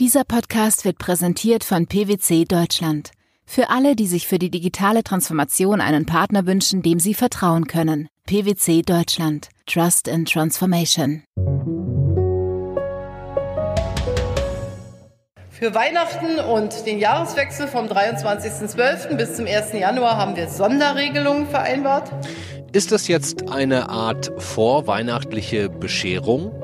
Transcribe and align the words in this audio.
Dieser 0.00 0.24
Podcast 0.24 0.84
wird 0.84 0.98
präsentiert 0.98 1.64
von 1.64 1.86
PwC 1.86 2.44
Deutschland. 2.44 3.12
Für 3.44 3.70
alle, 3.70 3.94
die 3.94 4.06
sich 4.06 4.26
für 4.26 4.38
die 4.38 4.50
digitale 4.50 5.04
Transformation 5.04 5.80
einen 5.80 6.06
Partner 6.06 6.46
wünschen, 6.46 6.82
dem 6.82 6.98
sie 6.98 7.14
vertrauen 7.14 7.66
können. 7.66 8.08
PwC 8.26 8.82
Deutschland. 8.82 9.48
Trust 9.66 10.08
in 10.08 10.24
Transformation. 10.24 11.22
Für 15.50 15.74
Weihnachten 15.74 16.40
und 16.40 16.86
den 16.86 16.98
Jahreswechsel 16.98 17.68
vom 17.68 17.86
23.12. 17.86 19.16
bis 19.16 19.36
zum 19.36 19.46
1. 19.46 19.74
Januar 19.74 20.16
haben 20.16 20.34
wir 20.34 20.48
Sonderregelungen 20.48 21.46
vereinbart. 21.46 22.10
Ist 22.72 22.90
das 22.90 23.06
jetzt 23.06 23.50
eine 23.50 23.90
Art 23.90 24.32
vorweihnachtliche 24.38 25.68
Bescherung? 25.68 26.61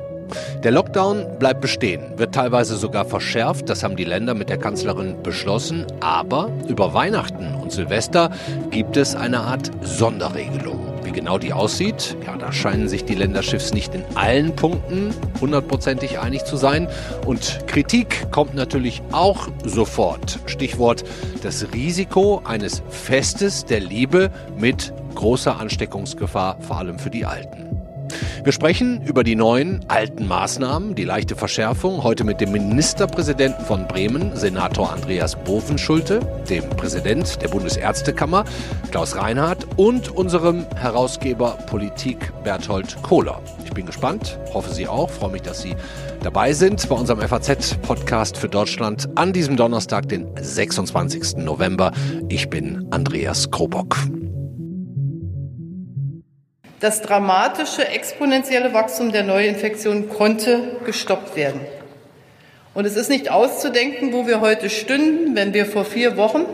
Der 0.63 0.71
Lockdown 0.71 1.39
bleibt 1.39 1.61
bestehen, 1.61 2.03
wird 2.17 2.35
teilweise 2.35 2.77
sogar 2.77 3.05
verschärft, 3.05 3.69
das 3.69 3.83
haben 3.83 3.97
die 3.97 4.05
Länder 4.05 4.35
mit 4.35 4.49
der 4.49 4.59
Kanzlerin 4.59 5.23
beschlossen, 5.23 5.87
aber 6.01 6.51
über 6.69 6.95
Weihnachten 6.95 7.55
und 7.55 7.73
Silvester 7.73 8.31
gibt 8.71 8.97
es 8.97 9.15
eine 9.15 9.41
Art 9.41 9.71
Sonderregelung. 9.83 10.89
Wie 11.05 11.13
genau 11.13 11.39
die 11.39 11.55
aussieht, 11.55 12.17
ja, 12.27 12.37
da 12.37 12.53
scheinen 12.53 12.87
sich 12.87 13.05
die 13.05 13.15
Länderschiffs 13.15 13.73
nicht 13.73 13.95
in 13.95 14.05
allen 14.15 14.55
Punkten 14.55 15.15
hundertprozentig 15.41 16.19
einig 16.19 16.45
zu 16.45 16.59
sein. 16.59 16.87
Und 17.25 17.67
Kritik 17.67 18.31
kommt 18.31 18.55
natürlich 18.55 19.01
auch 19.13 19.49
sofort. 19.65 20.39
Stichwort 20.45 21.05
das 21.43 21.73
Risiko 21.73 22.43
eines 22.45 22.83
Festes 22.91 23.65
der 23.65 23.81
Liebe 23.81 24.31
mit 24.59 24.93
großer 25.15 25.59
Ansteckungsgefahr, 25.59 26.59
vor 26.61 26.77
allem 26.77 26.99
für 26.99 27.11
die 27.11 27.25
Alten. 27.25 27.68
Wir 28.45 28.53
sprechen 28.53 29.03
über 29.05 29.25
die 29.25 29.35
neuen 29.35 29.85
alten 29.89 30.27
Maßnahmen, 30.27 30.95
die 30.95 31.05
leichte 31.05 31.37
Verschärfung, 31.37 32.03
heute 32.03 32.25
mit 32.25 32.41
dem 32.41 32.53
Ministerpräsidenten 32.53 33.65
von 33.65 33.87
Bremen, 33.87 34.37
Senator 34.37 34.93
Andreas 34.93 35.37
Bovenschulte, 35.37 36.21
dem 36.49 36.69
Präsident 36.71 37.43
der 37.43 37.49
Bundesärztekammer, 37.49 38.45
Klaus 38.91 39.17
Reinhardt 39.17 39.67
und 39.77 40.11
unserem 40.11 40.67
Herausgeber 40.77 41.59
Politik 41.67 42.33
Berthold 42.45 43.03
Kohler. 43.03 43.41
Ich 43.65 43.73
bin 43.73 43.87
gespannt, 43.87 44.39
hoffe 44.55 44.73
Sie 44.73 44.89
auch, 44.89 45.11
freue 45.11 45.33
mich, 45.33 45.43
dass 45.43 45.61
Sie 45.61 45.75
dabei 46.23 46.53
sind 46.53 46.89
bei 46.89 46.97
unserem 46.97 47.21
FAZ-Podcast 47.21 48.37
für 48.37 48.49
Deutschland 48.49 49.09
an 49.15 49.33
diesem 49.33 49.57
Donnerstag, 49.57 50.09
den 50.09 50.27
26. 50.41 51.37
November. 51.37 51.93
Ich 52.29 52.49
bin 52.49 52.87
Andreas 52.91 53.51
Krobock. 53.51 53.97
Das 56.81 57.03
dramatische 57.03 57.89
exponentielle 57.89 58.73
Wachstum 58.73 59.11
der 59.11 59.25
Neuinfektionen 59.25 60.09
konnte 60.09 60.77
gestoppt 60.85 61.35
werden. 61.35 61.61
Und 62.73 62.85
es 62.85 62.95
ist 62.95 63.11
nicht 63.11 63.33
auszudenken, 63.33 64.13
wo 64.13 64.29
wir 64.29 64.41
heute 64.41 64.71
stünden, 64.71 65.35
wenn 65.35 65.53
wir 65.55 65.67
vor 65.67 65.85
vier 65.85 66.17
Wochen, 66.17 66.47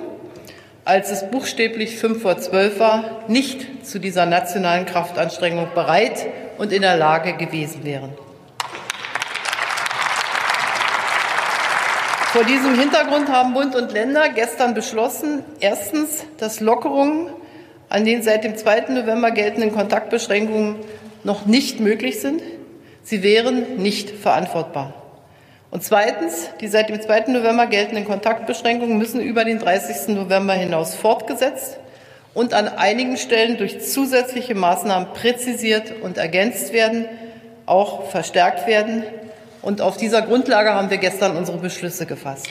als 0.86 1.10
es 1.10 1.30
buchstäblich 1.30 1.98
fünf 1.98 2.22
vor 2.22 2.38
zwölf 2.38 2.78
war, 2.78 3.24
nicht 3.28 3.86
zu 3.86 3.98
dieser 3.98 4.24
nationalen 4.24 4.86
Kraftanstrengung 4.86 5.68
bereit 5.74 6.26
und 6.56 6.72
in 6.72 6.80
der 6.80 6.96
Lage 6.96 7.34
gewesen 7.34 7.84
wären. 7.84 8.14
Vor 12.32 12.44
diesem 12.44 12.78
Hintergrund 12.80 13.28
haben 13.28 13.52
Bund 13.52 13.76
und 13.76 13.92
Länder 13.92 14.30
gestern 14.30 14.72
beschlossen, 14.72 15.44
erstens, 15.60 16.24
dass 16.38 16.60
Lockerungen 16.60 17.28
an 17.94 18.04
den 18.04 18.24
seit 18.24 18.42
dem 18.42 18.56
2. 18.56 18.86
November 18.88 19.30
geltenden 19.30 19.72
Kontaktbeschränkungen 19.72 20.74
noch 21.22 21.46
nicht 21.46 21.78
möglich 21.78 22.20
sind. 22.20 22.42
Sie 23.04 23.22
wären 23.22 23.76
nicht 23.76 24.10
verantwortbar. 24.10 24.94
Und 25.70 25.84
zweitens, 25.84 26.48
die 26.60 26.66
seit 26.66 26.88
dem 26.88 27.00
2. 27.00 27.26
November 27.28 27.68
geltenden 27.68 28.04
Kontaktbeschränkungen 28.04 28.98
müssen 28.98 29.20
über 29.20 29.44
den 29.44 29.60
30. 29.60 30.08
November 30.08 30.54
hinaus 30.54 30.96
fortgesetzt 30.96 31.78
und 32.34 32.52
an 32.52 32.66
einigen 32.66 33.16
Stellen 33.16 33.58
durch 33.58 33.80
zusätzliche 33.80 34.56
Maßnahmen 34.56 35.12
präzisiert 35.12 35.92
und 36.02 36.18
ergänzt 36.18 36.72
werden, 36.72 37.04
auch 37.64 38.10
verstärkt 38.10 38.66
werden. 38.66 39.04
Und 39.62 39.80
auf 39.80 39.98
dieser 39.98 40.22
Grundlage 40.22 40.74
haben 40.74 40.90
wir 40.90 40.98
gestern 40.98 41.36
unsere 41.36 41.58
Beschlüsse 41.58 42.06
gefasst. 42.06 42.48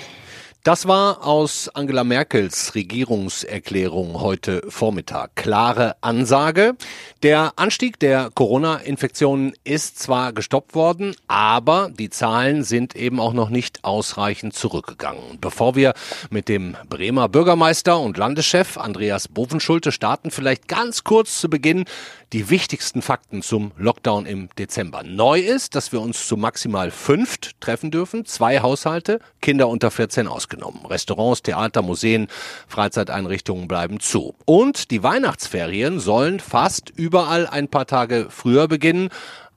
Das 0.66 0.88
war 0.88 1.28
aus 1.28 1.68
Angela 1.68 2.06
Merkels 2.06 2.74
Regierungserklärung 2.74 4.22
heute 4.22 4.62
Vormittag. 4.70 5.36
Klare 5.36 5.98
Ansage. 6.00 6.78
Der 7.22 7.52
Anstieg 7.58 8.00
der 8.00 8.30
Corona-Infektionen 8.34 9.52
ist 9.66 10.00
zwar 10.00 10.32
gestoppt 10.32 10.74
worden, 10.74 11.18
aber 11.28 11.92
die 11.94 12.10
Zahlen 12.10 12.64
sind 12.64 12.96
eben 12.96 13.20
auch 13.20 13.34
noch 13.34 13.50
nicht 13.50 13.84
ausreichend 13.84 14.54
zurückgegangen. 14.54 15.38
Bevor 15.42 15.76
wir 15.76 15.96
mit 16.30 16.48
dem 16.48 16.78
Bremer 16.88 17.28
Bürgermeister 17.28 18.00
und 18.00 18.16
Landeschef 18.16 18.78
Andreas 18.78 19.28
Bovenschulte 19.28 19.92
starten, 19.92 20.32
vielleicht 20.32 20.70
ganz 20.70 21.04
kurz 21.04 21.42
zu 21.42 21.50
Beginn 21.50 21.84
die 22.34 22.50
wichtigsten 22.50 23.04
Fakten 23.04 23.44
zum 23.44 23.72
Lockdown 23.78 24.26
im 24.26 24.50
Dezember. 24.58 25.04
Neu 25.04 25.40
ist, 25.40 25.76
dass 25.76 25.92
wir 25.92 26.02
uns 26.02 26.28
zu 26.28 26.36
maximal 26.36 26.90
fünf 26.90 27.38
treffen 27.60 27.92
dürfen, 27.92 28.26
zwei 28.26 28.62
Haushalte, 28.62 29.20
Kinder 29.40 29.68
unter 29.68 29.92
14 29.92 30.28
ausgenommen. 30.28 30.84
Restaurants, 30.88 31.44
Theater, 31.44 31.84
Museen, 31.84 32.28
Freizeiteinrichtungen 32.68 33.68
bleiben 33.68 34.00
zu. 34.00 34.34
Und 34.46 34.90
die 34.90 35.04
Weihnachtsferien 35.04 36.00
sollen 36.00 36.40
fast 36.40 36.90
überall 36.90 37.46
ein 37.46 37.68
paar 37.68 37.86
Tage 37.86 38.28
früher 38.30 38.68
beginnen 38.68 39.10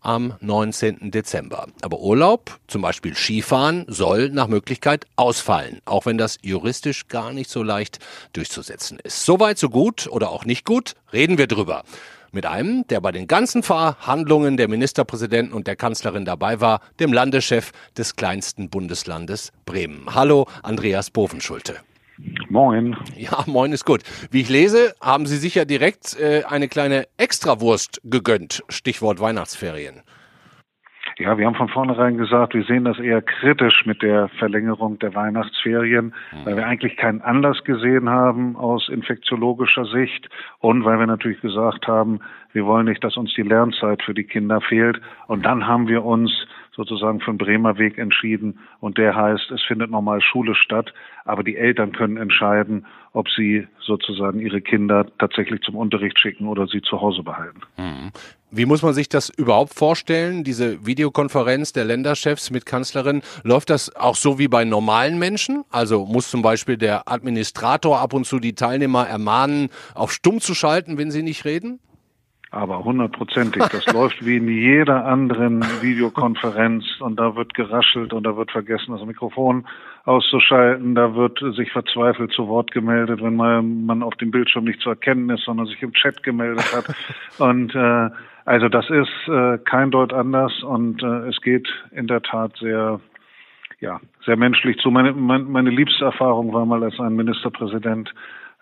am 0.02 0.34
19. 0.40 1.10
Dezember. 1.10 1.68
Aber 1.80 1.98
Urlaub, 2.00 2.60
zum 2.68 2.82
Beispiel 2.82 3.16
Skifahren, 3.16 3.86
soll 3.88 4.28
nach 4.28 4.48
Möglichkeit 4.48 5.06
ausfallen, 5.16 5.80
auch 5.86 6.04
wenn 6.04 6.18
das 6.18 6.36
juristisch 6.42 7.08
gar 7.08 7.32
nicht 7.32 7.48
so 7.48 7.62
leicht 7.62 8.00
durchzusetzen 8.34 8.98
ist. 9.02 9.24
Soweit, 9.24 9.58
so 9.58 9.70
gut 9.70 10.06
oder 10.08 10.30
auch 10.30 10.44
nicht 10.44 10.66
gut, 10.66 10.92
reden 11.12 11.38
wir 11.38 11.46
drüber 11.46 11.82
mit 12.36 12.46
einem, 12.46 12.86
der 12.88 13.00
bei 13.00 13.10
den 13.10 13.26
ganzen 13.26 13.64
Verhandlungen 13.64 14.56
der 14.56 14.68
Ministerpräsidenten 14.68 15.54
und 15.54 15.66
der 15.66 15.74
Kanzlerin 15.74 16.24
dabei 16.24 16.60
war, 16.60 16.80
dem 17.00 17.12
Landeschef 17.12 17.72
des 17.96 18.14
kleinsten 18.14 18.68
Bundeslandes 18.68 19.52
Bremen. 19.64 20.14
Hallo, 20.14 20.46
Andreas 20.62 21.10
Bovenschulte. 21.10 21.76
Moin. 22.48 22.96
Ja, 23.16 23.42
moin 23.46 23.72
ist 23.72 23.84
gut. 23.84 24.02
Wie 24.30 24.42
ich 24.42 24.48
lese, 24.48 24.94
haben 25.00 25.26
Sie 25.26 25.38
sicher 25.38 25.64
direkt 25.64 26.18
äh, 26.18 26.44
eine 26.44 26.68
kleine 26.68 27.08
Extrawurst 27.16 28.00
gegönnt. 28.04 28.62
Stichwort 28.68 29.18
Weihnachtsferien. 29.18 30.02
Ja, 31.18 31.38
wir 31.38 31.46
haben 31.46 31.54
von 31.54 31.70
vornherein 31.70 32.18
gesagt, 32.18 32.52
wir 32.52 32.64
sehen 32.64 32.84
das 32.84 32.98
eher 32.98 33.22
kritisch 33.22 33.86
mit 33.86 34.02
der 34.02 34.28
Verlängerung 34.38 34.98
der 34.98 35.14
Weihnachtsferien, 35.14 36.12
mhm. 36.30 36.44
weil 36.44 36.56
wir 36.56 36.66
eigentlich 36.66 36.98
keinen 36.98 37.22
Anlass 37.22 37.64
gesehen 37.64 38.10
haben 38.10 38.54
aus 38.54 38.90
infektiologischer 38.90 39.86
Sicht 39.86 40.28
und 40.58 40.84
weil 40.84 40.98
wir 40.98 41.06
natürlich 41.06 41.40
gesagt 41.40 41.86
haben, 41.86 42.20
wir 42.52 42.66
wollen 42.66 42.84
nicht, 42.84 43.02
dass 43.02 43.16
uns 43.16 43.32
die 43.32 43.42
Lernzeit 43.42 44.02
für 44.02 44.12
die 44.12 44.24
Kinder 44.24 44.60
fehlt. 44.60 45.00
Und 45.26 45.44
dann 45.46 45.66
haben 45.66 45.88
wir 45.88 46.04
uns 46.04 46.30
sozusagen 46.72 47.20
für 47.20 47.32
den 47.32 47.38
Bremer 47.38 47.78
Weg 47.78 47.96
entschieden 47.96 48.58
und 48.80 48.98
der 48.98 49.16
heißt, 49.16 49.50
es 49.50 49.62
findet 49.62 49.90
normal 49.90 50.20
Schule 50.20 50.54
statt, 50.54 50.92
aber 51.24 51.42
die 51.42 51.56
Eltern 51.56 51.92
können 51.92 52.18
entscheiden, 52.18 52.86
ob 53.14 53.30
sie 53.30 53.66
sozusagen 53.80 54.40
ihre 54.40 54.60
Kinder 54.60 55.06
tatsächlich 55.18 55.62
zum 55.62 55.76
Unterricht 55.76 56.18
schicken 56.18 56.46
oder 56.46 56.66
sie 56.66 56.82
zu 56.82 57.00
Hause 57.00 57.22
behalten. 57.22 57.62
Wie 58.50 58.64
muss 58.64 58.82
man 58.82 58.94
sich 58.94 59.08
das 59.08 59.28
überhaupt 59.28 59.74
vorstellen, 59.74 60.44
diese 60.44 60.86
Videokonferenz 60.86 61.72
der 61.72 61.84
Länderchefs 61.84 62.50
mit 62.50 62.64
Kanzlerin? 62.64 63.22
Läuft 63.42 63.70
das 63.70 63.94
auch 63.96 64.14
so 64.14 64.38
wie 64.38 64.46
bei 64.46 64.64
normalen 64.64 65.18
Menschen? 65.18 65.64
Also 65.70 66.06
muss 66.06 66.30
zum 66.30 66.42
Beispiel 66.42 66.76
der 66.76 67.08
Administrator 67.10 67.98
ab 67.98 68.12
und 68.12 68.24
zu 68.24 68.38
die 68.38 68.54
Teilnehmer 68.54 69.06
ermahnen, 69.06 69.68
auf 69.94 70.12
stumm 70.12 70.40
zu 70.40 70.54
schalten, 70.54 70.96
wenn 70.96 71.10
sie 71.10 71.24
nicht 71.24 71.44
reden? 71.44 71.80
Aber 72.52 72.84
hundertprozentig. 72.84 73.64
Das 73.64 73.84
läuft 73.92 74.24
wie 74.24 74.36
in 74.36 74.48
jeder 74.48 75.04
anderen 75.04 75.62
Videokonferenz 75.82 76.84
und 77.00 77.18
da 77.18 77.34
wird 77.34 77.52
geraschelt 77.54 78.12
und 78.12 78.24
da 78.24 78.36
wird 78.36 78.52
vergessen, 78.52 78.92
das 78.92 79.04
Mikrofon 79.04 79.66
auszuschalten. 80.04 80.94
Da 80.94 81.14
wird 81.16 81.40
sich 81.56 81.72
verzweifelt 81.72 82.32
zu 82.32 82.46
Wort 82.46 82.70
gemeldet, 82.70 83.20
wenn 83.20 83.34
man, 83.34 83.84
man 83.84 84.02
auf 84.04 84.14
dem 84.14 84.30
Bildschirm 84.30 84.64
nicht 84.64 84.80
zu 84.80 84.90
erkennen 84.90 85.28
ist, 85.30 85.44
sondern 85.44 85.66
sich 85.66 85.82
im 85.82 85.92
Chat 85.92 86.22
gemeldet 86.22 86.64
hat. 86.74 86.86
Und 87.38 87.74
äh, 87.74 88.10
also 88.46 88.68
das 88.68 88.88
ist 88.88 89.28
äh, 89.28 89.58
kein 89.58 89.90
Deut 89.90 90.12
anders 90.12 90.62
und 90.62 91.02
äh, 91.02 91.28
es 91.28 91.40
geht 91.42 91.68
in 91.90 92.06
der 92.06 92.22
Tat 92.22 92.56
sehr 92.58 93.00
ja, 93.80 94.00
sehr 94.24 94.36
menschlich 94.36 94.78
zu. 94.78 94.90
Meine, 94.90 95.12
meine, 95.12 95.44
meine 95.44 95.70
liebste 95.70 96.04
Erfahrung 96.04 96.52
war 96.52 96.64
mal, 96.64 96.82
als 96.82 96.98
ein 96.98 97.14
Ministerpräsident 97.14 98.12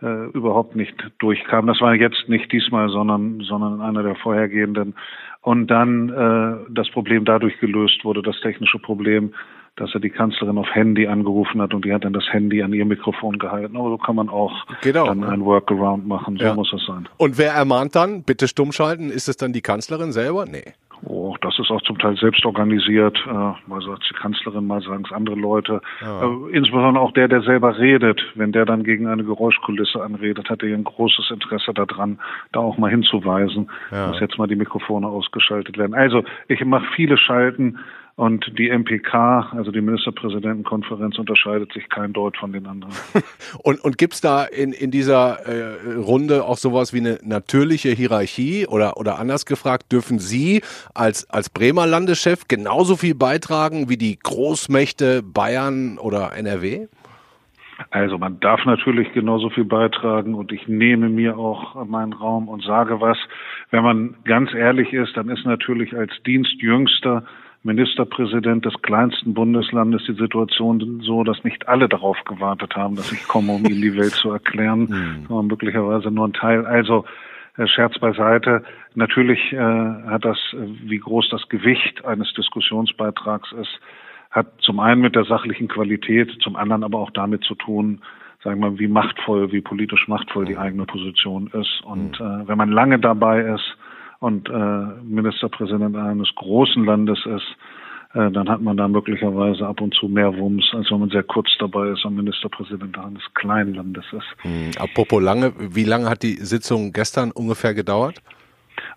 äh, 0.02 0.26
überhaupt 0.30 0.74
nicht 0.74 0.94
durchkam. 1.18 1.66
Das 1.66 1.80
war 1.80 1.94
jetzt 1.94 2.28
nicht 2.28 2.50
diesmal, 2.52 2.88
sondern, 2.88 3.40
sondern 3.40 3.80
einer 3.80 4.02
der 4.02 4.16
vorhergehenden. 4.16 4.94
Und 5.40 5.68
dann 5.68 6.08
äh, 6.08 6.70
das 6.70 6.90
Problem 6.90 7.24
dadurch 7.24 7.58
gelöst 7.60 8.04
wurde, 8.04 8.22
das 8.22 8.40
technische 8.40 8.78
Problem, 8.78 9.34
dass 9.76 9.92
er 9.94 10.00
die 10.00 10.10
Kanzlerin 10.10 10.58
auf 10.58 10.72
Handy 10.72 11.06
angerufen 11.06 11.60
hat 11.60 11.74
und 11.74 11.84
die 11.84 11.92
hat 11.92 12.04
dann 12.04 12.12
das 12.12 12.24
Handy 12.32 12.62
an 12.62 12.72
ihr 12.72 12.84
Mikrofon 12.84 13.38
gehalten. 13.38 13.76
Aber 13.76 13.90
so 13.90 13.98
kann 13.98 14.16
man 14.16 14.28
auch 14.28 14.52
genau. 14.82 15.06
dann 15.06 15.24
ein 15.24 15.44
Workaround 15.44 16.06
machen. 16.06 16.36
So 16.36 16.44
ja. 16.44 16.54
muss 16.54 16.72
es 16.72 16.84
sein. 16.86 17.08
Und 17.16 17.38
wer 17.38 17.52
ermahnt 17.52 17.96
dann, 17.96 18.22
bitte 18.22 18.46
stumm 18.46 18.72
schalten? 18.72 19.10
Ist 19.10 19.28
es 19.28 19.36
dann 19.36 19.52
die 19.52 19.62
Kanzlerin 19.62 20.12
selber? 20.12 20.46
Nee. 20.46 20.74
Oh, 21.06 21.36
das 21.40 21.58
ist 21.58 21.70
auch 21.70 21.82
zum 21.82 21.98
Teil 21.98 22.16
selbst 22.16 22.46
organisiert. 22.46 23.18
Äh, 23.26 23.30
mal 23.30 23.82
sagt 23.84 24.08
die 24.08 24.14
Kanzlerin, 24.14 24.66
mal 24.66 24.80
sagen 24.80 25.04
es 25.06 25.12
andere 25.12 25.36
Leute. 25.36 25.80
Ja. 26.00 26.22
Äh, 26.22 26.56
insbesondere 26.56 27.00
auch 27.00 27.12
der, 27.12 27.28
der 27.28 27.42
selber 27.42 27.78
redet. 27.78 28.20
Wenn 28.34 28.52
der 28.52 28.64
dann 28.64 28.84
gegen 28.84 29.06
eine 29.06 29.24
Geräuschkulisse 29.24 30.02
anredet, 30.02 30.48
hat 30.48 30.62
er 30.62 30.74
ein 30.74 30.84
großes 30.84 31.30
Interesse 31.30 31.74
daran, 31.74 32.20
da 32.52 32.60
auch 32.60 32.78
mal 32.78 32.90
hinzuweisen, 32.90 33.70
ja. 33.90 34.12
dass 34.12 34.20
jetzt 34.20 34.38
mal 34.38 34.46
die 34.46 34.56
Mikrofone 34.56 35.06
ausgeschaltet 35.06 35.76
werden. 35.76 35.94
Also 35.94 36.24
ich 36.48 36.64
mache 36.64 36.86
viele 36.94 37.18
Schalten 37.18 37.78
und 38.16 38.58
die 38.58 38.70
MPK, 38.70 39.52
also 39.52 39.72
die 39.72 39.80
Ministerpräsidentenkonferenz, 39.80 41.18
unterscheidet 41.18 41.72
sich 41.72 41.88
kein 41.88 42.12
Deut 42.12 42.36
von 42.36 42.52
den 42.52 42.66
anderen. 42.66 42.92
und 43.62 43.82
und 43.84 43.98
gibt 43.98 44.14
es 44.14 44.20
da 44.20 44.44
in, 44.44 44.72
in 44.72 44.90
dieser 44.90 45.40
äh, 45.46 45.96
Runde 45.96 46.44
auch 46.44 46.56
sowas 46.56 46.92
wie 46.92 46.98
eine 46.98 47.18
natürliche 47.24 47.90
Hierarchie 47.90 48.66
oder, 48.68 48.96
oder 48.98 49.18
anders 49.18 49.46
gefragt, 49.46 49.90
dürfen 49.90 50.20
Sie 50.20 50.62
als, 50.94 51.28
als 51.28 51.50
Bremer 51.50 51.86
Landeschef 51.86 52.46
genauso 52.46 52.96
viel 52.96 53.16
beitragen 53.16 53.88
wie 53.88 53.96
die 53.96 54.16
Großmächte 54.18 55.22
Bayern 55.22 55.98
oder 55.98 56.36
NRW? 56.36 56.86
Also 57.90 58.18
man 58.18 58.38
darf 58.38 58.64
natürlich 58.64 59.12
genauso 59.12 59.50
viel 59.50 59.64
beitragen 59.64 60.34
und 60.34 60.52
ich 60.52 60.68
nehme 60.68 61.08
mir 61.08 61.36
auch 61.36 61.84
meinen 61.86 62.12
Raum 62.12 62.48
und 62.48 62.62
sage 62.62 63.00
was. 63.00 63.18
Wenn 63.70 63.82
man 63.82 64.14
ganz 64.24 64.54
ehrlich 64.54 64.92
ist, 64.92 65.16
dann 65.16 65.28
ist 65.28 65.44
natürlich 65.44 65.96
als 65.96 66.12
Dienstjüngster 66.24 67.24
Ministerpräsident 67.64 68.64
des 68.64 68.74
kleinsten 68.82 69.34
Bundeslandes 69.34 70.02
die 70.06 70.14
Situation 70.14 71.00
so, 71.02 71.24
dass 71.24 71.42
nicht 71.44 71.66
alle 71.66 71.88
darauf 71.88 72.22
gewartet 72.24 72.76
haben, 72.76 72.94
dass 72.94 73.10
ich 73.10 73.26
komme, 73.26 73.52
um 73.52 73.64
ihnen 73.64 73.80
die 73.80 73.96
Welt 73.98 74.12
zu 74.12 74.30
erklären, 74.30 74.80
mhm. 74.80 75.26
sondern 75.26 75.46
möglicherweise 75.46 76.10
nur 76.10 76.28
ein 76.28 76.34
Teil. 76.34 76.66
Also 76.66 77.04
äh, 77.56 77.66
Scherz 77.66 77.98
beiseite. 77.98 78.62
Natürlich 78.94 79.52
äh, 79.52 79.56
hat 79.56 80.24
das, 80.24 80.38
äh, 80.52 80.66
wie 80.82 80.98
groß 80.98 81.28
das 81.30 81.48
Gewicht 81.48 82.04
eines 82.04 82.32
Diskussionsbeitrags 82.34 83.52
ist, 83.52 83.80
hat 84.30 84.48
zum 84.60 84.80
einen 84.80 85.00
mit 85.00 85.14
der 85.14 85.24
sachlichen 85.24 85.68
Qualität, 85.68 86.30
zum 86.42 86.56
anderen 86.56 86.84
aber 86.84 86.98
auch 86.98 87.12
damit 87.12 87.44
zu 87.44 87.54
tun, 87.54 88.00
sagen 88.42 88.60
wir, 88.60 88.78
wie 88.78 88.88
machtvoll, 88.88 89.52
wie 89.52 89.60
politisch 89.60 90.08
machtvoll 90.08 90.44
die 90.44 90.58
eigene 90.58 90.84
Position 90.84 91.46
ist. 91.52 91.82
Und 91.84 92.20
mhm. 92.20 92.26
äh, 92.26 92.48
wenn 92.48 92.58
man 92.58 92.70
lange 92.70 92.98
dabei 92.98 93.40
ist, 93.40 93.76
und 94.20 94.48
äh, 94.48 95.02
Ministerpräsident 95.02 95.96
eines 95.96 96.34
großen 96.34 96.84
Landes 96.84 97.18
ist, 97.26 97.56
äh, 98.14 98.30
dann 98.30 98.48
hat 98.48 98.60
man 98.60 98.76
da 98.76 98.86
möglicherweise 98.86 99.66
ab 99.66 99.80
und 99.80 99.94
zu 99.94 100.08
mehr 100.08 100.36
Wumms, 100.36 100.64
als 100.72 100.90
wenn 100.90 101.00
man 101.00 101.10
sehr 101.10 101.24
kurz 101.24 101.48
dabei 101.58 101.88
ist 101.88 102.04
und 102.04 102.16
Ministerpräsident 102.16 102.96
eines 102.98 103.22
kleinen 103.34 103.74
Landes 103.74 104.04
ist. 104.12 104.26
Hm, 104.42 104.70
apropos 104.78 105.22
lange, 105.22 105.52
wie 105.58 105.84
lange 105.84 106.08
hat 106.08 106.22
die 106.22 106.34
Sitzung 106.34 106.92
gestern 106.92 107.32
ungefähr 107.32 107.74
gedauert? 107.74 108.22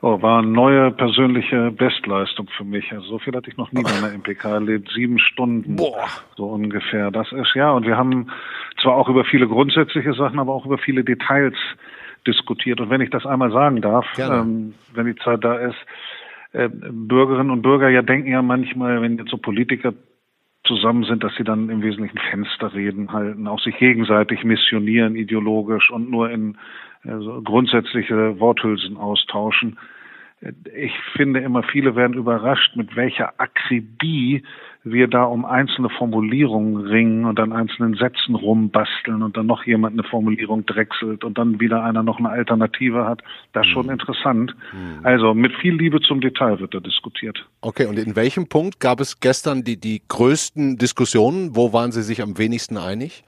Oh, 0.02 0.22
war 0.22 0.40
eine 0.40 0.48
neue 0.48 0.92
persönliche 0.92 1.72
Bestleistung 1.72 2.48
für 2.56 2.64
mich. 2.64 2.92
Also 2.92 3.08
so 3.08 3.20
viel 3.20 3.36
hatte 3.36 3.50
ich 3.50 3.58
noch 3.58 3.72
nie 3.72 3.82
bei 3.82 3.92
einer 3.92 4.12
MPK 4.18 4.50
erlebt. 4.50 4.92
Sieben 4.94 5.18
Stunden. 5.18 5.76
Boah. 5.76 6.08
So 6.36 6.46
ungefähr. 6.46 7.10
Das 7.10 7.32
ist 7.32 7.56
ja. 7.56 7.72
Und 7.72 7.88
wir 7.88 7.98
haben 7.98 8.30
zwar 8.82 8.96
auch 8.96 9.10
über 9.10 9.26
viele 9.26 9.48
grundsätzliche 9.48 10.14
Sachen, 10.14 10.40
aber 10.40 10.54
auch 10.54 10.66
über 10.66 10.78
viele 10.78 11.04
Details 11.04 11.56
diskutiert. 12.28 12.80
Und 12.82 12.90
wenn 12.90 13.02
ich 13.02 13.10
das 13.10 13.26
einmal 13.26 13.52
sagen 13.52 13.82
darf, 13.82 14.06
ähm, 14.20 14.74
wenn 14.94 15.06
die 15.06 15.16
Zeit 15.16 15.44
da 15.44 15.56
ist, 15.56 15.78
äh, 16.54 16.70
Bürgerinnen 16.70 17.52
und 17.52 17.62
Bürger 17.62 17.90
ja 17.90 18.02
denken 18.02 18.32
ja 18.32 18.42
manchmal, 18.42 19.02
wenn 19.02 19.18
jetzt 19.18 19.32
so 19.32 19.38
Politiker 19.38 19.94
zusammen 20.66 21.06
sind, 21.06 21.24
dass 21.24 21.34
sie 21.36 21.44
dann 21.44 21.70
im 21.70 21.82
Wesentlichen 21.82 22.18
Fensterreden 22.18 23.14
halten, 23.14 23.48
auch 23.48 23.60
sich 23.60 23.78
gegenseitig 23.78 24.44
missionieren 24.44 25.16
ideologisch 25.16 25.90
und 25.90 26.12
nur 26.12 26.30
in 26.30 26.58
also 27.04 27.42
grundsätzliche 27.42 28.40
Worthülsen 28.40 28.98
austauschen. 28.98 29.78
Ich 30.76 30.94
finde 31.16 31.40
immer, 31.40 31.64
viele 31.64 31.96
werden 31.96 32.16
überrascht, 32.16 32.76
mit 32.76 32.96
welcher 32.96 33.40
Akribie 33.40 34.44
wir 34.84 35.08
da 35.08 35.24
um 35.24 35.46
einzelne 35.46 35.90
Formulierungen 35.90 36.78
ringen 36.78 37.26
und 37.26 37.40
an 37.40 37.52
einzelnen 37.52 37.96
Sätzen 37.96 38.36
rumbasteln 38.36 39.24
und 39.24 39.36
dann 39.36 39.48
noch 39.48 39.66
jemand 39.66 39.94
eine 39.94 40.08
Formulierung 40.08 40.66
drechselt 40.66 41.24
und 41.24 41.38
dann 41.38 41.60
wieder 41.60 41.84
einer 41.84 42.04
noch 42.04 42.20
eine 42.20 42.30
Alternative 42.30 43.06
hat. 43.06 43.22
Das 43.54 43.66
ist 43.66 43.74
schon 43.74 43.88
mhm. 43.88 43.94
interessant. 43.94 44.56
Mhm. 44.72 45.06
Also 45.06 45.34
mit 45.34 45.54
viel 45.56 45.76
Liebe 45.76 46.02
zum 46.02 46.22
Detail 46.22 46.60
wird 46.60 46.74
da 46.74 46.80
diskutiert. 46.80 47.46
Okay, 47.62 47.88
und 47.88 47.98
in 47.98 48.16
welchem 48.16 48.48
Punkt 48.48 48.80
gab 48.80 49.00
es 49.00 49.20
gestern 49.20 49.64
die, 49.64 49.80
die 49.80 50.02
größten 50.08 50.78
Diskussionen? 50.78 51.56
Wo 51.56 51.74
waren 51.74 51.92
Sie 51.92 52.04
sich 52.04 52.22
am 52.22 52.38
wenigsten 52.38 52.78
einig? 52.78 53.24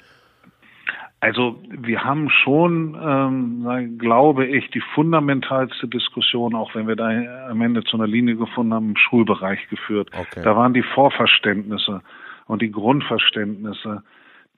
Also 1.21 1.61
wir 1.69 2.03
haben 2.05 2.29
schon, 2.29 2.97
ähm, 3.01 3.97
glaube 3.97 4.45
ich, 4.45 4.69
die 4.71 4.81
fundamentalste 4.95 5.87
Diskussion, 5.87 6.55
auch 6.55 6.73
wenn 6.75 6.87
wir 6.87 6.95
da 6.95 7.09
am 7.49 7.61
Ende 7.61 7.83
zu 7.83 7.97
einer 7.97 8.07
Linie 8.07 8.37
gefunden 8.37 8.73
haben, 8.73 8.89
im 8.89 8.97
Schulbereich 8.97 9.67
geführt. 9.69 10.09
Okay. 10.17 10.41
Da 10.43 10.55
waren 10.55 10.73
die 10.73 10.83
Vorverständnisse 10.83 12.01
und 12.45 12.61
die 12.61 12.71
Grundverständnisse, 12.71 14.01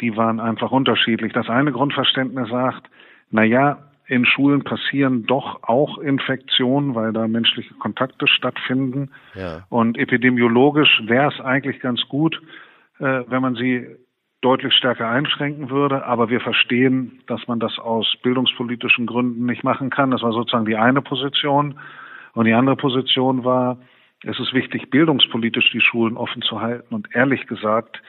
die 0.02 0.16
waren 0.16 0.40
einfach 0.40 0.72
unterschiedlich. 0.72 1.34
Das 1.34 1.50
eine 1.50 1.72
Grundverständnis 1.72 2.50
sagt, 2.50 2.90
na 3.32 3.44
ja, 3.44 3.80
in 4.06 4.26
Schulen 4.26 4.64
passieren 4.64 5.26
doch 5.26 5.64
auch 5.64 5.98
Infektionen, 5.98 6.94
weil 6.96 7.14
da 7.14 7.28
menschliche 7.28 7.74
Kontakte 7.76 8.28
stattfinden. 8.28 9.10
Ja. 9.36 9.66
Und 9.70 9.98
epidemiologisch 9.98 11.02
wäre 11.06 11.32
es 11.32 11.40
eigentlich 11.40 11.80
ganz 11.80 12.02
gut, 12.08 12.40
äh, 13.00 13.24
wenn 13.28 13.42
man 13.42 13.56
sie 13.56 13.88
deutlich 14.42 14.74
stärker 14.74 15.10
einschränken 15.10 15.70
würde. 15.70 16.06
Aber 16.06 16.30
wir 16.30 16.42
verstehen, 16.42 17.22
dass 17.28 17.48
man 17.48 17.60
das 17.60 17.78
aus 17.80 18.16
bildungspolitischen 18.24 19.06
Gründen 19.06 19.46
nicht 19.46 19.64
machen 19.64 19.90
kann. 19.90 20.12
Das 20.12 20.22
war 20.24 20.34
sozusagen 20.34 20.66
die 20.66 20.76
eine 20.76 21.02
Position. 21.02 21.80
Und 22.34 22.46
die 22.46 22.54
andere 22.54 22.76
Position 22.76 23.44
war, 23.44 23.78
es 24.24 24.40
ist 24.40 24.54
wichtig, 24.54 24.90
bildungspolitisch 24.90 25.72
die 25.72 25.82
Schulen 25.82 26.18
offen 26.18 26.42
zu 26.42 26.62
halten. 26.62 26.94
Und 26.94 27.08
ehrlich 27.14 27.48
gesagt 27.48 28.02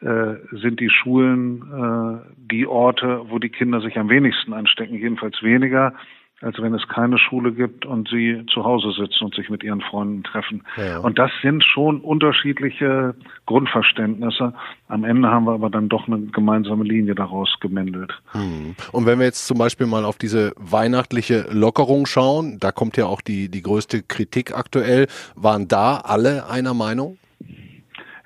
äh, 0.00 0.34
sind 0.52 0.80
die 0.80 0.90
Schulen 0.90 1.62
äh, 1.62 2.30
die 2.36 2.66
Orte, 2.66 3.22
wo 3.28 3.38
die 3.38 3.50
Kinder 3.50 3.80
sich 3.80 3.98
am 3.98 4.08
wenigsten 4.08 4.52
anstecken, 4.52 4.94
jedenfalls 4.94 5.42
weniger 5.42 5.94
als 6.42 6.60
wenn 6.60 6.74
es 6.74 6.88
keine 6.88 7.18
Schule 7.18 7.52
gibt 7.52 7.84
und 7.84 8.08
sie 8.08 8.44
zu 8.52 8.64
Hause 8.64 8.92
sitzen 8.92 9.24
und 9.24 9.34
sich 9.34 9.50
mit 9.50 9.62
ihren 9.62 9.82
Freunden 9.82 10.22
treffen. 10.22 10.62
Ja. 10.76 10.98
Und 10.98 11.18
das 11.18 11.30
sind 11.42 11.62
schon 11.62 12.00
unterschiedliche 12.00 13.14
Grundverständnisse. 13.46 14.54
Am 14.88 15.04
Ende 15.04 15.28
haben 15.28 15.44
wir 15.44 15.52
aber 15.52 15.68
dann 15.68 15.88
doch 15.90 16.06
eine 16.06 16.18
gemeinsame 16.18 16.84
Linie 16.84 17.14
daraus 17.14 17.54
gemändelt. 17.60 18.12
Hm. 18.32 18.74
Und 18.92 19.06
wenn 19.06 19.18
wir 19.18 19.26
jetzt 19.26 19.46
zum 19.46 19.58
Beispiel 19.58 19.86
mal 19.86 20.04
auf 20.04 20.16
diese 20.16 20.52
weihnachtliche 20.56 21.46
Lockerung 21.52 22.06
schauen, 22.06 22.58
da 22.58 22.72
kommt 22.72 22.96
ja 22.96 23.04
auch 23.04 23.20
die, 23.20 23.50
die 23.50 23.62
größte 23.62 24.02
Kritik 24.02 24.56
aktuell. 24.56 25.08
Waren 25.34 25.68
da 25.68 25.98
alle 25.98 26.48
einer 26.48 26.72
Meinung? 26.72 27.18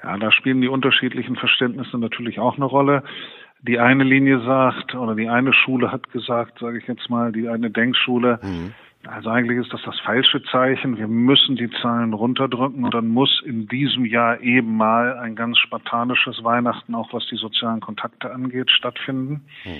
Ja, 0.04 0.18
da 0.18 0.30
spielen 0.30 0.60
die 0.60 0.68
unterschiedlichen 0.68 1.34
Verständnisse 1.34 1.98
natürlich 1.98 2.38
auch 2.38 2.56
eine 2.56 2.66
Rolle 2.66 3.02
die 3.66 3.78
eine 3.78 4.04
Linie 4.04 4.40
sagt 4.40 4.94
oder 4.94 5.14
die 5.14 5.28
eine 5.28 5.52
Schule 5.52 5.90
hat 5.90 6.10
gesagt, 6.12 6.58
sage 6.58 6.78
ich 6.78 6.86
jetzt 6.86 7.08
mal, 7.08 7.32
die 7.32 7.48
eine 7.48 7.70
Denkschule, 7.70 8.38
mhm. 8.42 8.74
also 9.06 9.30
eigentlich 9.30 9.58
ist 9.58 9.72
das 9.72 9.80
das 9.84 9.98
falsche 10.00 10.42
Zeichen. 10.44 10.98
Wir 10.98 11.08
müssen 11.08 11.56
die 11.56 11.70
Zahlen 11.80 12.12
runterdrücken 12.12 12.84
und 12.84 12.92
dann 12.92 13.08
muss 13.08 13.42
in 13.44 13.66
diesem 13.66 14.04
Jahr 14.04 14.40
eben 14.40 14.76
mal 14.76 15.18
ein 15.18 15.34
ganz 15.34 15.58
spartanisches 15.58 16.44
Weihnachten, 16.44 16.94
auch 16.94 17.12
was 17.14 17.26
die 17.26 17.36
sozialen 17.36 17.80
Kontakte 17.80 18.30
angeht, 18.30 18.70
stattfinden. 18.70 19.46
Mhm. 19.64 19.70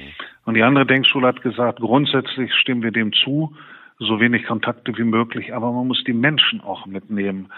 Und 0.47 0.55
die 0.55 0.63
andere 0.63 0.87
Denkschule 0.87 1.27
hat 1.27 1.43
gesagt, 1.43 1.81
grundsätzlich 1.81 2.55
stimmen 2.55 2.83
wir 2.83 2.93
dem 2.93 3.13
zu, 3.13 3.55
so 3.99 4.19
wenig 4.19 4.47
Kontakte 4.47 4.97
wie 4.97 5.05
möglich, 5.05 5.55
aber 5.55 5.71
man 5.73 5.87
muss 5.87 6.03
die 6.05 6.15
Menschen 6.15 6.63
auch 6.63 6.87
mitnehmen. 6.87 7.51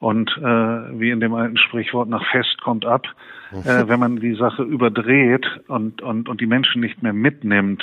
Und 0.00 0.30
äh, 0.38 0.98
wie 0.98 1.10
in 1.10 1.20
dem 1.20 1.34
alten 1.34 1.58
Sprichwort, 1.58 2.08
nach 2.08 2.24
Fest 2.30 2.60
kommt 2.62 2.84
ab. 2.86 3.06
Äh, 3.52 3.86
wenn 3.86 4.00
man 4.00 4.16
die 4.16 4.34
Sache 4.34 4.62
überdreht 4.62 5.46
und, 5.68 6.02
und, 6.02 6.28
und 6.28 6.40
die 6.40 6.46
Menschen 6.46 6.80
nicht 6.80 7.02
mehr 7.02 7.12
mitnimmt, 7.12 7.82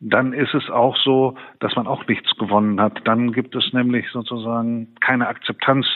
dann 0.00 0.32
ist 0.32 0.54
es 0.54 0.70
auch 0.70 0.96
so, 0.96 1.36
dass 1.58 1.74
man 1.74 1.86
auch 1.86 2.06
nichts 2.06 2.30
gewonnen 2.36 2.80
hat. 2.80 3.00
Dann 3.04 3.32
gibt 3.32 3.56
es 3.56 3.72
nämlich 3.72 4.06
sozusagen 4.10 4.88
keine 5.00 5.26
Akzeptanz 5.26 5.86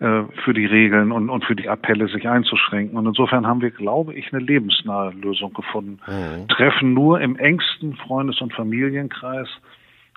äh, 0.00 0.22
für 0.44 0.52
die 0.52 0.66
Regeln 0.66 1.12
und, 1.12 1.30
und 1.30 1.44
für 1.44 1.56
die 1.56 1.68
Appelle, 1.68 2.08
sich 2.08 2.28
einzuschränken. 2.28 2.98
Und 2.98 3.06
insofern 3.06 3.46
haben 3.46 3.62
wir, 3.62 3.70
glaube 3.70 4.14
ich, 4.14 4.32
eine 4.32 4.42
lebensnahe 4.42 5.12
Lösung 5.12 5.54
gefunden. 5.54 5.98
Mhm. 6.06 6.48
Treffen 6.48 6.94
nur 6.94 7.20
im 7.20 7.36
engsten 7.36 7.94
Freundes- 7.96 8.40
und 8.40 8.52
Familienkreis, 8.52 9.48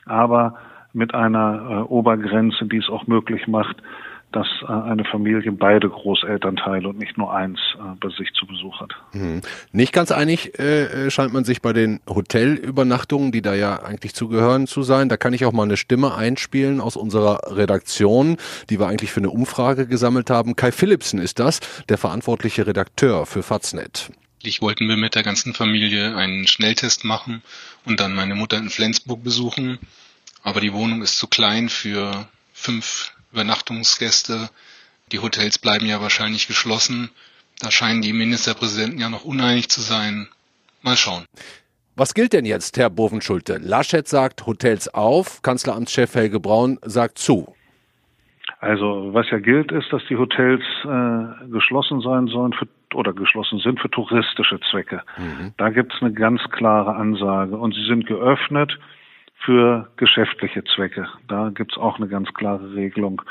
aber 0.05 0.55
mit 0.93 1.13
einer 1.13 1.69
äh, 1.69 1.73
Obergrenze, 1.83 2.65
die 2.65 2.77
es 2.77 2.89
auch 2.89 3.07
möglich 3.07 3.47
macht, 3.47 3.77
dass 4.31 4.47
äh, 4.61 4.71
eine 4.71 5.05
Familie 5.05 5.51
beide 5.51 5.89
Großelternteile 5.89 6.87
und 6.87 6.99
nicht 6.99 7.17
nur 7.17 7.33
eins 7.33 7.59
äh, 7.75 7.95
bei 7.99 8.09
sich 8.09 8.33
zu 8.33 8.45
Besuch 8.45 8.81
hat. 8.81 8.91
Hm. 9.11 9.41
Nicht 9.71 9.93
ganz 9.93 10.11
einig 10.11 10.59
äh, 10.59 11.09
scheint 11.09 11.33
man 11.33 11.45
sich 11.45 11.61
bei 11.61 11.73
den 11.73 12.01
Hotelübernachtungen, 12.07 13.31
die 13.31 13.41
da 13.41 13.55
ja 13.55 13.81
eigentlich 13.81 14.13
zugehören 14.13 14.67
zu 14.67 14.83
sein. 14.83 15.09
Da 15.09 15.17
kann 15.17 15.33
ich 15.33 15.45
auch 15.45 15.53
mal 15.53 15.63
eine 15.63 15.77
Stimme 15.77 16.15
einspielen 16.15 16.81
aus 16.81 16.97
unserer 16.97 17.55
Redaktion, 17.55 18.37
die 18.69 18.79
wir 18.79 18.87
eigentlich 18.87 19.11
für 19.11 19.21
eine 19.21 19.29
Umfrage 19.29 19.87
gesammelt 19.87 20.29
haben. 20.29 20.55
Kai 20.55 20.71
Philipsen 20.71 21.19
ist 21.19 21.39
das, 21.39 21.59
der 21.87 21.97
verantwortliche 21.97 22.67
Redakteur 22.67 23.25
für 23.25 23.43
Faznet. 23.43 24.11
Ich 24.43 24.61
wollten 24.61 24.87
wir 24.87 24.97
mit 24.97 25.15
der 25.15 25.23
ganzen 25.23 25.53
Familie 25.53 26.15
einen 26.15 26.47
Schnelltest 26.47 27.05
machen 27.05 27.41
und 27.85 27.99
dann 27.99 28.13
meine 28.13 28.35
Mutter 28.35 28.57
in 28.57 28.69
Flensburg 28.69 29.23
besuchen. 29.23 29.79
Aber 30.43 30.61
die 30.61 30.73
Wohnung 30.73 31.01
ist 31.01 31.17
zu 31.17 31.27
klein 31.27 31.69
für 31.69 32.27
fünf 32.53 33.11
Übernachtungsgäste. 33.31 34.49
Die 35.11 35.19
Hotels 35.19 35.57
bleiben 35.57 35.85
ja 35.85 36.01
wahrscheinlich 36.01 36.47
geschlossen. 36.47 37.09
Da 37.59 37.71
scheinen 37.71 38.01
die 38.01 38.13
Ministerpräsidenten 38.13 38.99
ja 38.99 39.09
noch 39.09 39.25
uneinig 39.25 39.69
zu 39.69 39.81
sein. 39.81 40.27
Mal 40.81 40.95
schauen. 40.95 41.25
Was 41.95 42.13
gilt 42.13 42.33
denn 42.33 42.45
jetzt, 42.45 42.77
Herr 42.77 42.91
Bovenschulte? 42.91 43.57
Laschet 43.57 44.07
sagt 44.07 44.45
Hotels 44.45 44.93
auf, 44.93 45.41
Kanzleramtschef 45.41 46.13
Helge 46.13 46.39
Braun 46.39 46.77
sagt 46.83 47.17
zu. 47.17 47.55
Also 48.59 49.09
was 49.13 49.29
ja 49.31 49.39
gilt, 49.39 49.71
ist, 49.71 49.91
dass 49.91 50.01
die 50.09 50.15
Hotels 50.15 50.63
äh, 50.83 51.49
geschlossen 51.51 52.01
sein 52.01 52.27
sollen 52.27 52.53
für, 52.53 52.67
oder 52.95 53.13
geschlossen 53.13 53.59
sind 53.59 53.79
für 53.79 53.89
touristische 53.89 54.59
Zwecke. 54.71 55.03
Mhm. 55.17 55.53
Da 55.57 55.69
gibt 55.69 55.93
es 55.93 56.01
eine 56.01 56.13
ganz 56.13 56.41
klare 56.51 56.95
Ansage 56.95 57.57
und 57.57 57.73
sie 57.73 57.85
sind 57.85 58.05
geöffnet 58.05 58.77
für 59.39 59.87
geschäftliche 59.97 60.63
Zwecke. 60.63 61.07
Da 61.27 61.49
gibt's 61.49 61.77
auch 61.77 61.97
eine 61.97 62.07
ganz 62.07 62.33
klare 62.33 62.73
Regelung. 62.73 63.21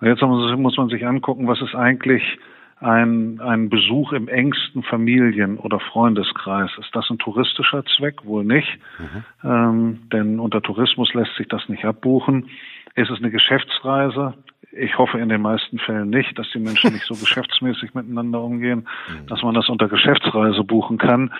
Und 0.00 0.06
jetzt 0.06 0.22
muss 0.22 0.76
man 0.76 0.88
sich 0.88 1.06
angucken, 1.06 1.46
was 1.46 1.60
ist 1.60 1.74
eigentlich 1.74 2.38
ein, 2.80 3.40
ein 3.40 3.68
Besuch 3.68 4.12
im 4.12 4.28
engsten 4.28 4.82
Familien- 4.82 5.58
oder 5.58 5.80
Freundeskreis. 5.80 6.70
Ist 6.78 6.94
das 6.94 7.10
ein 7.10 7.18
touristischer 7.18 7.84
Zweck? 7.84 8.24
Wohl 8.24 8.44
nicht. 8.44 8.78
Mhm. 8.98 9.24
Ähm, 9.44 9.98
denn 10.10 10.40
unter 10.40 10.62
Tourismus 10.62 11.12
lässt 11.12 11.36
sich 11.36 11.48
das 11.48 11.68
nicht 11.68 11.84
abbuchen. 11.84 12.48
Ist 12.94 13.10
es 13.10 13.18
eine 13.18 13.30
Geschäftsreise? 13.30 14.34
Ich 14.72 14.98
hoffe 14.98 15.18
in 15.18 15.28
den 15.28 15.42
meisten 15.42 15.78
Fällen 15.78 16.10
nicht, 16.10 16.38
dass 16.38 16.50
die 16.52 16.58
Menschen 16.58 16.92
nicht 16.92 17.04
so 17.04 17.14
geschäftsmäßig 17.14 17.94
miteinander 17.94 18.40
umgehen, 18.40 18.86
mhm. 19.08 19.26
dass 19.26 19.42
man 19.42 19.54
das 19.54 19.68
unter 19.68 19.88
Geschäftsreise 19.88 20.64
buchen 20.64 20.98
kann, 20.98 21.32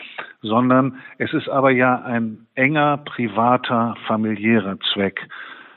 sondern 0.43 0.97
es 1.19 1.33
ist 1.33 1.49
aber 1.49 1.71
ja 1.71 2.03
ein 2.03 2.47
enger, 2.55 2.99
privater, 2.99 3.97
familiärer 4.07 4.79
Zweck. 4.93 5.29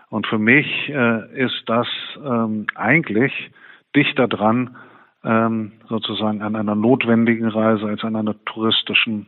Und 0.09 0.27
für 0.27 0.39
mich 0.39 0.67
äh, 0.89 1.43
ist 1.43 1.63
das 1.67 1.87
ähm, 2.23 2.67
eigentlich 2.75 3.51
dichter 3.95 4.27
dran, 4.27 4.75
ähm, 5.23 5.73
sozusagen 5.87 6.41
an 6.41 6.55
einer 6.55 6.75
notwendigen 6.75 7.47
Reise 7.47 7.85
als 7.85 8.03
an 8.03 8.15
einer 8.15 8.35
touristischen 8.45 9.27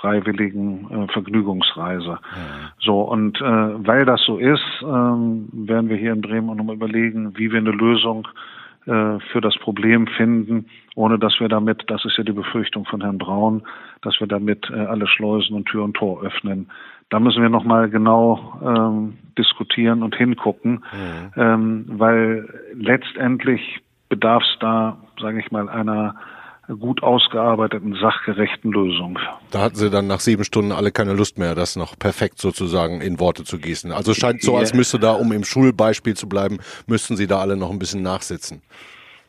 freiwilligen 0.00 0.90
äh, 0.90 1.12
Vergnügungsreise. 1.12 2.06
Ja. 2.10 2.18
So, 2.78 3.00
und 3.02 3.40
äh, 3.40 3.44
weil 3.44 4.04
das 4.04 4.22
so 4.22 4.38
ist, 4.38 4.64
ähm, 4.82 5.48
werden 5.52 5.88
wir 5.88 5.96
hier 5.96 6.12
in 6.12 6.20
Bremen 6.20 6.50
auch 6.50 6.54
nochmal 6.54 6.76
überlegen, 6.76 7.36
wie 7.36 7.50
wir 7.50 7.58
eine 7.58 7.70
Lösung 7.70 8.28
äh, 8.86 9.18
für 9.32 9.40
das 9.40 9.56
Problem 9.58 10.06
finden, 10.06 10.66
ohne 10.94 11.18
dass 11.18 11.40
wir 11.40 11.48
damit, 11.48 11.84
das 11.88 12.04
ist 12.04 12.16
ja 12.18 12.24
die 12.24 12.32
Befürchtung 12.32 12.84
von 12.84 13.00
Herrn 13.00 13.18
Braun, 13.18 13.62
dass 14.02 14.20
wir 14.20 14.28
damit 14.28 14.70
äh, 14.70 14.74
alle 14.74 15.08
Schleusen 15.08 15.56
und 15.56 15.66
Tür 15.66 15.84
und 15.84 15.94
Tor 15.94 16.22
öffnen. 16.22 16.70
Da 17.10 17.20
müssen 17.20 17.42
wir 17.42 17.48
nochmal 17.48 17.90
genau 17.90 18.60
ähm, 18.64 19.18
diskutieren 19.36 20.02
und 20.02 20.14
hingucken, 20.16 20.84
ja. 21.36 21.54
ähm, 21.54 21.84
weil 21.88 22.48
letztendlich 22.74 23.80
bedarf 24.08 24.42
es 24.42 24.58
da, 24.60 24.98
sage 25.20 25.40
ich 25.40 25.50
mal, 25.50 25.68
einer 25.68 26.16
gut 26.74 27.02
ausgearbeiteten, 27.02 27.94
sachgerechten 27.94 28.72
Lösung. 28.72 29.18
Da 29.50 29.60
hatten 29.60 29.76
Sie 29.76 29.90
dann 29.90 30.06
nach 30.06 30.20
sieben 30.20 30.44
Stunden 30.44 30.72
alle 30.72 30.90
keine 30.90 31.12
Lust 31.12 31.38
mehr, 31.38 31.54
das 31.54 31.76
noch 31.76 31.98
perfekt 31.98 32.38
sozusagen 32.38 33.00
in 33.00 33.20
Worte 33.20 33.44
zu 33.44 33.58
gießen. 33.58 33.92
Also 33.92 34.12
es 34.12 34.18
scheint 34.18 34.42
so, 34.42 34.56
als 34.56 34.74
müsste 34.74 34.98
da, 34.98 35.12
um 35.12 35.32
im 35.32 35.44
Schulbeispiel 35.44 36.14
zu 36.14 36.28
bleiben, 36.28 36.58
müssten 36.86 37.16
Sie 37.16 37.26
da 37.26 37.38
alle 37.38 37.56
noch 37.56 37.70
ein 37.70 37.78
bisschen 37.78 38.02
nachsitzen. 38.02 38.62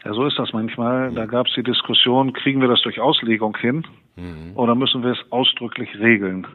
Ja, 0.03 0.13
so 0.13 0.25
ist 0.25 0.39
das 0.39 0.53
manchmal. 0.53 1.11
Da 1.11 1.25
gab 1.25 1.47
es 1.47 1.53
die 1.55 1.63
Diskussion, 1.63 2.33
kriegen 2.33 2.61
wir 2.61 2.67
das 2.67 2.81
durch 2.81 2.99
Auslegung 2.99 3.57
hin 3.57 3.85
mhm. 4.15 4.53
oder 4.55 4.73
müssen 4.75 5.03
wir 5.03 5.11
es 5.11 5.31
ausdrücklich 5.31 5.89
regeln? 5.99 6.47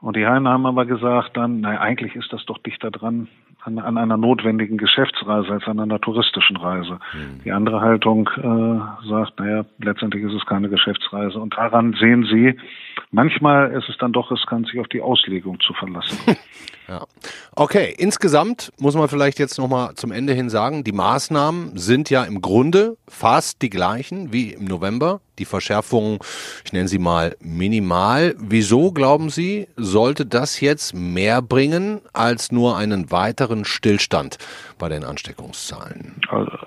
Und 0.00 0.16
die 0.16 0.26
einen 0.26 0.46
haben 0.46 0.66
aber 0.66 0.86
gesagt 0.86 1.36
dann, 1.36 1.60
naja, 1.60 1.80
eigentlich 1.80 2.14
ist 2.14 2.32
das 2.32 2.44
doch 2.46 2.58
dichter 2.58 2.90
dran 2.90 3.28
an, 3.66 3.78
an 3.78 3.98
einer 3.98 4.16
notwendigen 4.16 4.78
Geschäftsreise 4.78 5.50
als 5.52 5.64
an 5.66 5.80
einer 5.80 6.00
touristischen 6.00 6.56
Reise. 6.56 6.98
Mhm. 7.12 7.42
Die 7.44 7.52
andere 7.52 7.80
Haltung 7.80 8.28
äh, 8.36 9.08
sagt, 9.08 9.40
naja, 9.40 9.64
letztendlich 9.78 10.24
ist 10.24 10.34
es 10.34 10.46
keine 10.46 10.68
Geschäftsreise. 10.68 11.38
Und 11.38 11.54
daran 11.56 11.94
sehen 11.98 12.24
Sie, 12.30 12.56
manchmal 13.10 13.72
ist 13.72 13.88
es 13.88 13.96
dann 13.98 14.12
doch 14.12 14.30
riskant, 14.30 14.68
sich 14.68 14.78
auf 14.80 14.88
die 14.88 15.00
Auslegung 15.00 15.60
zu 15.60 15.72
verlassen. 15.74 16.18
Ja. 16.88 17.04
Okay, 17.54 17.94
insgesamt 17.98 18.72
muss 18.78 18.94
man 18.94 19.08
vielleicht 19.08 19.38
jetzt 19.38 19.58
nochmal 19.58 19.94
zum 19.94 20.12
Ende 20.12 20.34
hin 20.34 20.50
sagen, 20.50 20.84
die 20.84 20.92
Maßnahmen 20.92 21.76
sind 21.76 22.10
ja 22.10 22.22
im 22.24 22.40
Grunde 22.40 22.96
fast 23.08 23.62
die 23.62 23.70
gleichen 23.70 24.32
wie 24.32 24.52
im 24.52 24.66
November. 24.66 25.20
Die 25.38 25.44
Verschärfungen, 25.44 26.18
ich 26.64 26.72
nenne 26.72 26.88
sie 26.88 26.98
mal 26.98 27.36
minimal. 27.40 28.34
Wieso, 28.38 28.90
glauben 28.90 29.28
Sie, 29.28 29.68
sollte 29.76 30.24
das 30.24 30.62
jetzt 30.62 30.94
mehr 30.94 31.42
bringen 31.42 32.00
als 32.14 32.52
nur 32.52 32.78
einen 32.78 33.10
weiteren 33.10 33.66
Stillstand 33.66 34.38
bei 34.78 34.88
den 34.88 35.04
Ansteckungszahlen? 35.04 36.14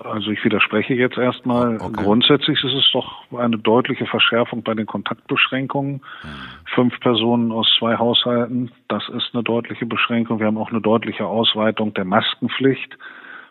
Also 0.04 0.30
ich 0.30 0.44
widerspreche 0.44 0.94
jetzt 0.94 1.18
erstmal. 1.18 1.78
Okay. 1.80 2.04
Grundsätzlich 2.04 2.62
ist 2.62 2.74
es 2.74 2.88
doch 2.92 3.24
eine 3.36 3.58
deutliche 3.58 4.06
Verschärfung 4.06 4.62
bei 4.62 4.74
den 4.74 4.86
Kontaktbeschränkungen. 4.86 6.02
Hm. 6.22 6.30
Fünf 6.72 7.00
Personen 7.00 7.50
aus 7.50 7.68
zwei 7.76 7.96
Haushalten, 7.96 8.70
das 8.86 9.02
ist 9.08 9.30
eine 9.32 9.42
deutliche 9.42 9.86
Beschränkung. 9.86 10.09
Wir 10.10 10.46
haben 10.46 10.58
auch 10.58 10.70
eine 10.70 10.80
deutliche 10.80 11.26
Ausweitung 11.26 11.94
der 11.94 12.04
Maskenpflicht 12.04 12.96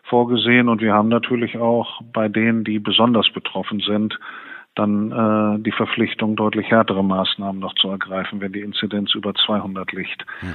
vorgesehen 0.04 0.68
und 0.68 0.80
wir 0.80 0.92
haben 0.92 1.08
natürlich 1.08 1.56
auch 1.58 2.00
bei 2.12 2.28
denen, 2.28 2.64
die 2.64 2.78
besonders 2.78 3.30
betroffen 3.30 3.80
sind, 3.80 4.18
dann 4.74 5.10
äh, 5.10 5.62
die 5.62 5.72
Verpflichtung, 5.72 6.36
deutlich 6.36 6.70
härtere 6.70 7.02
Maßnahmen 7.02 7.60
noch 7.60 7.74
zu 7.74 7.88
ergreifen, 7.88 8.40
wenn 8.40 8.52
die 8.52 8.60
Inzidenz 8.60 9.14
über 9.14 9.34
200 9.34 9.92
liegt. 9.92 10.24
Mhm. 10.42 10.54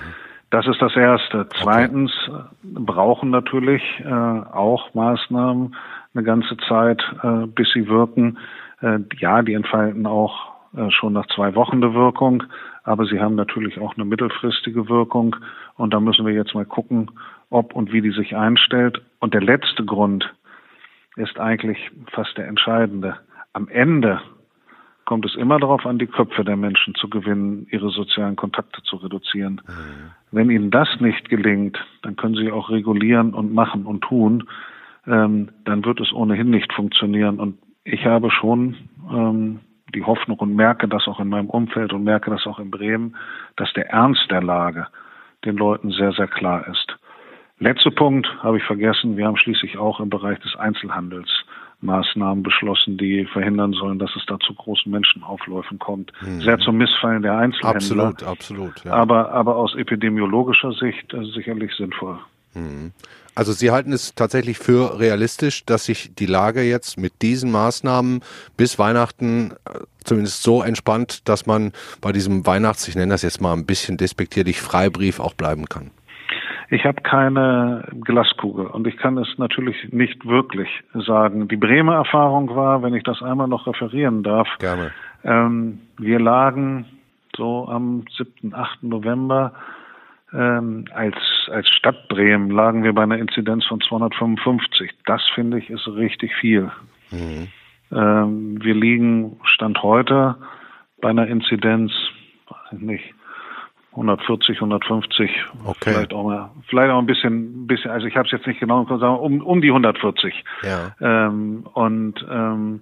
Das 0.52 0.68
ist 0.68 0.82
das 0.82 0.96
Erste. 0.96 1.48
Zweitens 1.62 2.12
okay. 2.28 2.44
Brauchen 2.64 3.30
natürlich 3.30 3.84
äh, 4.00 4.10
auch 4.10 4.94
Maßnahmen 4.94 5.76
eine 6.14 6.24
ganze 6.24 6.56
Zeit, 6.70 7.04
äh, 7.24 7.48
bis 7.48 7.72
sie 7.74 7.88
wirken. 7.88 8.38
Äh, 8.82 9.00
ja, 9.20 9.42
die 9.42 9.54
entfalten 9.54 10.06
auch 10.06 10.54
äh, 10.78 10.90
schon 10.92 11.14
nach 11.14 11.28
zwei 11.28 11.56
Wochen 11.56 11.78
eine 11.78 11.94
Wirkung, 11.94 12.44
aber 12.84 13.06
sie 13.06 13.20
haben 13.20 13.36
natürlich 13.36 13.80
auch 13.80 13.96
eine 13.96 14.06
mittelfristige 14.06 14.88
Wirkung. 14.88 15.36
Und 15.78 15.94
da 15.94 16.00
müssen 16.00 16.26
wir 16.26 16.34
jetzt 16.34 16.56
mal 16.56 16.66
gucken, 16.66 17.12
ob 17.50 17.74
und 17.74 17.92
wie 17.92 18.02
die 18.02 18.12
sich 18.12 18.36
einstellt. 18.36 19.02
Und 19.20 19.34
der 19.34 19.42
letzte 19.42 19.84
Grund 19.86 20.34
ist 21.16 21.40
eigentlich 21.40 21.92
fast 22.12 22.38
der 22.38 22.48
entscheidende 22.48 23.18
am 23.56 23.70
Ende 23.70 24.22
kommt 25.06 25.26
es 25.26 25.36
immer 25.36 25.60
darauf 25.60 25.86
an, 25.86 25.98
die 25.98 26.08
Köpfe 26.08 26.44
der 26.44 26.58
Menschen 26.58 26.94
zu 26.96 27.10
gewinnen, 27.10 27.68
ihre 27.72 27.90
sozialen 27.90 28.36
Kontakte 28.36 28.84
zu 28.84 28.98
reduzieren. 28.98 29.62
Mhm. 29.66 30.12
Wenn 30.32 30.50
ihnen 30.50 30.72
das 30.72 30.90
nicht 31.00 31.30
gelingt, 31.30 31.78
dann 32.02 32.18
können 32.18 32.36
sie 32.36 32.52
auch 32.52 32.70
regulieren 32.70 33.34
und 33.34 33.54
machen 33.54 33.86
und 33.86 34.02
tun. 34.02 34.50
Ähm, 35.08 35.50
dann 35.64 35.86
wird 35.86 36.02
es 36.02 36.12
ohnehin 36.12 36.50
nicht 36.50 36.74
funktionieren. 36.74 37.40
Und 37.40 37.58
ich 37.84 38.06
habe 38.06 38.30
schon 38.30 38.76
ähm, 39.10 39.60
die 39.94 40.04
Hoffnung 40.04 40.40
und 40.40 40.56
merke 40.56 40.88
das 40.88 41.08
auch 41.08 41.20
in 41.20 41.30
meinem 41.30 41.50
Umfeld 41.50 41.94
und 41.94 42.04
merke 42.04 42.32
das 42.32 42.46
auch 42.46 42.60
in 42.60 42.72
Bremen, 42.72 43.16
dass 43.56 43.72
der 43.74 43.90
Ernst 43.92 44.30
der 44.32 44.44
Lage 44.44 44.88
den 45.44 45.58
Leuten 45.58 45.92
sehr, 45.92 46.12
sehr 46.14 46.28
klar 46.28 46.68
ist. 46.68 46.96
Letzter 47.58 47.92
Punkt 47.92 48.28
habe 48.44 48.58
ich 48.58 48.64
vergessen. 48.64 49.18
Wir 49.18 49.28
haben 49.28 49.38
schließlich 49.38 49.78
auch 49.78 50.00
im 50.00 50.10
Bereich 50.10 50.40
des 50.40 50.56
Einzelhandels 50.56 51.30
Maßnahmen 51.82 52.44
beschlossen, 52.44 52.98
die 52.98 53.26
verhindern 53.26 53.74
sollen, 53.74 54.00
dass 54.00 54.14
es 54.16 54.26
da 54.26 54.40
zu 54.40 54.54
großen 54.54 54.92
Menschenaufläufen 54.92 55.80
kommt. 55.80 56.12
Mhm. 56.22 56.42
Sehr 56.42 56.58
zum 56.60 56.78
Missfallen 56.78 57.22
der 57.22 57.38
Einzelhändler. 57.38 58.08
Absolut, 58.08 58.24
absolut. 58.24 58.84
Ja. 58.84 58.94
Aber, 58.94 59.32
aber 59.32 59.56
aus 59.56 59.76
epidemiologischer 59.76 60.74
Sicht 60.74 61.14
äh, 61.14 61.24
sicherlich 61.26 61.74
sinnvoll. 61.76 62.20
Mhm. 62.54 62.92
Also 63.36 63.52
Sie 63.52 63.70
halten 63.70 63.92
es 63.92 64.16
tatsächlich 64.16 64.58
für 64.58 64.98
realistisch, 65.00 65.66
dass 65.66 65.86
sich 65.86 66.16
die 66.16 66.26
Lage 66.26 66.62
jetzt 66.62 66.98
mit 66.98 67.22
diesen 67.22 67.52
Maßnahmen 67.52 68.22
bis 68.56 68.80
Weihnachten 68.80 69.52
äh, 69.52 69.80
zumindest 70.06 70.42
so 70.42 70.64
entspannt, 70.64 71.28
dass 71.28 71.46
man 71.46 71.74
bei 72.02 72.14
diesem 72.14 72.46
Weihnachts, 72.46 72.88
ich 72.88 72.96
nenne 72.96 73.12
das 73.12 73.24
jetzt 73.24 73.42
mal 73.42 73.54
ein 73.54 73.66
bisschen 73.66 73.98
despektierlich, 73.98 74.62
Freibrief 74.62 75.20
auch 75.20 75.34
bleiben 75.34 75.66
kann. 75.66 75.92
Ich 76.70 76.86
habe 76.86 77.02
keine 77.02 77.88
Glaskugel 78.04 78.68
und 78.68 78.88
ich 78.88 78.98
kann 78.98 79.18
es 79.18 79.28
natürlich 79.38 79.76
nicht 79.92 80.26
wirklich 80.26 80.70
sagen. 80.94 81.48
Die 81.48 81.58
Bremer 81.58 81.96
Erfahrung 81.96 82.56
war, 82.56 82.82
wenn 82.82 82.96
ich 82.96 83.04
das 83.04 83.22
einmal 83.22 83.48
noch 83.48 83.68
referieren 83.68 84.24
darf, 84.24 84.48
Gerne. 84.60 84.92
Ähm, 85.24 85.80
wir 85.98 86.20
lagen 86.20 86.86
so 87.36 87.68
am 87.68 88.06
7., 88.18 88.54
8. 88.54 88.84
November 88.84 89.54
ähm, 90.34 90.86
als, 90.94 91.16
als 91.52 91.68
Stadt 91.70 92.08
Bremen 92.10 92.50
lagen 92.50 92.84
wir 92.84 92.94
bei 92.94 93.04
einer 93.04 93.18
Inzidenz 93.18 93.66
von 93.66 93.80
255. 93.82 94.92
Das 95.06 95.22
finde 95.34 95.60
ich 95.60 95.70
ist 95.70 95.88
richtig 95.88 96.34
viel. 96.36 96.72
Mhm. 97.12 97.48
Ähm, 97.92 98.64
wir 98.64 98.74
liegen 98.74 99.40
Stand 99.44 99.82
heute 99.84 100.36
bei 101.02 101.10
einer 101.10 101.28
Inzidenz, 101.28 101.92
nicht, 102.72 103.14
140, 103.92 104.58
150, 104.58 105.32
okay. 105.64 105.92
vielleicht 105.92 106.14
auch 106.14 106.24
mal, 106.24 106.52
vielleicht 106.68 106.92
auch 106.92 107.00
ein 107.00 107.06
bisschen, 107.06 107.68
bisschen. 107.68 107.92
Also 107.92 108.08
ich 108.08 108.18
habe 108.18 108.26
es 108.26 108.32
jetzt 108.32 108.48
nicht 108.48 108.60
genau 108.60 108.84
gesagt, 108.84 109.22
um 109.22 109.42
um 109.42 109.62
die 109.62 109.70
140. 109.70 110.44
Ja. 110.64 110.96
Ähm, 111.00 111.66
und 111.74 112.26
ähm, 112.30 112.82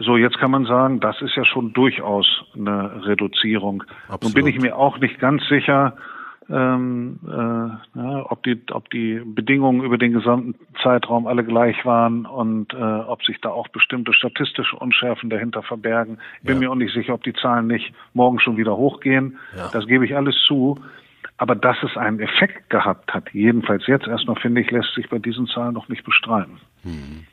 so 0.00 0.16
jetzt 0.16 0.38
kann 0.38 0.50
man 0.50 0.66
sagen, 0.66 1.00
das 1.00 1.20
ist 1.22 1.34
ja 1.34 1.44
schon 1.44 1.72
durchaus 1.72 2.44
eine 2.54 3.06
Reduzierung. 3.06 3.82
Absolut. 4.08 4.22
Nun 4.22 4.32
bin 4.34 4.46
ich 4.46 4.60
mir 4.60 4.76
auch 4.76 4.98
nicht 4.98 5.18
ganz 5.18 5.42
sicher, 5.48 5.96
ähm, 6.50 7.18
äh, 7.26 7.98
ja, 7.98 8.26
ob 8.30 8.42
die 8.42 8.60
ob 8.70 8.90
die 8.90 9.20
Bedingungen 9.24 9.82
über 9.82 9.98
den 9.98 10.12
gesamten 10.12 10.54
Zeitraum 10.82 11.26
alle 11.26 11.44
gleich 11.44 11.84
waren 11.84 12.26
und 12.26 12.72
äh, 12.74 12.76
ob 12.76 13.24
sich 13.24 13.40
da 13.40 13.50
auch 13.50 13.68
bestimmte 13.68 14.12
statistische 14.12 14.76
Unschärfen 14.76 15.30
dahinter 15.30 15.62
verbergen. 15.62 16.18
Ich 16.40 16.46
bin 16.46 16.56
ja. 16.56 16.60
mir 16.60 16.70
auch 16.70 16.76
nicht 16.76 16.94
sicher, 16.94 17.14
ob 17.14 17.22
die 17.24 17.32
Zahlen 17.34 17.66
nicht 17.66 17.94
morgen 18.12 18.40
schon 18.40 18.56
wieder 18.56 18.76
hochgehen. 18.76 19.38
Ja. 19.56 19.70
Das 19.72 19.86
gebe 19.86 20.04
ich 20.04 20.16
alles 20.16 20.36
zu. 20.46 20.78
Aber 21.36 21.56
dass 21.56 21.76
es 21.82 21.96
einen 21.96 22.20
Effekt 22.20 22.70
gehabt 22.70 23.12
hat, 23.12 23.30
jedenfalls 23.32 23.86
jetzt 23.86 24.06
erstmal 24.06 24.36
finde 24.36 24.60
ich, 24.60 24.70
lässt 24.70 24.94
sich 24.94 25.08
bei 25.08 25.18
diesen 25.18 25.48
Zahlen 25.48 25.74
noch 25.74 25.88
nicht 25.88 26.04
bestreiten. 26.04 26.60
Hm. 26.82 27.24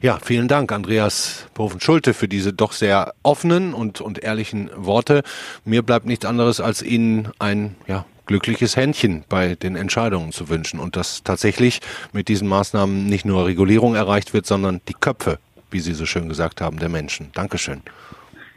Ja, 0.00 0.18
vielen 0.22 0.48
Dank, 0.48 0.72
Andreas 0.72 1.50
Boven-Schulte, 1.52 2.14
für 2.14 2.26
diese 2.26 2.54
doch 2.54 2.72
sehr 2.72 3.12
offenen 3.22 3.74
und, 3.74 4.00
und 4.00 4.22
ehrlichen 4.24 4.70
Worte. 4.74 5.22
Mir 5.66 5.82
bleibt 5.82 6.06
nichts 6.06 6.24
anderes, 6.24 6.58
als 6.58 6.82
Ihnen 6.82 7.28
ein 7.38 7.76
ja, 7.86 8.06
glückliches 8.30 8.76
Händchen 8.76 9.24
bei 9.28 9.56
den 9.56 9.74
Entscheidungen 9.74 10.30
zu 10.30 10.48
wünschen 10.48 10.78
und 10.78 10.94
dass 10.94 11.24
tatsächlich 11.24 11.80
mit 12.12 12.28
diesen 12.28 12.46
Maßnahmen 12.46 13.06
nicht 13.06 13.24
nur 13.24 13.44
Regulierung 13.44 13.96
erreicht 13.96 14.32
wird, 14.34 14.46
sondern 14.46 14.80
die 14.88 14.94
Köpfe, 14.94 15.40
wie 15.72 15.80
Sie 15.80 15.94
so 15.94 16.06
schön 16.06 16.28
gesagt 16.28 16.60
haben, 16.60 16.78
der 16.78 16.88
Menschen. 16.88 17.30
Dankeschön. 17.34 17.82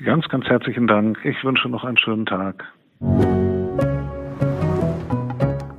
Ganz, 0.06 0.30
ganz 0.30 0.46
herzlichen 0.46 0.86
Dank. 0.86 1.18
Ich 1.24 1.44
wünsche 1.44 1.70
noch 1.70 1.84
einen 1.84 1.98
schönen 1.98 2.28
Tag. 2.28 2.64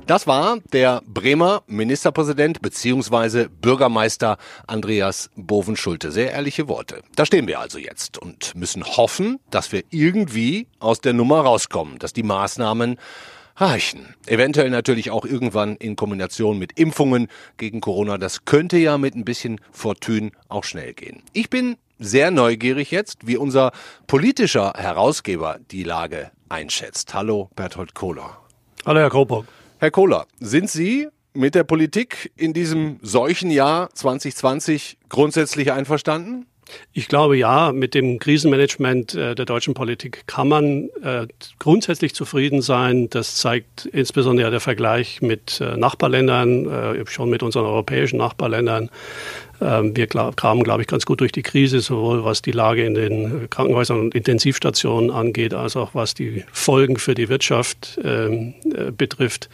Das 0.07 0.27
war 0.27 0.57
der 0.73 1.01
Bremer 1.07 1.63
Ministerpräsident 1.67 2.61
bzw. 2.61 3.47
Bürgermeister 3.47 4.37
Andreas 4.67 5.31
Bovenschulte. 5.37 6.11
Sehr 6.11 6.33
ehrliche 6.33 6.67
Worte. 6.67 7.01
Da 7.15 7.25
stehen 7.25 7.47
wir 7.47 7.61
also 7.61 7.79
jetzt 7.79 8.17
und 8.17 8.55
müssen 8.55 8.83
hoffen, 8.83 9.39
dass 9.51 9.71
wir 9.71 9.83
irgendwie 9.89 10.67
aus 10.79 10.99
der 10.99 11.13
Nummer 11.13 11.39
rauskommen, 11.39 11.97
dass 11.97 12.11
die 12.11 12.23
Maßnahmen 12.23 12.97
reichen. 13.55 14.13
Eventuell 14.25 14.69
natürlich 14.69 15.11
auch 15.11 15.25
irgendwann 15.25 15.75
in 15.77 15.95
Kombination 15.95 16.59
mit 16.59 16.77
Impfungen 16.77 17.27
gegen 17.57 17.81
Corona. 17.81 18.17
Das 18.17 18.45
könnte 18.45 18.77
ja 18.77 18.97
mit 18.97 19.15
ein 19.15 19.25
bisschen 19.25 19.61
Fortune 19.71 20.31
auch 20.49 20.63
schnell 20.63 20.93
gehen. 20.93 21.23
Ich 21.33 21.49
bin 21.49 21.77
sehr 21.97 22.31
neugierig 22.31 22.91
jetzt, 22.91 23.25
wie 23.25 23.37
unser 23.37 23.71
politischer 24.07 24.73
Herausgeber 24.75 25.59
die 25.71 25.83
Lage 25.83 26.31
einschätzt. 26.49 27.13
Hallo, 27.13 27.49
Berthold 27.55 27.95
Kohler. 27.95 28.37
Hallo, 28.85 28.99
Herr 28.99 29.09
Kropock. 29.09 29.45
Herr 29.79 29.91
Kohler, 29.91 30.27
sind 30.39 30.69
Sie 30.69 31.07
mit 31.33 31.55
der 31.55 31.63
Politik 31.63 32.31
in 32.35 32.53
diesem 32.53 32.99
Seuchenjahr 33.01 33.89
2020 33.93 34.97
grundsätzlich 35.09 35.71
einverstanden? 35.71 36.45
Ich 36.93 37.07
glaube 37.07 37.37
ja, 37.37 37.71
mit 37.71 37.93
dem 37.93 38.19
Krisenmanagement 38.19 39.15
äh, 39.15 39.35
der 39.35 39.45
deutschen 39.45 39.73
Politik 39.73 40.23
kann 40.27 40.47
man 40.47 40.89
äh, 41.03 41.27
grundsätzlich 41.59 42.15
zufrieden 42.15 42.61
sein. 42.61 43.09
Das 43.09 43.35
zeigt 43.35 43.85
insbesondere 43.85 44.49
der 44.51 44.59
Vergleich 44.59 45.21
mit 45.21 45.61
äh, 45.61 45.77
Nachbarländern, 45.77 47.05
schon 47.07 47.29
mit 47.29 47.43
unseren 47.43 47.65
europäischen 47.65 48.17
Nachbarländern. 48.17 48.89
Ähm, 49.61 49.95
wir 49.95 50.07
kamen, 50.07 50.63
glaube 50.63 50.81
ich, 50.81 50.87
ganz 50.87 51.05
gut 51.05 51.21
durch 51.21 51.31
die 51.31 51.43
Krise, 51.43 51.79
sowohl 51.79 52.23
was 52.25 52.41
die 52.41 52.51
Lage 52.51 52.85
in 52.85 52.93
den 52.93 53.49
Krankenhäusern 53.49 53.99
und 53.99 54.15
Intensivstationen 54.15 55.11
angeht, 55.11 55.53
als 55.53 55.75
auch 55.75 55.95
was 55.95 56.13
die 56.13 56.43
Folgen 56.51 56.97
für 56.97 57.15
die 57.15 57.29
Wirtschaft 57.29 57.99
ähm, 58.03 58.53
äh, 58.73 58.91
betrifft. 58.91 59.49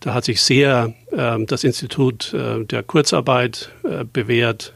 Da 0.00 0.14
hat 0.14 0.24
sich 0.24 0.40
sehr 0.42 0.92
ähm, 1.16 1.46
das 1.46 1.64
Institut 1.64 2.34
der 2.34 2.82
Kurzarbeit 2.82 3.70
bewährt 4.12 4.74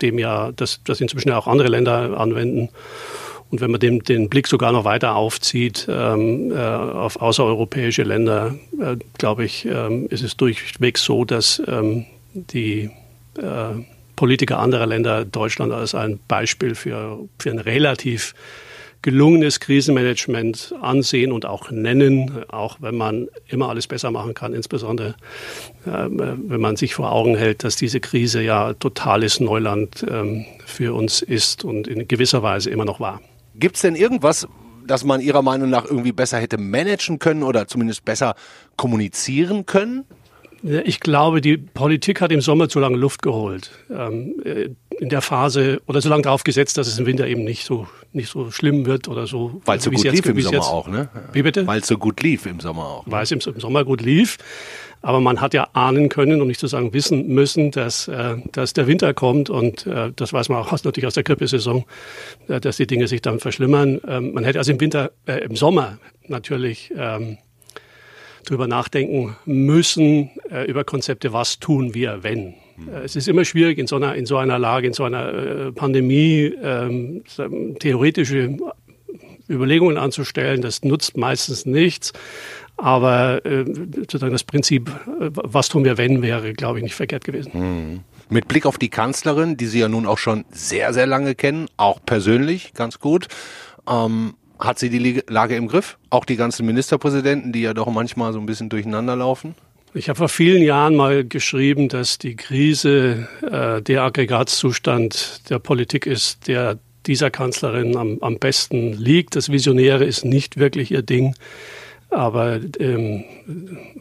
dem 0.00 0.18
ja 0.18 0.52
das, 0.52 0.80
das 0.84 1.00
inzwischen 1.00 1.32
auch 1.32 1.46
andere 1.46 1.68
Länder 1.68 2.18
anwenden. 2.18 2.68
Und 3.50 3.60
wenn 3.60 3.70
man 3.70 3.80
den, 3.80 4.00
den 4.00 4.28
Blick 4.28 4.48
sogar 4.48 4.72
noch 4.72 4.84
weiter 4.84 5.14
aufzieht 5.14 5.86
ähm, 5.88 6.50
äh, 6.50 6.56
auf 6.58 7.20
außereuropäische 7.20 8.02
Länder, 8.02 8.54
äh, 8.80 8.96
glaube 9.18 9.44
ich, 9.44 9.64
ähm, 9.66 10.08
ist 10.08 10.24
es 10.24 10.36
durchweg 10.36 10.98
so, 10.98 11.24
dass 11.24 11.62
ähm, 11.68 12.06
die 12.32 12.90
äh, 13.36 13.74
Politiker 14.16 14.58
anderer 14.58 14.86
Länder 14.86 15.24
Deutschland 15.24 15.72
als 15.72 15.94
ein 15.94 16.18
Beispiel 16.26 16.74
für, 16.74 17.18
für 17.38 17.50
ein 17.50 17.58
relativ 17.58 18.34
gelungenes 19.04 19.60
Krisenmanagement 19.60 20.74
ansehen 20.80 21.30
und 21.30 21.44
auch 21.44 21.70
nennen, 21.70 22.42
auch 22.48 22.78
wenn 22.80 22.96
man 22.96 23.28
immer 23.46 23.68
alles 23.68 23.86
besser 23.86 24.10
machen 24.10 24.32
kann, 24.32 24.54
insbesondere 24.54 25.14
äh, 25.84 26.08
wenn 26.08 26.60
man 26.60 26.76
sich 26.76 26.94
vor 26.94 27.12
Augen 27.12 27.36
hält, 27.36 27.64
dass 27.64 27.76
diese 27.76 28.00
Krise 28.00 28.40
ja 28.40 28.72
totales 28.72 29.40
Neuland 29.40 30.06
ähm, 30.08 30.46
für 30.64 30.94
uns 30.94 31.20
ist 31.20 31.64
und 31.64 31.86
in 31.86 32.08
gewisser 32.08 32.42
Weise 32.42 32.70
immer 32.70 32.86
noch 32.86 32.98
war. 32.98 33.20
Gibt 33.54 33.76
es 33.76 33.82
denn 33.82 33.94
irgendwas, 33.94 34.48
das 34.86 35.04
man 35.04 35.20
Ihrer 35.20 35.42
Meinung 35.42 35.68
nach 35.68 35.84
irgendwie 35.84 36.12
besser 36.12 36.38
hätte 36.38 36.56
managen 36.56 37.18
können 37.18 37.42
oder 37.42 37.68
zumindest 37.68 38.06
besser 38.06 38.34
kommunizieren 38.78 39.66
können? 39.66 40.06
Ich 40.62 41.00
glaube, 41.00 41.42
die 41.42 41.58
Politik 41.58 42.22
hat 42.22 42.32
im 42.32 42.40
Sommer 42.40 42.70
zu 42.70 42.80
lange 42.80 42.96
Luft 42.96 43.20
geholt. 43.20 43.70
In 45.00 45.08
der 45.08 45.22
Phase 45.22 45.80
oder 45.86 46.00
so 46.00 46.08
lange 46.08 46.22
darauf 46.22 46.44
gesetzt, 46.44 46.78
dass 46.78 46.86
es 46.86 46.98
im 46.98 47.06
Winter 47.06 47.26
eben 47.26 47.44
nicht 47.44 47.64
so 47.64 47.86
nicht 48.12 48.28
so 48.28 48.50
schlimm 48.50 48.86
wird 48.86 49.08
oder 49.08 49.26
so. 49.26 49.60
Weil 49.64 49.78
es 49.78 49.84
so 49.84 49.90
gut 49.90 50.04
lief 50.04 50.26
im 50.26 50.40
Sommer 50.40 50.56
jetzt. 50.56 50.68
auch, 50.68 50.88
ne? 50.88 51.08
Wie 51.32 51.42
bitte? 51.42 51.66
Weil 51.66 51.80
es 51.80 51.88
so 51.88 51.98
gut 51.98 52.22
lief 52.22 52.46
im 52.46 52.60
Sommer 52.60 52.84
auch. 52.84 53.06
Ne? 53.06 53.12
Weil 53.12 53.24
es 53.24 53.32
im, 53.32 53.40
im, 53.40 53.60
Sommer 53.60 53.84
gut 53.84 54.00
lief. 54.00 54.38
Aber 55.02 55.20
man 55.20 55.40
hat 55.40 55.52
ja 55.52 55.68
ahnen 55.74 56.08
können, 56.08 56.40
um 56.40 56.48
nicht 56.48 56.60
zu 56.60 56.66
sagen 56.66 56.94
wissen 56.94 57.26
müssen, 57.28 57.70
dass, 57.72 58.08
äh, 58.08 58.36
dass 58.52 58.72
der 58.72 58.86
Winter 58.86 59.12
kommt 59.12 59.50
und 59.50 59.86
äh, 59.86 60.12
das 60.16 60.32
weiß 60.32 60.48
man 60.48 60.58
auch 60.58 60.72
natürlich 60.72 61.06
aus 61.06 61.14
der 61.14 61.24
Grippesaison, 61.24 61.84
äh, 62.48 62.60
dass 62.60 62.78
die 62.78 62.86
Dinge 62.86 63.06
sich 63.06 63.20
dann 63.20 63.38
verschlimmern. 63.38 64.00
Ähm, 64.08 64.32
man 64.32 64.44
hätte 64.44 64.58
also 64.58 64.72
im 64.72 64.80
Winter, 64.80 65.10
äh, 65.26 65.44
im 65.44 65.56
Sommer 65.56 65.98
natürlich 66.26 66.90
ähm, 66.96 67.36
drüber 68.46 68.66
nachdenken 68.66 69.36
müssen, 69.44 70.30
äh, 70.50 70.64
über 70.64 70.84
Konzepte, 70.84 71.32
was 71.32 71.58
tun 71.58 71.94
wir, 71.94 72.22
wenn. 72.22 72.54
Äh, 72.78 73.04
es 73.04 73.16
ist 73.16 73.28
immer 73.28 73.44
schwierig 73.44 73.78
in 73.78 73.86
so 73.86 73.96
einer, 73.96 74.14
in 74.14 74.26
so 74.26 74.36
einer 74.36 74.58
Lage, 74.58 74.86
in 74.86 74.92
so 74.92 75.04
einer 75.04 75.32
äh, 75.32 75.72
Pandemie 75.72 76.52
ähm, 76.62 77.22
theoretische 77.78 78.56
Überlegungen 79.48 79.98
anzustellen. 79.98 80.62
Das 80.62 80.82
nutzt 80.82 81.16
meistens 81.16 81.66
nichts. 81.66 82.12
Aber 82.76 83.44
äh, 83.46 83.64
sozusagen 83.64 84.32
das 84.32 84.44
Prinzip, 84.44 84.88
äh, 84.88 85.30
was 85.32 85.68
tun 85.68 85.84
wir, 85.84 85.96
wenn, 85.96 86.22
wäre, 86.22 86.52
glaube 86.54 86.78
ich, 86.78 86.82
nicht 86.84 86.94
verkehrt 86.94 87.24
gewesen. 87.24 87.52
Hm. 87.52 88.00
Mit 88.30 88.48
Blick 88.48 88.66
auf 88.66 88.78
die 88.78 88.88
Kanzlerin, 88.88 89.56
die 89.56 89.66
Sie 89.66 89.78
ja 89.78 89.88
nun 89.88 90.06
auch 90.06 90.18
schon 90.18 90.44
sehr, 90.50 90.92
sehr 90.92 91.06
lange 91.06 91.34
kennen, 91.34 91.66
auch 91.76 92.00
persönlich 92.04 92.72
ganz 92.72 92.98
gut. 92.98 93.28
Ähm, 93.88 94.34
hat 94.58 94.78
sie 94.78 94.88
die 94.88 95.22
Lage 95.28 95.56
im 95.56 95.68
Griff? 95.68 95.98
Auch 96.10 96.24
die 96.24 96.36
ganzen 96.36 96.64
Ministerpräsidenten, 96.66 97.52
die 97.52 97.62
ja 97.62 97.74
doch 97.74 97.86
manchmal 97.88 98.32
so 98.32 98.40
ein 98.40 98.46
bisschen 98.46 98.68
durcheinander 98.68 99.14
laufen? 99.14 99.54
Ich 99.96 100.08
habe 100.08 100.16
vor 100.16 100.28
vielen 100.28 100.64
Jahren 100.64 100.96
mal 100.96 101.22
geschrieben, 101.22 101.88
dass 101.88 102.18
die 102.18 102.34
Krise 102.34 103.28
äh, 103.48 103.80
der 103.80 104.02
Aggregatzustand 104.02 105.48
der 105.50 105.60
Politik 105.60 106.06
ist, 106.06 106.48
der 106.48 106.80
dieser 107.06 107.30
Kanzlerin 107.30 107.96
am, 107.96 108.18
am 108.20 108.40
besten 108.40 108.94
liegt. 108.94 109.36
Das 109.36 109.52
Visionäre 109.52 110.04
ist 110.04 110.24
nicht 110.24 110.56
wirklich 110.56 110.90
ihr 110.90 111.02
Ding, 111.02 111.36
aber 112.10 112.58
ähm, 112.80 113.22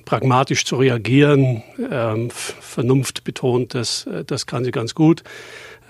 pragmatisch 0.04 0.66
zu 0.66 0.78
reagieren, 0.78 1.62
ähm, 1.92 2.32
Vernunft 2.32 3.24
betont, 3.24 3.76
das, 3.76 4.10
das 4.26 4.48
kann 4.48 4.66
sie 4.66 4.72
ganz 4.72 4.96
gut. 4.96 5.22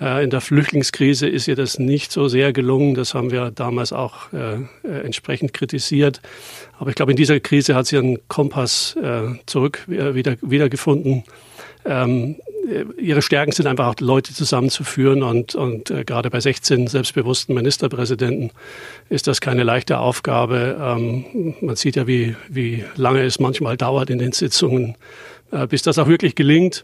Äh, 0.03 0.23
in 0.23 0.29
der 0.29 0.41
Flüchtlingskrise 0.41 1.27
ist 1.27 1.47
ihr 1.47 1.55
das 1.55 1.79
nicht 1.79 2.11
so 2.11 2.27
sehr 2.27 2.51
gelungen. 2.51 2.95
Das 2.95 3.13
haben 3.13 3.31
wir 3.31 3.51
damals 3.51 3.93
auch 3.93 4.33
äh, 4.33 4.55
äh, 4.83 5.05
entsprechend 5.05 5.53
kritisiert. 5.53 6.21
Aber 6.77 6.89
ich 6.89 6.95
glaube, 6.95 7.11
in 7.13 7.15
dieser 7.15 7.39
Krise 7.39 7.75
hat 7.75 7.87
sie 7.87 7.97
einen 7.97 8.27
Kompass 8.27 8.97
zurück 9.45 9.83
wieder, 9.87 10.35
wiedergefunden. 10.41 11.23
Ähm, 11.85 12.35
ihre 12.97 13.21
Stärken 13.21 13.51
sind 13.53 13.67
einfach 13.67 13.87
auch 13.87 13.95
Leute 13.99 14.33
zusammenzuführen 14.33 15.23
und, 15.23 15.55
und 15.55 15.93
gerade 16.05 16.29
bei 16.29 16.39
16 16.39 16.87
selbstbewussten 16.87 17.55
Ministerpräsidenten 17.55 18.51
ist 19.09 19.27
das 19.27 19.39
keine 19.39 19.63
leichte 19.63 19.99
Aufgabe. 19.99 20.77
Ähm, 20.81 21.55
man 21.61 21.75
sieht 21.75 21.95
ja, 21.95 22.07
wie, 22.07 22.35
wie 22.49 22.83
lange 22.95 23.21
es 23.21 23.39
manchmal 23.39 23.77
dauert 23.77 24.09
in 24.09 24.17
den 24.17 24.33
Sitzungen, 24.33 24.95
bis 25.69 25.83
das 25.83 25.99
auch 25.99 26.07
wirklich 26.07 26.35
gelingt. 26.35 26.83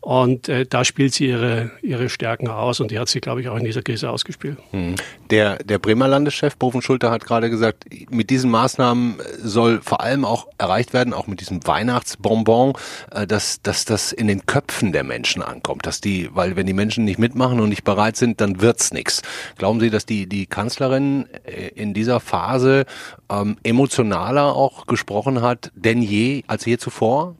Und 0.00 0.48
äh, 0.48 0.64
da 0.64 0.84
spielt 0.84 1.12
sie 1.12 1.26
ihre, 1.26 1.72
ihre 1.82 2.08
Stärken 2.08 2.48
aus 2.48 2.80
und 2.80 2.90
die 2.90 2.98
hat 2.98 3.08
sie, 3.08 3.20
glaube 3.20 3.42
ich, 3.42 3.48
auch 3.48 3.56
in 3.56 3.64
dieser 3.64 3.82
Krise 3.82 4.08
ausgespielt. 4.08 4.56
Hm. 4.70 4.94
Der, 5.30 5.58
der 5.58 5.78
Bremer 5.78 6.08
Landeschef 6.08 6.56
Bovenschulte 6.56 7.10
hat 7.10 7.24
gerade 7.24 7.50
gesagt, 7.50 7.84
mit 8.08 8.30
diesen 8.30 8.50
Maßnahmen 8.50 9.16
soll 9.42 9.80
vor 9.82 10.00
allem 10.00 10.24
auch 10.24 10.48
erreicht 10.56 10.94
werden, 10.94 11.12
auch 11.12 11.26
mit 11.26 11.40
diesem 11.40 11.66
Weihnachtsbonbon, 11.66 12.72
äh, 13.10 13.26
dass, 13.26 13.60
dass 13.60 13.84
das 13.84 14.12
in 14.12 14.26
den 14.26 14.46
Köpfen 14.46 14.92
der 14.92 15.04
Menschen 15.04 15.42
ankommt. 15.42 15.84
Dass 15.84 16.00
die, 16.00 16.30
weil 16.32 16.56
wenn 16.56 16.66
die 16.66 16.72
Menschen 16.72 17.04
nicht 17.04 17.18
mitmachen 17.18 17.60
und 17.60 17.68
nicht 17.68 17.84
bereit 17.84 18.16
sind, 18.16 18.40
dann 18.40 18.62
wird's 18.62 18.94
nichts. 18.94 19.20
Glauben 19.58 19.80
Sie, 19.80 19.90
dass 19.90 20.06
die, 20.06 20.26
die 20.26 20.46
Kanzlerin 20.46 21.26
äh, 21.44 21.68
in 21.68 21.92
dieser 21.92 22.20
Phase 22.20 22.86
ähm, 23.30 23.58
emotionaler 23.64 24.56
auch 24.56 24.86
gesprochen 24.86 25.42
hat 25.42 25.70
denn 25.74 26.00
je 26.00 26.42
als 26.46 26.64
je 26.64 26.78
zuvor? 26.78 27.36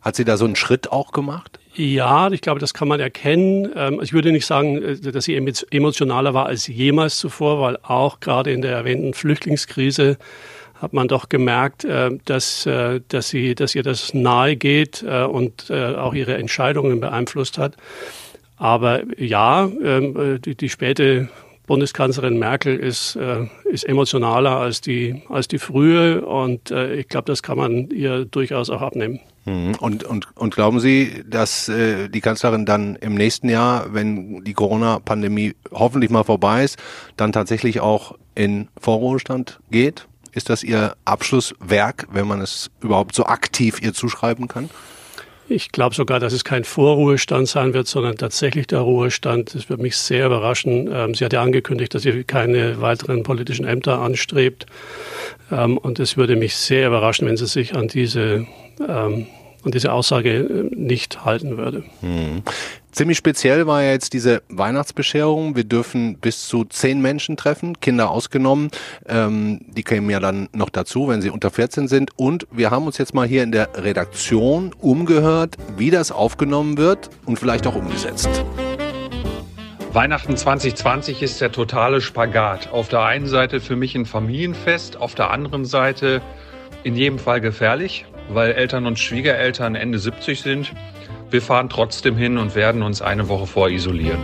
Hat 0.00 0.16
sie 0.16 0.24
da 0.24 0.36
so 0.36 0.44
einen 0.46 0.56
Schritt 0.56 0.90
auch 0.90 1.12
gemacht? 1.12 1.60
Ja, 1.74 2.30
ich 2.30 2.42
glaube, 2.42 2.60
das 2.60 2.74
kann 2.74 2.88
man 2.88 3.00
erkennen. 3.00 3.70
Ähm, 3.74 4.00
ich 4.02 4.12
würde 4.12 4.30
nicht 4.30 4.44
sagen, 4.44 4.82
äh, 4.82 4.96
dass 4.96 5.24
sie 5.24 5.36
emotionaler 5.70 6.34
war 6.34 6.46
als 6.46 6.66
jemals 6.66 7.16
zuvor, 7.16 7.60
weil 7.60 7.78
auch 7.82 8.20
gerade 8.20 8.52
in 8.52 8.60
der 8.60 8.72
erwähnten 8.72 9.14
Flüchtlingskrise 9.14 10.18
hat 10.74 10.92
man 10.92 11.08
doch 11.08 11.30
gemerkt, 11.30 11.84
äh, 11.84 12.10
dass, 12.26 12.66
äh, 12.66 13.00
dass, 13.08 13.30
sie, 13.30 13.54
dass 13.54 13.74
ihr 13.74 13.82
das 13.82 14.12
nahe 14.12 14.56
geht 14.56 15.02
und 15.02 15.70
auch 15.70 16.14
ihre 16.14 16.36
Entscheidungen 16.36 17.00
beeinflusst 17.00 17.56
hat. 17.56 17.76
Aber 18.58 19.02
ja, 19.18 19.70
ähm, 19.82 20.40
die, 20.44 20.54
die 20.54 20.68
späte 20.68 21.28
Bundeskanzlerin 21.66 22.38
Merkel 22.38 22.76
ist, 22.76 23.16
ist 23.64 23.84
emotionaler 23.84 24.58
als 24.58 24.80
die, 24.80 25.22
als 25.28 25.48
die 25.48 25.58
frühe 25.58 26.20
und 26.20 26.70
ich 26.70 27.08
glaube, 27.08 27.26
das 27.26 27.42
kann 27.42 27.56
man 27.56 27.88
ihr 27.90 28.24
durchaus 28.24 28.68
auch 28.68 28.82
abnehmen. 28.82 29.20
Mhm. 29.44 29.74
Und, 29.80 30.04
und, 30.04 30.36
und 30.36 30.54
glauben 30.54 30.80
Sie, 30.80 31.24
dass 31.26 31.68
äh, 31.68 32.08
die 32.08 32.20
Kanzlerin 32.20 32.64
dann 32.64 32.96
im 32.96 33.14
nächsten 33.14 33.48
Jahr, 33.48 33.92
wenn 33.92 34.44
die 34.44 34.54
Corona-Pandemie 34.54 35.54
hoffentlich 35.72 36.10
mal 36.10 36.24
vorbei 36.24 36.64
ist, 36.64 36.78
dann 37.16 37.32
tatsächlich 37.32 37.80
auch 37.80 38.16
in 38.34 38.68
Vorruhestand 38.78 39.60
geht? 39.70 40.06
Ist 40.32 40.48
das 40.48 40.62
Ihr 40.62 40.96
Abschlusswerk, 41.04 42.06
wenn 42.10 42.26
man 42.26 42.40
es 42.40 42.70
überhaupt 42.80 43.14
so 43.14 43.26
aktiv 43.26 43.82
ihr 43.82 43.92
zuschreiben 43.92 44.48
kann? 44.48 44.70
Ich 45.52 45.70
glaube 45.70 45.94
sogar, 45.94 46.18
dass 46.18 46.32
es 46.32 46.44
kein 46.44 46.64
Vorruhestand 46.64 47.46
sein 47.46 47.74
wird, 47.74 47.86
sondern 47.86 48.16
tatsächlich 48.16 48.68
der 48.68 48.78
Ruhestand. 48.78 49.54
Das 49.54 49.68
würde 49.68 49.82
mich 49.82 49.98
sehr 49.98 50.24
überraschen. 50.24 50.88
Ähm, 50.90 51.14
sie 51.14 51.26
hat 51.26 51.34
ja 51.34 51.42
angekündigt, 51.42 51.94
dass 51.94 52.02
sie 52.02 52.24
keine 52.24 52.80
weiteren 52.80 53.22
politischen 53.22 53.66
Ämter 53.66 54.00
anstrebt. 54.00 54.64
Ähm, 55.50 55.76
und 55.76 56.00
es 56.00 56.16
würde 56.16 56.36
mich 56.36 56.56
sehr 56.56 56.88
überraschen, 56.88 57.28
wenn 57.28 57.36
sie 57.36 57.46
sich 57.46 57.76
an 57.76 57.88
diese 57.88 58.46
ähm, 58.88 59.26
und 59.62 59.74
diese 59.74 59.92
Aussage 59.92 60.30
äh, 60.30 60.74
nicht 60.74 61.24
halten 61.24 61.56
würde. 61.56 61.84
Hm. 62.00 62.42
Ziemlich 62.92 63.16
speziell 63.16 63.66
war 63.66 63.82
ja 63.82 63.92
jetzt 63.92 64.12
diese 64.12 64.42
Weihnachtsbescherung. 64.50 65.56
Wir 65.56 65.64
dürfen 65.64 66.18
bis 66.18 66.46
zu 66.46 66.64
zehn 66.64 67.00
Menschen 67.00 67.38
treffen, 67.38 67.80
Kinder 67.80 68.10
ausgenommen. 68.10 68.70
Ähm, 69.08 69.60
die 69.68 69.82
kämen 69.82 70.10
ja 70.10 70.20
dann 70.20 70.50
noch 70.52 70.68
dazu, 70.68 71.08
wenn 71.08 71.22
sie 71.22 71.30
unter 71.30 71.50
14 71.50 71.88
sind. 71.88 72.10
Und 72.16 72.46
wir 72.50 72.70
haben 72.70 72.84
uns 72.84 72.98
jetzt 72.98 73.14
mal 73.14 73.26
hier 73.26 73.44
in 73.44 73.52
der 73.52 73.70
Redaktion 73.76 74.74
umgehört, 74.78 75.56
wie 75.78 75.90
das 75.90 76.12
aufgenommen 76.12 76.76
wird 76.76 77.08
und 77.24 77.38
vielleicht 77.38 77.66
auch 77.66 77.76
umgesetzt. 77.76 78.28
Weihnachten 79.94 80.36
2020 80.36 81.22
ist 81.22 81.40
der 81.40 81.52
totale 81.52 82.00
Spagat. 82.02 82.72
Auf 82.72 82.88
der 82.88 83.02
einen 83.02 83.26
Seite 83.26 83.60
für 83.60 83.76
mich 83.76 83.94
ein 83.94 84.06
Familienfest, 84.06 84.98
auf 84.98 85.14
der 85.14 85.30
anderen 85.30 85.64
Seite 85.64 86.20
in 86.82 86.96
jedem 86.96 87.18
Fall 87.18 87.40
gefährlich, 87.40 88.06
weil 88.28 88.52
Eltern 88.52 88.86
und 88.86 88.98
Schwiegereltern 88.98 89.74
Ende 89.74 89.98
70 89.98 90.42
sind. 90.42 90.72
Wir 91.30 91.42
fahren 91.42 91.68
trotzdem 91.68 92.16
hin 92.16 92.38
und 92.38 92.54
werden 92.54 92.82
uns 92.82 93.02
eine 93.02 93.28
Woche 93.28 93.46
vorisolieren. 93.46 94.20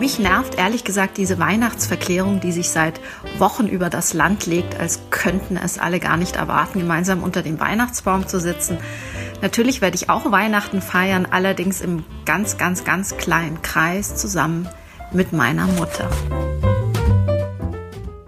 Mich 0.00 0.18
nervt 0.18 0.58
ehrlich 0.58 0.84
gesagt 0.84 1.16
diese 1.16 1.38
Weihnachtsverklärung, 1.38 2.40
die 2.40 2.52
sich 2.52 2.68
seit 2.68 3.00
Wochen 3.38 3.68
über 3.68 3.88
das 3.88 4.12
Land 4.12 4.44
legt, 4.44 4.78
als 4.78 5.00
könnten 5.10 5.56
es 5.56 5.78
alle 5.78 6.00
gar 6.00 6.16
nicht 6.16 6.36
erwarten, 6.36 6.80
gemeinsam 6.80 7.22
unter 7.22 7.42
dem 7.42 7.60
Weihnachtsbaum 7.60 8.26
zu 8.26 8.40
sitzen. 8.40 8.78
Natürlich 9.40 9.80
werde 9.80 9.94
ich 9.96 10.10
auch 10.10 10.30
Weihnachten 10.32 10.82
feiern, 10.82 11.26
allerdings 11.30 11.80
im 11.80 12.04
ganz, 12.26 12.58
ganz, 12.58 12.84
ganz 12.84 13.16
kleinen 13.16 13.62
Kreis 13.62 14.16
zusammen 14.16 14.68
mit 15.12 15.32
meiner 15.32 15.66
Mutter. 15.68 16.10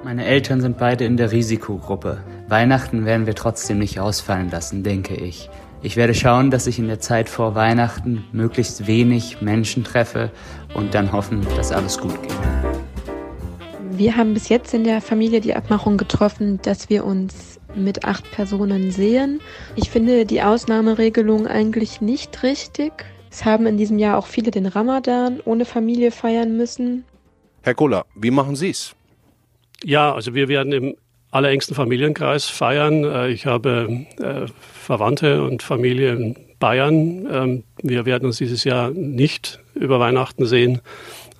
Meine 0.04 0.24
Eltern 0.24 0.60
sind 0.60 0.78
beide 0.78 1.04
in 1.04 1.16
der 1.16 1.32
Risikogruppe. 1.32 2.22
Weihnachten 2.48 3.04
werden 3.04 3.26
wir 3.26 3.34
trotzdem 3.34 3.80
nicht 3.80 3.98
ausfallen 3.98 4.50
lassen, 4.50 4.84
denke 4.84 5.14
ich. 5.14 5.50
Ich 5.82 5.96
werde 5.96 6.14
schauen, 6.14 6.52
dass 6.52 6.68
ich 6.68 6.78
in 6.78 6.86
der 6.86 7.00
Zeit 7.00 7.28
vor 7.28 7.56
Weihnachten 7.56 8.24
möglichst 8.32 8.86
wenig 8.86 9.42
Menschen 9.42 9.82
treffe 9.82 10.30
und 10.72 10.94
dann 10.94 11.10
hoffen, 11.10 11.44
dass 11.56 11.72
alles 11.72 11.98
gut 11.98 12.22
geht. 12.22 12.34
Wir 13.90 14.16
haben 14.16 14.32
bis 14.32 14.48
jetzt 14.48 14.74
in 14.74 14.84
der 14.84 15.00
Familie 15.00 15.40
die 15.40 15.54
Abmachung 15.54 15.96
getroffen, 15.96 16.60
dass 16.62 16.88
wir 16.88 17.04
uns 17.04 17.58
mit 17.74 18.04
acht 18.04 18.30
Personen 18.30 18.92
sehen. 18.92 19.40
Ich 19.74 19.90
finde 19.90 20.24
die 20.24 20.42
Ausnahmeregelung 20.42 21.48
eigentlich 21.48 22.00
nicht 22.00 22.44
richtig. 22.44 22.92
Es 23.28 23.44
haben 23.44 23.66
in 23.66 23.76
diesem 23.76 23.98
Jahr 23.98 24.18
auch 24.18 24.26
viele 24.26 24.52
den 24.52 24.66
Ramadan 24.66 25.40
ohne 25.44 25.64
Familie 25.64 26.12
feiern 26.12 26.56
müssen. 26.56 27.04
Herr 27.62 27.74
Kohler, 27.74 28.06
wie 28.14 28.30
machen 28.30 28.54
Sie 28.54 28.70
es? 28.70 28.94
Ja, 29.82 30.14
also 30.14 30.34
wir 30.34 30.46
werden 30.48 30.72
im 30.72 30.96
allerengsten 31.36 31.74
Familienkreis 31.74 32.46
feiern. 32.46 33.04
Äh, 33.04 33.28
ich 33.28 33.46
habe 33.46 34.06
äh, 34.18 34.46
Verwandte 34.72 35.42
und 35.42 35.62
Familie 35.62 36.12
in 36.12 36.36
Bayern. 36.58 37.26
Ähm, 37.30 37.64
wir 37.82 38.06
werden 38.06 38.26
uns 38.26 38.38
dieses 38.38 38.64
Jahr 38.64 38.90
nicht 38.90 39.60
über 39.74 40.00
Weihnachten 40.00 40.46
sehen. 40.46 40.80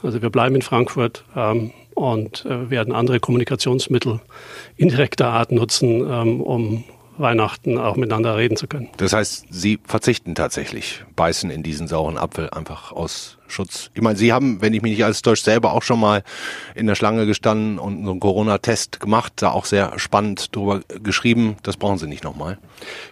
Also 0.02 0.22
wir 0.22 0.30
bleiben 0.30 0.54
in 0.54 0.62
Frankfurt 0.62 1.24
ähm, 1.35 1.72
und 1.94 2.44
äh, 2.44 2.70
werden 2.70 2.94
andere 2.94 3.18
Kommunikationsmittel 3.18 4.20
indirekter 4.76 5.28
Art 5.28 5.52
nutzen, 5.52 6.06
ähm, 6.09 6.40
um 6.40 6.85
Weihnachten 7.18 7.79
auch 7.79 7.96
miteinander 7.96 8.37
reden 8.37 8.57
zu 8.57 8.66
können. 8.66 8.88
Das 8.96 9.12
heißt, 9.12 9.46
Sie 9.50 9.79
verzichten 9.85 10.35
tatsächlich, 10.35 11.05
beißen 11.14 11.50
in 11.50 11.62
diesen 11.62 11.88
sauren 11.88 12.18
Apfel 12.18 12.50
einfach 12.50 12.92
aus 12.92 13.38
Schutz. 13.48 13.90
Ich 13.94 14.02
meine, 14.02 14.16
Sie 14.16 14.33
haben, 14.33 14.61
wenn 14.61 14.74
ich 14.74 14.83
mich 14.83 14.92
nicht 14.92 15.05
als 15.05 15.22
Deutsch 15.22 15.42
selber 15.42 15.72
auch 15.72 15.83
schon 15.83 16.00
mal 16.00 16.22
in 16.74 16.87
der 16.87 16.94
Schlange 16.94 17.26
gestanden 17.26 17.79
und 17.79 18.05
so 18.05 18.11
einen 18.11 18.20
Corona-Test 18.20 19.00
gemacht, 19.00 19.35
da 19.37 19.50
auch 19.50 19.64
sehr 19.64 19.98
spannend 19.98 20.55
drüber 20.55 20.81
geschrieben. 21.02 21.57
Das 21.62 21.76
brauchen 21.76 21.98
Sie 21.98 22.07
nicht 22.07 22.24
nochmal. 22.24 22.59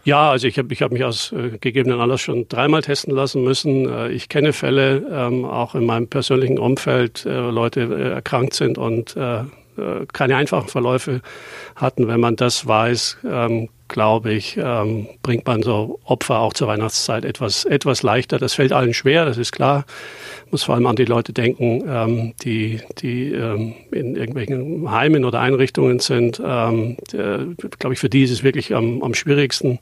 Ja, 0.05 0.31
also 0.31 0.47
ich 0.47 0.59
habe 0.59 0.73
ich 0.73 0.83
hab 0.83 0.93
mich 0.93 1.05
aus 1.05 1.33
äh, 1.33 1.59
gegebenen 1.59 2.01
Anlass 2.01 2.21
schon 2.21 2.49
dreimal 2.49 2.83
testen 2.83 3.15
lassen 3.15 3.43
müssen. 3.45 3.89
Äh, 3.89 4.09
ich 4.11 4.29
kenne 4.29 4.53
Fälle, 4.53 5.07
ähm, 5.11 5.45
auch 5.45 5.75
in 5.75 5.87
meinem 5.87 6.09
persönlichen 6.09 6.59
Umfeld, 6.59 7.25
äh, 7.27 7.31
Leute 7.31 7.83
äh, 7.83 8.11
erkrankt 8.15 8.55
sind 8.55 8.79
und 8.79 9.17
äh, 9.79 9.95
äh, 9.95 10.07
keine 10.13 10.37
einfachen 10.37 10.69
Verläufe 10.69 11.21
hatten. 11.77 12.09
Wenn 12.09 12.21
man 12.21 12.37
das 12.37 12.67
weiß, 12.67 13.19
ähm, 13.29 13.69
glaube 13.89 14.33
ich, 14.33 14.57
ähm, 14.57 15.09
bringt 15.23 15.47
man 15.47 15.63
so 15.63 16.01
Opfer 16.05 16.39
auch 16.39 16.55
zur 16.55 16.69
Weihnachtszeit 16.69 17.25
etwas, 17.25 17.65
etwas 17.65 18.03
leichter. 18.03 18.39
Das 18.39 18.55
fällt 18.55 18.73
allen 18.73 18.95
schwer, 18.95 19.25
das 19.27 19.39
ist 19.39 19.53
klar. 19.53 19.85
Muss 20.51 20.65
vor 20.65 20.75
allem 20.75 20.87
an 20.87 20.97
die 20.97 21.05
Leute 21.05 21.33
denken, 21.33 21.85
ähm, 21.87 22.35
die, 22.43 22.81
die 22.99 23.33
ähm, 23.33 23.75
in 23.93 24.17
irgendwelchen 24.17 24.91
Heimen 24.91 25.25
oder 25.25 25.41
Einrichtungen 25.41 25.99
sind. 25.99 26.41
Ähm, 26.45 26.97
glaube 27.11 27.93
ich, 27.93 27.99
für 27.99 28.09
die 28.09 28.23
ist 28.23 28.31
es 28.31 28.43
wirklich 28.43 28.75
am, 28.75 29.03
am 29.03 29.15
schwierigsten. 29.15 29.81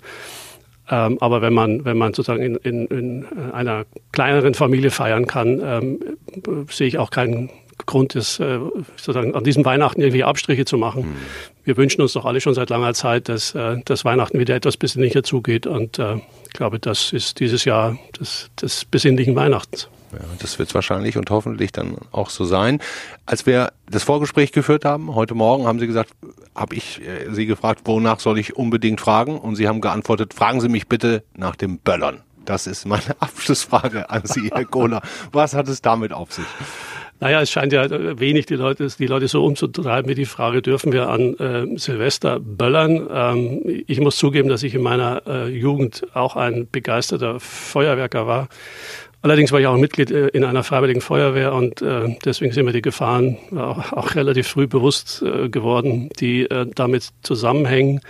Ähm, 0.90 1.18
aber 1.20 1.42
wenn 1.42 1.54
man, 1.54 1.84
wenn 1.84 1.96
man 1.96 2.12
sozusagen 2.12 2.42
in, 2.42 2.56
in, 2.56 2.86
in 2.86 3.26
einer 3.52 3.84
kleineren 4.10 4.54
Familie 4.54 4.90
feiern 4.90 5.26
kann, 5.26 5.60
ähm, 5.62 6.00
sehe 6.68 6.88
ich 6.88 6.98
auch 6.98 7.10
keinen 7.10 7.50
Grund 7.86 8.14
ist, 8.14 8.40
äh, 8.40 8.58
sozusagen 8.96 9.34
an 9.34 9.44
diesem 9.44 9.64
Weihnachten 9.64 10.00
irgendwie 10.00 10.24
Abstriche 10.24 10.64
zu 10.64 10.78
machen. 10.78 11.02
Mhm. 11.02 11.16
Wir 11.64 11.76
wünschen 11.76 12.02
uns 12.02 12.12
doch 12.12 12.24
alle 12.24 12.40
schon 12.40 12.54
seit 12.54 12.70
langer 12.70 12.94
Zeit, 12.94 13.28
dass, 13.28 13.54
äh, 13.54 13.78
dass 13.84 14.04
Weihnachten 14.04 14.38
wieder 14.38 14.54
etwas 14.54 14.76
besinnlicher 14.76 15.22
zugeht. 15.22 15.66
Und 15.66 15.98
äh, 15.98 16.16
ich 16.46 16.52
glaube, 16.52 16.78
das 16.78 17.12
ist 17.12 17.40
dieses 17.40 17.64
Jahr 17.64 17.98
des, 18.18 18.50
des 18.60 18.84
besinnlichen 18.84 19.34
Weihnachtens. 19.36 19.88
Ja, 20.12 20.18
das 20.40 20.58
wird 20.58 20.68
es 20.68 20.74
wahrscheinlich 20.74 21.16
und 21.16 21.30
hoffentlich 21.30 21.72
dann 21.72 21.96
auch 22.10 22.28
so 22.28 22.44
sein. 22.44 22.80
Als 23.24 23.46
wir 23.46 23.72
das 23.90 24.02
Vorgespräch 24.02 24.52
geführt 24.52 24.84
haben, 24.84 25.14
heute 25.14 25.34
Morgen, 25.34 25.66
haben 25.66 25.78
Sie 25.78 25.86
gesagt, 25.86 26.10
habe 26.54 26.74
ich 26.74 27.00
Sie 27.30 27.46
gefragt, 27.46 27.82
wonach 27.84 28.20
soll 28.20 28.38
ich 28.38 28.54
unbedingt 28.54 29.00
fragen? 29.00 29.38
Und 29.38 29.56
Sie 29.56 29.68
haben 29.68 29.80
geantwortet, 29.80 30.34
fragen 30.34 30.60
Sie 30.60 30.68
mich 30.68 30.86
bitte 30.86 31.24
nach 31.34 31.56
dem 31.56 31.78
Böllern. 31.78 32.20
Das 32.44 32.66
ist 32.66 32.86
meine 32.86 33.02
Abschlussfrage 33.20 34.10
an 34.10 34.22
Sie, 34.24 34.50
Herr 34.52 34.64
Kohler. 34.64 35.02
Was 35.32 35.54
hat 35.54 35.68
es 35.68 35.82
damit 35.82 36.12
auf 36.12 36.32
sich? 36.32 36.44
Naja, 37.22 37.40
es 37.40 37.52
scheint 37.52 37.72
ja 37.72 37.88
wenig 38.18 38.46
die 38.46 38.56
Leute, 38.56 38.88
die 38.98 39.06
Leute 39.06 39.28
so 39.28 39.44
umzutreiben 39.44 40.10
wie 40.10 40.16
die 40.16 40.24
Frage, 40.24 40.60
dürfen 40.60 40.92
wir 40.92 41.08
an 41.08 41.36
äh, 41.36 41.78
Silvester 41.78 42.40
böllern? 42.40 43.08
Ähm, 43.14 43.84
ich 43.86 44.00
muss 44.00 44.16
zugeben, 44.16 44.48
dass 44.48 44.64
ich 44.64 44.74
in 44.74 44.82
meiner 44.82 45.22
äh, 45.28 45.48
Jugend 45.48 46.02
auch 46.14 46.34
ein 46.34 46.66
begeisterter 46.68 47.38
Feuerwerker 47.38 48.26
war. 48.26 48.48
Allerdings 49.20 49.52
war 49.52 49.60
ich 49.60 49.68
auch 49.68 49.76
Mitglied 49.76 50.10
äh, 50.10 50.26
in 50.30 50.42
einer 50.42 50.64
freiwilligen 50.64 51.00
Feuerwehr 51.00 51.52
und 51.52 51.80
äh, 51.80 52.16
deswegen 52.24 52.52
sind 52.52 52.64
mir 52.64 52.72
die 52.72 52.82
Gefahren 52.82 53.36
auch, 53.54 53.92
auch 53.92 54.16
relativ 54.16 54.48
früh 54.48 54.66
bewusst 54.66 55.22
äh, 55.22 55.48
geworden, 55.48 56.08
die 56.18 56.50
äh, 56.50 56.66
damit 56.74 57.10
zusammenhängen. 57.22 58.00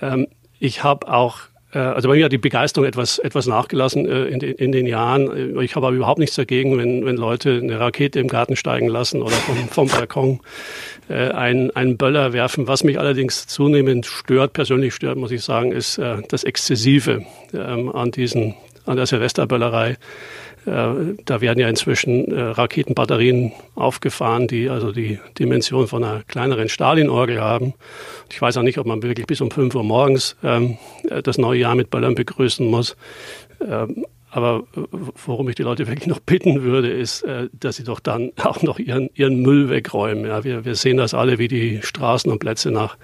Ähm, 0.00 0.28
ich 0.60 0.84
habe 0.84 1.08
auch 1.08 1.40
Äh, 1.40 1.55
also 1.78 2.08
bei 2.08 2.16
mir 2.16 2.24
hat 2.24 2.32
die 2.32 2.38
Begeisterung 2.38 2.86
etwas, 2.86 3.18
etwas 3.18 3.46
nachgelassen 3.46 4.06
äh, 4.06 4.24
in, 4.24 4.38
den, 4.38 4.52
in 4.54 4.72
den 4.72 4.86
Jahren. 4.86 5.60
Ich 5.60 5.76
habe 5.76 5.86
aber 5.86 5.96
überhaupt 5.96 6.18
nichts 6.18 6.36
dagegen, 6.36 6.78
wenn, 6.78 7.04
wenn 7.04 7.16
Leute 7.16 7.60
eine 7.62 7.78
Rakete 7.78 8.20
im 8.20 8.28
Garten 8.28 8.56
steigen 8.56 8.88
lassen 8.88 9.22
oder 9.22 9.34
vom, 9.34 9.56
vom 9.68 9.88
Balkon 9.88 10.40
äh, 11.08 11.30
einen, 11.30 11.70
einen 11.74 11.96
Böller 11.96 12.32
werfen. 12.32 12.68
Was 12.68 12.84
mich 12.84 12.98
allerdings 12.98 13.46
zunehmend 13.46 14.06
stört, 14.06 14.52
persönlich 14.52 14.94
stört, 14.94 15.16
muss 15.16 15.30
ich 15.30 15.42
sagen, 15.42 15.72
ist 15.72 15.98
das 16.28 16.44
Exzessive 16.44 17.24
ähm, 17.54 17.94
an 17.94 18.10
diesen, 18.10 18.54
an 18.84 18.96
der 18.96 19.06
Silvesterböllerei. 19.06 19.96
Da 20.66 21.40
werden 21.40 21.60
ja 21.60 21.68
inzwischen 21.68 22.32
Raketenbatterien 22.32 23.52
aufgefahren, 23.76 24.48
die 24.48 24.68
also 24.68 24.90
die 24.90 25.20
Dimension 25.38 25.86
von 25.86 26.02
einer 26.02 26.22
kleineren 26.24 26.68
Stalin-Orgel 26.68 27.40
haben. 27.40 27.74
Ich 28.32 28.42
weiß 28.42 28.56
auch 28.56 28.62
nicht, 28.62 28.78
ob 28.78 28.86
man 28.86 29.02
wirklich 29.02 29.26
bis 29.26 29.40
um 29.40 29.50
5 29.50 29.74
Uhr 29.76 29.84
morgens 29.84 30.36
ähm, 30.42 30.76
das 31.22 31.38
neue 31.38 31.60
Jahr 31.60 31.76
mit 31.76 31.90
Böllern 31.90 32.16
begrüßen 32.16 32.66
muss. 32.66 32.96
Ähm, 33.60 34.04
aber 34.30 34.64
worum 35.24 35.48
ich 35.48 35.54
die 35.54 35.62
Leute 35.62 35.86
wirklich 35.86 36.08
noch 36.08 36.20
bitten 36.20 36.62
würde, 36.62 36.90
ist, 36.90 37.22
äh, 37.22 37.48
dass 37.52 37.76
sie 37.76 37.84
doch 37.84 38.00
dann 38.00 38.32
auch 38.44 38.62
noch 38.62 38.78
ihren, 38.78 39.08
ihren 39.14 39.40
Müll 39.40 39.70
wegräumen. 39.70 40.26
Ja, 40.26 40.44
wir, 40.44 40.64
wir 40.64 40.74
sehen 40.74 40.96
das 40.96 41.14
alle, 41.14 41.38
wie 41.38 41.48
die 41.48 41.80
Straßen 41.82 42.30
und 42.30 42.38
Plätze 42.38 42.70
nach, 42.70 42.98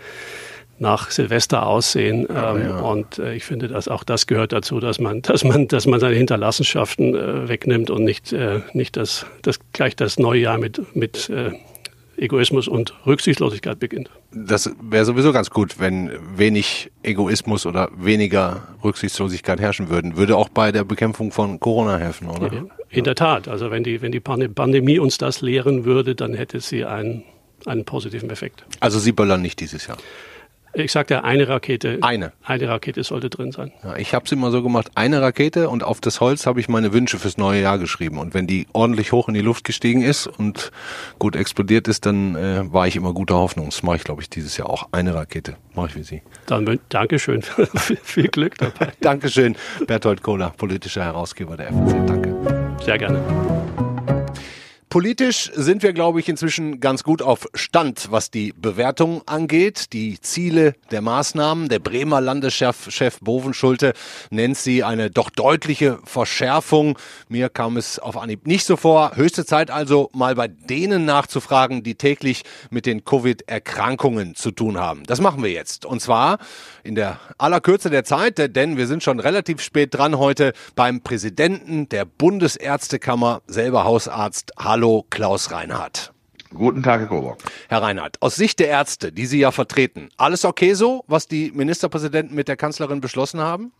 nach 0.83 1.11
Silvester 1.11 1.65
aussehen. 1.65 2.27
Ja, 2.29 2.55
ähm, 2.55 2.63
ja. 2.63 2.81
Und 2.81 3.19
äh, 3.19 3.35
ich 3.35 3.45
finde, 3.45 3.69
dass 3.69 3.89
auch 3.89 4.05
das 4.05 4.27
gehört 4.27 4.53
dazu, 4.53 4.81
dass 4.81 5.01
man, 5.01 5.23
dass 5.23 5.45
man, 5.45 5.69
dass 5.69 5.87
man 5.87 6.01
seine 6.01 6.17
Hinterlassenschaften 6.17 7.15
äh, 7.15 7.49
wegnimmt 7.49 7.89
und 7.89 8.05
nicht, 8.05 8.33
äh, 8.35 8.61
nicht 8.75 8.99
das, 8.99 9.25
das 9.41 9.59
gleich 9.73 9.97
das 9.97 10.19
neue 10.19 10.41
Jahr 10.41 10.59
mit, 10.59 10.95
mit 10.95 11.31
äh, 11.31 11.53
Egoismus 12.17 12.69
und 12.69 12.95
Rücksichtslosigkeit 13.07 13.79
beginnt. 13.79 14.11
Das 14.33 14.71
wäre 14.83 15.05
sowieso 15.05 15.33
ganz 15.33 15.51
gut, 15.51 15.81
wenn 15.81 16.11
wenig 16.37 16.91
Egoismus 17.03 17.65
oder 17.65 17.89
weniger 17.97 18.69
Rücksichtslosigkeit 18.85 19.61
herrschen 19.61 19.89
würden. 19.89 20.17
Würde 20.17 20.37
auch 20.37 20.49
bei 20.49 20.73
der 20.73 20.85
Bekämpfung 20.85 21.33
von 21.33 21.59
Corona 21.59 21.97
helfen, 21.97 22.29
oder? 22.29 22.51
In 22.91 23.05
der 23.05 23.15
Tat. 23.15 23.49
Also 23.49 23.71
wenn 23.71 23.83
die, 23.83 24.03
wenn 24.03 24.13
die 24.13 24.21
Pandemie 24.21 24.99
uns 24.99 25.17
das 25.19 25.41
lehren 25.41 25.85
würde, 25.85 26.15
dann 26.15 26.35
hätte 26.35 26.61
sie 26.61 26.85
einen, 26.85 27.25
einen 27.67 27.85
positiven 27.85 28.31
Effekt. 28.31 28.65
Also 28.81 28.99
Sie 28.99 29.13
böllern 29.13 29.41
nicht 29.41 29.61
dieses 29.61 29.87
Jahr? 29.87 29.97
Ich 30.75 30.93
sagte 30.93 31.23
eine 31.25 31.49
Rakete. 31.49 31.99
Eine. 32.01 32.33
Eine 32.43 32.69
Rakete 32.69 33.05
sollte 33.05 33.29
drin 33.29 33.53
sein. 33.53 33.73
Ja, 33.85 33.97
ich 33.97 34.15
habe 34.15 34.25
es 34.25 34.33
immer 34.33 34.51
so 34.51 34.63
gemacht, 34.63 34.91
eine 34.95 35.21
Rakete 35.21 35.69
und 35.69 35.85
auf 35.85 36.01
das 36.01 36.21
Holz 36.21 36.47
habe 36.47 36.61
ich 36.61 36.69
meine 36.69 36.93
Wünsche 36.93 37.19
fürs 37.19 37.37
neue 37.37 37.61
Jahr 37.61 37.79
geschrieben. 37.79 38.19
Und 38.19 38.33
wenn 38.33 38.47
die 38.47 38.67
ordentlich 38.73 39.13
hoch 39.13 39.29
in 39.29 39.35
die 39.35 39.41
Luft 39.41 39.65
gestiegen 39.65 40.03
ist 40.03 40.27
und 40.27 40.73
gut 41.19 41.37
explodiert 41.37 41.89
ist, 41.89 42.07
dann 42.07 42.37
äh, 42.37 42.73
war 42.73 42.87
ich 42.87 42.97
immer 42.97 43.13
guter 43.13 43.35
Hoffnung. 43.35 43.67
Das 43.67 43.83
mache 43.83 43.97
ich, 43.97 44.05
glaube 44.05 44.23
ich, 44.23 44.31
dieses 44.31 44.57
Jahr 44.57 44.71
auch. 44.71 44.89
Eine 44.93 45.15
Rakete 45.15 45.57
mache 45.75 45.89
ich 45.89 45.93
für 45.93 46.05
Sie. 46.05 46.23
Dann 46.47 46.79
Dankeschön. 46.89 47.43
Viel 48.03 48.29
Glück 48.29 48.57
dabei. 48.57 48.93
Dankeschön, 49.01 49.57
Berthold 49.87 50.23
Kohler, 50.23 50.51
politischer 50.57 51.05
Herausgeber 51.05 51.57
der 51.57 51.69
FNZ. 51.69 51.93
Danke. 52.07 52.35
Sehr 52.85 52.99
gerne. 52.99 53.21
Politisch 54.93 55.51
sind 55.55 55.83
wir, 55.83 55.95
glaube 55.95 56.21
ich, 56.21 56.29
inzwischen 56.29 56.79
ganz 56.79 57.03
gut 57.03 57.23
auf 57.23 57.49
Stand, 57.55 58.09
was 58.11 58.31
die 58.31 58.53
Bewertung 58.55 59.23
angeht. 59.25 59.95
Die 59.95 60.21
Ziele 60.21 60.75
der 60.91 61.01
Maßnahmen. 61.01 61.71
Der 61.71 61.79
Bremer 61.79 62.21
Landeschef 62.21 62.91
Chef 62.91 63.19
Bovenschulte 63.21 63.95
nennt 64.29 64.59
sie 64.59 64.85
eine 64.85 65.11
doch 65.11 65.31
deutliche 65.31 65.99
Verschärfung. 66.05 66.99
Mir 67.31 67.49
kam 67.49 67.79
es 67.79 68.01
auf 68.01 68.19
Anhieb 68.19 68.47
nicht 68.47 68.67
so 68.67 68.77
vor. 68.77 69.17
Höchste 69.17 69.47
Zeit 69.47 69.71
also, 69.71 70.11
mal 70.13 70.35
bei 70.35 70.49
denen 70.49 71.07
nachzufragen, 71.07 71.83
die 71.83 71.95
täglich 71.95 72.43
mit 72.69 72.85
den 72.85 73.03
Covid-Erkrankungen 73.03 74.35
zu 74.35 74.51
tun 74.51 74.79
haben. 74.79 75.05
Das 75.05 75.23
machen 75.23 75.43
wir 75.43 75.53
jetzt. 75.53 75.87
Und 75.87 76.03
zwar 76.03 76.37
in 76.85 76.97
der 76.97 77.19
aller 77.39 77.63
Kürze 77.63 77.89
der 77.89 78.05
Zeit, 78.05 78.55
denn 78.55 78.77
wir 78.77 78.87
sind 78.87 79.03
schon 79.03 79.21
relativ 79.21 79.63
spät 79.63 79.95
dran 79.95 80.19
heute 80.19 80.53
beim 80.75 81.01
Präsidenten 81.01 81.89
der 81.89 82.05
Bundesärztekammer, 82.05 83.41
selber 83.47 83.85
Hausarzt. 83.85 84.53
Hallo 84.59 84.82
Hallo, 84.83 85.07
Klaus 85.11 85.53
Reinhardt. 85.53 86.13
Guten 86.53 86.83
Tag, 86.83 87.03
Herr 87.03 87.07
Coburg. 87.07 87.39
Herr 87.69 87.83
Reinhardt, 87.83 88.21
aus 88.21 88.35
Sicht 88.35 88.59
der 88.59 88.67
Ärzte, 88.67 89.13
die 89.13 89.27
Sie 89.27 89.39
ja 89.39 89.53
vertreten, 89.53 90.09
alles 90.17 90.45
okay 90.45 90.75
so, 90.75 91.05
was 91.07 91.29
die 91.29 91.53
Ministerpräsidenten 91.53 92.35
mit 92.35 92.49
der 92.49 92.57
Kanzlerin 92.57 93.01
beschlossen 93.01 93.39
haben? 93.39 93.71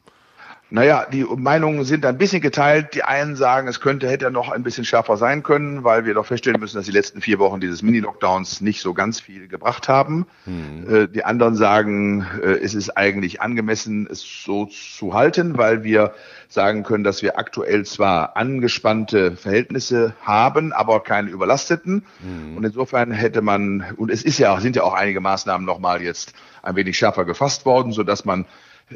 Naja, 0.73 1.05
die 1.13 1.23
Meinungen 1.25 1.85
sind 1.85 2.07
ein 2.07 2.17
bisschen 2.17 2.41
geteilt. 2.41 2.95
Die 2.95 3.05
einen 3.05 3.37
sagen, 3.37 3.69
es 3.69 3.79
könnte, 3.79 4.09
hätte 4.09 4.31
noch 4.31 4.51
ein 4.51 4.63
bisschen 4.63 4.87
schärfer 4.87 5.19
sein 5.19 5.43
können, 5.43 5.85
weil 5.85 6.07
wir 6.07 6.15
doch 6.15 6.25
feststellen 6.25 6.59
müssen, 6.59 6.79
dass 6.79 6.87
die 6.87 6.93
letzten 6.93 7.21
vier 7.21 7.39
Wochen 7.39 7.61
dieses 7.61 7.83
Mini-Lockdowns 7.83 8.63
nicht 8.63 8.81
so 8.81 8.95
ganz 8.95 9.21
viel 9.21 9.49
gebracht 9.49 9.91
haben. 9.91 10.27
Mhm. 10.47 11.13
Die 11.13 11.25
anderen 11.27 11.57
sagen, 11.57 12.27
äh, 12.43 12.53
es 12.53 12.73
ist 12.73 12.97
eigentlich 12.97 13.43
angemessen, 13.43 14.09
es 14.11 14.23
so 14.23 14.65
zu 14.65 15.13
halten, 15.13 15.59
weil 15.59 15.85
wir 15.85 16.15
sagen 16.49 16.85
können, 16.85 17.05
dass 17.05 17.21
wir 17.21 17.39
aktuell 17.39 17.85
zwar 17.85 18.39
angespannte 18.39 19.37
Verhältnisse 19.37 20.15
haben, 20.23 20.73
aber 20.73 21.01
keine 21.01 21.29
überlasteten. 21.29 22.07
Mhm. 22.23 22.57
Und 22.57 22.65
insofern 22.65 23.13
hätte 23.13 23.43
man, 23.43 23.85
und 23.99 24.11
es 24.11 24.23
ist 24.23 24.39
ja, 24.39 24.59
sind 24.59 24.77
ja 24.77 24.85
auch 24.85 24.95
einige 24.95 25.21
Maßnahmen 25.21 25.67
nochmal 25.67 26.01
jetzt 26.01 26.33
ein 26.63 26.77
wenig 26.77 26.97
schärfer 26.97 27.27
gefasst 27.27 27.67
worden, 27.67 27.93
so 27.93 28.05
dass 28.05 28.25
man 28.25 28.47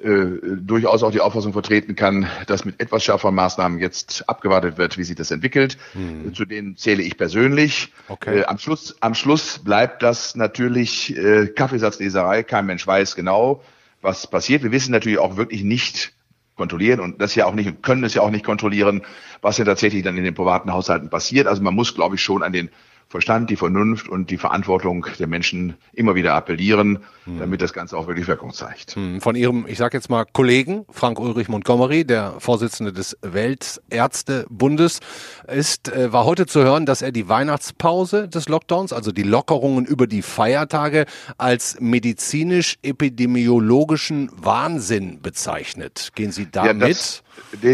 äh, 0.05 0.57
durchaus 0.61 1.03
auch 1.03 1.11
die 1.11 1.21
Auffassung 1.21 1.53
vertreten 1.53 1.97
kann, 1.97 2.29
dass 2.47 2.65
mit 2.65 2.81
etwas 2.81 3.05
schärferen 3.05 3.35
Maßnahmen 3.35 3.79
jetzt 3.79 4.29
abgewartet 4.29 4.79
wird, 4.79 4.99
wie 4.99 5.05
sich 5.05 5.17
das 5.17 5.31
entwickelt. 5.31 5.79
Hm. 5.93 6.35
Zu 6.35 6.45
denen 6.45 6.77
zähle 6.77 7.03
ich 7.03 7.17
persönlich. 7.17 7.93
Okay. 8.09 8.41
Äh, 8.41 8.45
am, 8.47 8.59
Schluss, 8.59 8.97
am 9.01 9.15
Schluss 9.15 9.59
bleibt 9.59 10.03
das 10.03 10.37
natürlich 10.37 11.17
äh, 11.17 11.47
Kaffeesatzleserei. 11.49 12.43
Kein 12.43 12.67
Mensch 12.67 12.87
weiß 12.87 13.17
genau, 13.17 13.63
was 14.03 14.27
passiert. 14.29 14.63
Wir 14.63 14.73
wissen 14.73 14.93
natürlich 14.93 15.19
auch 15.19 15.37
wirklich 15.37 15.63
nicht 15.63 16.13
kontrollieren 16.57 17.01
und 17.01 17.21
das 17.21 17.35
ja 17.35 17.45
auch 17.45 17.55
nicht 17.55 17.83
können 17.83 18.03
es 18.05 18.15
ja 18.15 18.23
auch 18.23 18.31
nicht 18.31 18.45
kontrollieren, 18.45 19.03
was 19.43 19.59
ja 19.59 19.65
tatsächlich 19.65 20.03
dann 20.03 20.17
in 20.17 20.25
den 20.25 20.35
privaten 20.35 20.73
Haushalten 20.73 21.11
passiert. 21.11 21.47
Also 21.47 21.63
man 21.63 21.75
muss, 21.75 21.95
glaube 21.95 22.15
ich, 22.15 22.23
schon 22.23 22.43
an 22.43 22.53
den 22.53 22.71
Verstand, 23.09 23.51
die 23.51 23.57
Vernunft 23.57 24.09
und 24.09 24.31
die 24.31 24.37
Verantwortung 24.37 25.07
der 25.19 25.29
Menschen 25.29 25.75
immer 25.93 26.17
wieder 26.17 26.35
appellieren, 26.35 26.99
hm. 27.25 27.39
damit 27.39 27.63
das 27.63 27.73
Ganze 27.73 27.97
auch 27.97 28.09
wirklich 28.09 28.27
Wirkung 28.27 28.53
zeigt. 28.53 28.97
Hm. 28.97 29.21
Von 29.21 29.37
Ihrem, 29.37 29.65
ich 29.69 29.79
sage 29.79 29.97
jetzt 29.97 30.11
mal, 30.11 30.25
Kollegen 30.33 30.85
Frank 30.91 31.21
Ulrich 31.21 31.49
Montgomery, 31.49 32.05
der 32.05 32.35
Vorsitzende 32.41 32.93
des 32.93 33.17
Weltärztebundes, 33.23 34.99
ist, 35.47 35.89
äh, 35.89 36.13
war 36.13 36.25
heute 36.25 36.47
zu 36.47 36.65
hören, 36.65 36.85
dass 36.85 37.01
er 37.01 37.13
die 37.13 37.29
Weihnachtspause 37.29 38.29
des 38.29 38.49
Lockdowns, 38.49 38.93
also 38.93 39.13
die 39.13 39.23
Lockerungen 39.23 39.85
über 39.85 40.09
die 40.09 40.23
Feiertage, 40.23 41.07
als 41.39 41.77
medizinisch-epidemiologischen 41.79 44.33
Wahnsinn 44.35 45.23
bezeichnet. 45.23 46.11
Gehen 46.17 46.33
Sie 46.33 46.51
da 46.51 46.67
ja? 46.67 46.73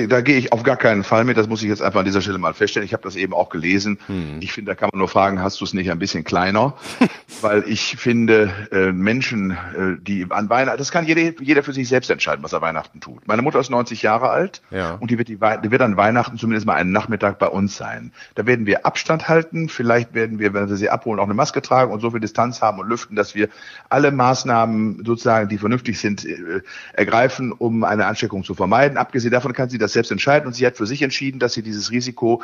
Da 0.09 0.21
gehe 0.21 0.37
ich 0.37 0.53
auf 0.53 0.63
gar 0.63 0.77
keinen 0.77 1.05
Fall 1.05 1.25
mit. 1.25 1.37
Das 1.37 1.49
muss 1.49 1.63
ich 1.63 1.69
jetzt 1.69 1.83
einfach 1.83 2.01
an 2.01 2.05
dieser 2.05 2.21
Stelle 2.21 2.39
mal 2.39 2.55
feststellen. 2.55 2.87
Ich 2.87 2.93
habe 2.93 3.03
das 3.03 3.17
eben 3.17 3.33
auch 3.33 3.49
gelesen. 3.49 3.99
Hm. 4.07 4.39
Ich 4.41 4.53
finde, 4.53 4.71
da 4.71 4.75
kann 4.75 4.91
man 4.93 4.99
nur 4.99 5.09
fragen, 5.09 5.43
hast 5.43 5.61
du 5.61 5.65
es 5.65 5.73
nicht 5.73 5.91
ein 5.91 5.99
bisschen 5.99 6.25
kleiner? 6.25 6.75
Weil 7.41 7.65
ich 7.67 7.97
finde, 7.97 8.51
äh, 8.71 8.93
Menschen, 8.93 9.53
äh, 9.53 9.97
die 10.01 10.27
an 10.29 10.51
Weihnachten, 10.51 10.79
das 10.79 10.93
kann 10.93 11.07
jeder, 11.07 11.41
jeder 11.41 11.63
für 11.63 11.73
sich 11.73 11.89
selbst 11.89 12.11
entscheiden, 12.11 12.43
was 12.45 12.53
er 12.53 12.61
Weihnachten 12.61 13.01
tut. 13.01 13.27
Meine 13.27 13.43
Mutter 13.43 13.61
ist 13.61 13.71
90 13.71 14.03
Jahre 14.03 14.31
alt 14.31 14.63
ja. 14.71 14.95
und 14.95 15.11
die 15.11 15.19
wird, 15.19 15.29
die, 15.29 15.39
die 15.39 15.71
wird 15.71 15.83
an 15.83 15.97
Weihnachten 15.97 16.39
zumindest 16.39 16.67
mal 16.67 16.75
einen 16.75 16.93
Nachmittag 16.93 17.39
bei 17.39 17.49
uns 17.49 17.77
sein. 17.77 18.13
Da 18.35 18.47
werden 18.47 18.67
wir 18.67 18.87
Abstand 18.87 19.29
halten. 19.29 19.69
Vielleicht 19.69 20.15
werden 20.15 20.39
wir, 20.39 20.55
wenn 20.55 20.69
wir 20.69 20.77
sie 20.77 20.91
abholen, 20.91 21.21
auch 21.21 21.25
eine 21.25 21.35
Maske 21.35 21.63
tragen 21.63 21.93
und 21.93 22.01
so 22.01 22.11
viel 22.11 22.21
Distanz 22.21 22.63
haben 22.63 22.79
und 22.79 22.89
lüften, 22.89 23.17
dass 23.17 23.35
wir 23.35 23.49
alle 23.89 24.11
Maßnahmen 24.11 25.05
sozusagen, 25.05 25.49
die 25.49 25.59
vernünftig 25.59 25.99
sind, 25.99 26.25
äh, 26.25 26.63
ergreifen, 26.93 27.53
um 27.53 27.85
eine 27.85 28.07
Ansteckung 28.07 28.45
zu 28.45 28.55
vermeiden. 28.55 28.99
Abgesehen 28.99 29.33
davon 29.33 29.52
kann 29.53 29.69
sie 29.69 29.79
das 29.79 29.93
selbst 29.93 30.11
entscheiden 30.11 30.47
und 30.47 30.55
sie 30.55 30.67
hat 30.67 30.77
für 30.77 30.87
sich 30.87 31.03
entschieden, 31.03 31.39
dass 31.39 31.55
sie 31.55 31.63
dieses 31.63 31.91
Risiko 31.91 32.43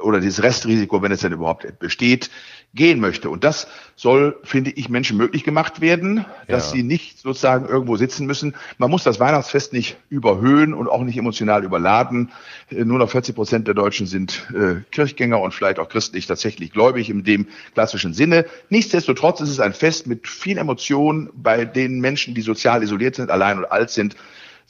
oder 0.00 0.20
dieses 0.20 0.42
Restrisiko, 0.42 1.02
wenn 1.02 1.12
es 1.12 1.20
denn 1.20 1.32
überhaupt 1.32 1.78
besteht, 1.78 2.30
gehen 2.74 3.00
möchte. 3.00 3.30
Und 3.30 3.42
das 3.42 3.66
soll, 3.96 4.38
finde 4.44 4.70
ich, 4.70 4.88
Menschen 4.88 5.16
möglich 5.16 5.42
gemacht 5.42 5.80
werden, 5.80 6.24
dass 6.46 6.68
ja. 6.68 6.76
sie 6.76 6.82
nicht 6.82 7.18
sozusagen 7.18 7.66
irgendwo 7.66 7.96
sitzen 7.96 8.26
müssen. 8.26 8.54
Man 8.78 8.90
muss 8.90 9.02
das 9.02 9.18
Weihnachtsfest 9.18 9.72
nicht 9.72 9.96
überhöhen 10.08 10.72
und 10.72 10.88
auch 10.88 11.02
nicht 11.02 11.16
emotional 11.16 11.64
überladen. 11.64 12.30
Äh, 12.70 12.84
nur 12.84 12.98
noch 12.98 13.10
40 13.10 13.34
Prozent 13.34 13.66
der 13.66 13.74
Deutschen 13.74 14.06
sind 14.06 14.46
äh, 14.54 14.82
Kirchgänger 14.92 15.40
und 15.40 15.52
vielleicht 15.52 15.78
auch 15.80 15.88
christlich 15.88 16.26
tatsächlich 16.26 16.70
gläubig 16.70 17.10
in 17.10 17.24
dem 17.24 17.48
klassischen 17.74 18.14
Sinne. 18.14 18.46
Nichtsdestotrotz 18.68 19.40
ist 19.40 19.50
es 19.50 19.60
ein 19.60 19.72
Fest 19.72 20.06
mit 20.06 20.28
viel 20.28 20.58
Emotion 20.58 21.30
bei 21.34 21.64
den 21.64 22.00
Menschen, 22.00 22.34
die 22.34 22.42
sozial 22.42 22.82
isoliert 22.82 23.16
sind, 23.16 23.30
allein 23.30 23.58
und 23.58 23.64
alt 23.64 23.90
sind 23.90 24.14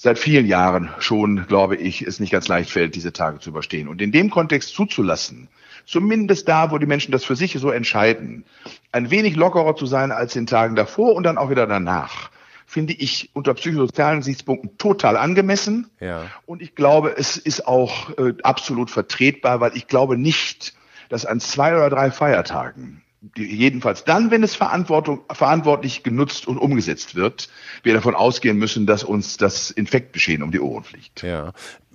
seit 0.03 0.19
vielen 0.19 0.47
Jahren 0.47 0.89
schon, 0.99 1.47
glaube 1.47 1.77
ich, 1.77 2.01
es 2.01 2.21
nicht 2.21 2.33
ganz 2.33 2.49
leicht 2.49 2.71
fällt, 2.71 2.95
diese 2.95 3.13
Tage 3.13 3.39
zu 3.39 3.51
überstehen. 3.51 3.87
Und 3.87 4.01
in 4.01 4.13
dem 4.13 4.31
Kontext 4.31 4.75
zuzulassen, 4.75 5.49
zumindest 5.85 6.49
da, 6.49 6.71
wo 6.71 6.79
die 6.79 6.87
Menschen 6.87 7.13
das 7.13 7.23
für 7.23 7.37
sich 7.37 7.53
so 7.61 7.71
entscheiden, 7.71 8.47
ein 8.93 9.11
wenig 9.11 9.37
lockerer 9.37 9.77
zu 9.77 9.85
sein 9.85 10.11
als 10.11 10.35
in 10.37 10.47
Tagen 10.47 10.75
davor 10.75 11.15
und 11.15 11.25
dann 11.25 11.37
auch 11.37 11.51
wieder 11.51 11.67
danach, 11.67 12.31
finde 12.65 12.95
ich 12.95 13.29
unter 13.35 13.53
psychosozialen 13.53 14.21
Gesichtspunkten 14.21 14.79
total 14.79 15.19
angemessen. 15.19 15.91
Ja. 16.01 16.23
Und 16.47 16.63
ich 16.63 16.75
glaube, 16.75 17.15
es 17.19 17.37
ist 17.37 17.69
auch 17.69 18.17
äh, 18.17 18.33
absolut 18.43 18.91
vertretbar, 18.91 19.61
weil 19.61 19.77
ich 19.77 19.87
glaube 19.87 20.17
nicht, 20.17 20.73
dass 21.11 21.27
an 21.27 21.41
zwei 21.41 21.75
oder 21.75 21.91
drei 21.91 22.11
Feiertagen 22.11 23.03
jedenfalls 23.37 24.04
dann, 24.04 24.30
wenn 24.30 24.42
es 24.42 24.54
Verantwortung, 24.54 25.20
verantwortlich 25.30 26.02
genutzt 26.02 26.46
und 26.48 26.56
umgesetzt 26.56 27.14
wird, 27.14 27.48
wir 27.83 27.92
davon 27.92 28.14
ausgehen 28.14 28.56
müssen, 28.56 28.87
dass 28.87 29.04
uns 29.04 29.37
das 29.37 29.70
Infektgeschehen 29.70 30.42
um 30.42 30.50
die 30.50 30.61
Ohren 30.61 30.85
fliegt. 30.85 31.22
Ja. 31.22 31.52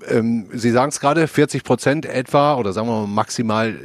Ähm, 0.08 0.48
Sie 0.54 0.72
sagen 0.72 0.90
es 0.90 1.00
gerade, 1.00 1.28
40 1.28 1.64
Prozent 1.64 2.06
etwa 2.06 2.56
oder 2.56 2.74
sagen 2.74 2.88
wir 2.88 3.02
mal 3.02 3.08
maximal 3.08 3.76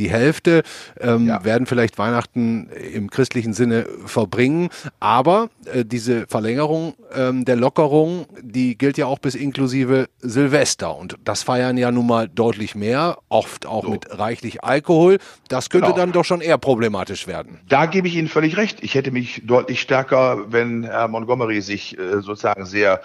die 0.00 0.10
Hälfte 0.10 0.62
ähm, 0.98 1.28
ja. 1.28 1.44
werden 1.44 1.66
vielleicht 1.66 1.98
Weihnachten 1.98 2.70
im 2.70 3.10
christlichen 3.10 3.52
Sinne 3.52 3.86
verbringen. 4.06 4.70
Aber 4.98 5.50
äh, 5.72 5.84
diese 5.84 6.26
Verlängerung 6.26 6.94
ähm, 7.14 7.44
der 7.44 7.56
Lockerung, 7.56 8.26
die 8.40 8.78
gilt 8.78 8.96
ja 8.96 9.06
auch 9.06 9.18
bis 9.18 9.34
inklusive 9.34 10.08
Silvester. 10.20 10.96
Und 10.96 11.16
das 11.24 11.42
feiern 11.42 11.76
ja 11.76 11.92
nun 11.92 12.06
mal 12.06 12.28
deutlich 12.28 12.74
mehr, 12.74 13.18
oft 13.28 13.66
auch 13.66 13.84
so. 13.84 13.90
mit 13.90 14.18
reichlich 14.18 14.64
Alkohol. 14.64 15.18
Das 15.48 15.68
könnte 15.68 15.88
genau. 15.88 15.98
dann 15.98 16.12
doch 16.12 16.24
schon 16.24 16.40
eher 16.40 16.58
problematisch 16.58 17.26
werden. 17.26 17.60
Da 17.68 17.86
gebe 17.86 18.08
ich 18.08 18.16
Ihnen 18.16 18.28
völlig 18.28 18.56
recht. 18.56 18.78
Ich 18.82 18.94
hätte 18.94 19.10
mich 19.10 19.42
deutlich 19.44 19.80
stärker, 19.80 20.50
wenn 20.50 20.84
Herr 20.84 21.08
Montgomery 21.08 21.60
sich 21.60 21.98
äh, 21.98 22.22
sozusagen 22.22 22.64
sehr 22.64 23.02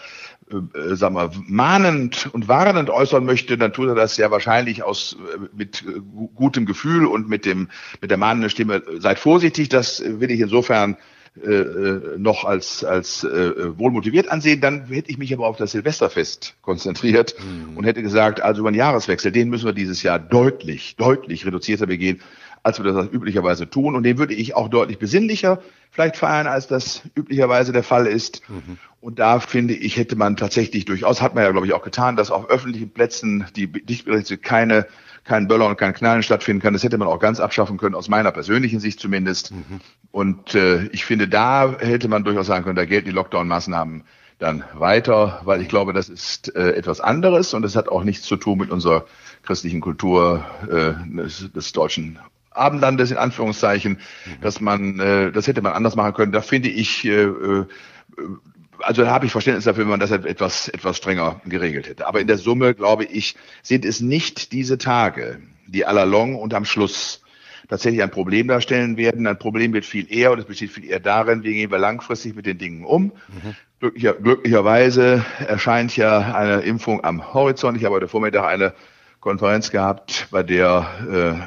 äh, 0.51 0.95
sagen 0.95 1.15
wir, 1.15 1.31
mahnend 1.47 2.29
und 2.31 2.47
warnend 2.47 2.91
äußern 2.91 3.25
möchte, 3.25 3.57
dann 3.57 3.73
tut 3.73 3.87
er 3.87 3.95
das 3.95 4.15
ja 4.17 4.29
wahrscheinlich 4.29 4.83
aus 4.83 5.17
äh, 5.33 5.39
mit 5.55 5.83
äh, 5.87 5.99
gutem 6.35 6.67
Gefühl 6.67 7.07
und 7.07 7.27
mit 7.27 7.45
dem 7.45 7.69
mit 7.99 8.11
der 8.11 8.17
mahnenden 8.17 8.51
Stimme. 8.51 8.83
Seid 8.99 9.17
vorsichtig, 9.17 9.69
das 9.69 10.03
will 10.05 10.29
ich 10.29 10.39
insofern 10.39 10.97
äh, 11.43 11.49
äh 11.49 12.17
noch 12.19 12.45
als 12.45 12.83
als 12.83 13.23
äh, 13.23 13.77
wohlmotiviert 13.79 14.29
ansehen. 14.29 14.61
Dann 14.61 14.85
hätte 14.85 15.09
ich 15.09 15.17
mich 15.17 15.33
aber 15.33 15.47
auf 15.47 15.57
das 15.57 15.71
Silvesterfest 15.71 16.55
konzentriert 16.61 17.35
mhm. 17.39 17.75
und 17.77 17.85
hätte 17.85 18.03
gesagt, 18.03 18.39
also 18.39 18.61
über 18.61 18.71
den 18.71 18.77
Jahreswechsel, 18.77 19.31
den 19.31 19.49
müssen 19.49 19.65
wir 19.65 19.73
dieses 19.73 20.03
Jahr 20.03 20.19
deutlich 20.19 20.95
deutlich 20.95 21.45
reduzierter 21.47 21.87
begehen 21.87 22.21
als 22.65 22.83
wir 22.83 22.91
das 22.91 23.07
üblicherweise 23.11 23.69
tun. 23.69 23.95
Und 23.95 24.03
den 24.03 24.17
würde 24.17 24.33
ich 24.33 24.55
auch 24.55 24.69
deutlich 24.69 24.97
besinnlicher 24.97 25.61
vielleicht 25.91 26.17
feiern, 26.17 26.47
als 26.47 26.65
das 26.65 27.03
üblicherweise 27.15 27.71
der 27.71 27.83
Fall 27.83 28.07
ist. 28.07 28.41
Mhm. 28.49 28.77
Und 29.01 29.19
da 29.19 29.39
finde 29.39 29.75
ich, 29.75 29.97
hätte 29.97 30.15
man 30.15 30.35
tatsächlich 30.35 30.85
durchaus, 30.85 31.21
hat 31.21 31.35
man 31.35 31.43
ja, 31.43 31.51
glaube 31.51 31.67
ich, 31.67 31.73
auch 31.73 31.83
getan, 31.83 32.15
dass 32.15 32.31
auf 32.31 32.49
öffentlichen 32.49 32.89
Plätzen 32.89 33.45
die 33.55 33.67
Dichtberichte 33.67 34.39
keine 34.39 34.87
kein 35.25 35.47
Böller 35.47 35.67
und 35.67 35.77
kein 35.77 35.93
Knallen 35.93 36.21
stattfinden 36.21 36.61
kann. 36.61 36.73
Das 36.73 36.83
hätte 36.83 36.99
man 36.99 37.07
auch 37.07 37.19
ganz 37.19 37.39
abschaffen 37.39 37.77
können, 37.77 37.95
aus 37.95 38.09
meiner 38.09 38.31
persönlichen 38.31 38.79
Sicht 38.79 38.99
zumindest. 38.99 39.51
Mhm. 39.51 39.81
Und 40.11 40.53
äh, 40.53 40.85
ich 40.87 41.03
finde, 41.03 41.27
da 41.27 41.77
hätte 41.79 42.07
man 42.07 42.23
durchaus 42.23 42.45
sagen 42.45 42.63
können, 42.63 42.75
da 42.75 42.85
gelten 42.85 43.09
die 43.09 43.15
Lockdown-Maßnahmen 43.15 44.03
dann 44.37 44.63
weiter, 44.73 45.41
weil 45.43 45.61
ich 45.61 45.67
glaube, 45.67 45.93
das 45.93 46.09
ist 46.09 46.55
äh, 46.55 46.73
etwas 46.73 47.01
anderes 47.01 47.55
und 47.55 47.63
es 47.63 47.75
hat 47.75 47.89
auch 47.89 48.03
nichts 48.03 48.25
zu 48.25 48.35
tun 48.35 48.59
mit 48.59 48.69
unserer 48.69 49.05
christlichen 49.43 49.81
Kultur 49.81 50.45
äh, 50.69 50.93
des, 51.15 51.51
des 51.51 51.71
deutschen 51.71 52.19
Abendlandes 52.55 53.11
in 53.11 53.17
Anführungszeichen, 53.17 53.93
mhm. 53.93 54.41
dass 54.41 54.61
man, 54.61 54.99
äh, 54.99 55.31
das 55.31 55.47
hätte 55.47 55.61
man 55.61 55.73
anders 55.73 55.95
machen 55.95 56.13
können. 56.13 56.31
Da 56.31 56.41
finde 56.41 56.69
ich, 56.69 57.05
äh, 57.05 57.23
äh, 57.23 57.65
also 58.79 59.03
da 59.03 59.11
habe 59.11 59.25
ich 59.25 59.31
Verständnis 59.31 59.65
dafür, 59.65 59.83
wenn 59.83 59.91
man 59.91 59.99
das 59.99 60.11
etwas, 60.11 60.67
etwas 60.69 60.97
strenger 60.97 61.41
geregelt 61.45 61.87
hätte. 61.87 62.07
Aber 62.07 62.19
in 62.19 62.27
der 62.27 62.37
Summe, 62.37 62.73
glaube 62.73 63.05
ich, 63.05 63.35
sind 63.61 63.85
es 63.85 64.01
nicht 64.01 64.51
diese 64.51 64.77
Tage, 64.77 65.39
die 65.67 65.85
allalong 65.85 66.35
und 66.35 66.53
am 66.53 66.65
Schluss 66.65 67.21
tatsächlich 67.67 68.03
ein 68.03 68.11
Problem 68.11 68.47
darstellen 68.47 68.97
werden. 68.97 69.27
Ein 69.27 69.39
Problem 69.39 69.73
wird 69.73 69.85
viel 69.85 70.11
eher, 70.11 70.31
und 70.31 70.39
es 70.39 70.45
besteht 70.45 70.71
viel 70.71 70.85
eher 70.85 70.99
darin, 70.99 71.43
wie 71.43 71.53
gehen 71.53 71.71
wir 71.71 71.79
langfristig 71.79 72.35
mit 72.35 72.45
den 72.45 72.57
Dingen 72.57 72.85
um. 72.85 73.05
Mhm. 73.05 73.55
Glücklicher, 73.79 74.13
glücklicherweise 74.13 75.25
erscheint 75.47 75.95
ja 75.97 76.33
eine 76.33 76.61
Impfung 76.61 77.03
am 77.03 77.33
Horizont. 77.33 77.77
Ich 77.77 77.83
habe 77.83 77.95
heute 77.95 78.07
Vormittag 78.07 78.45
eine 78.45 78.73
Konferenz 79.25 79.71
gehabt, 79.71 80.27
bei 80.29 80.43
der 80.43 80.85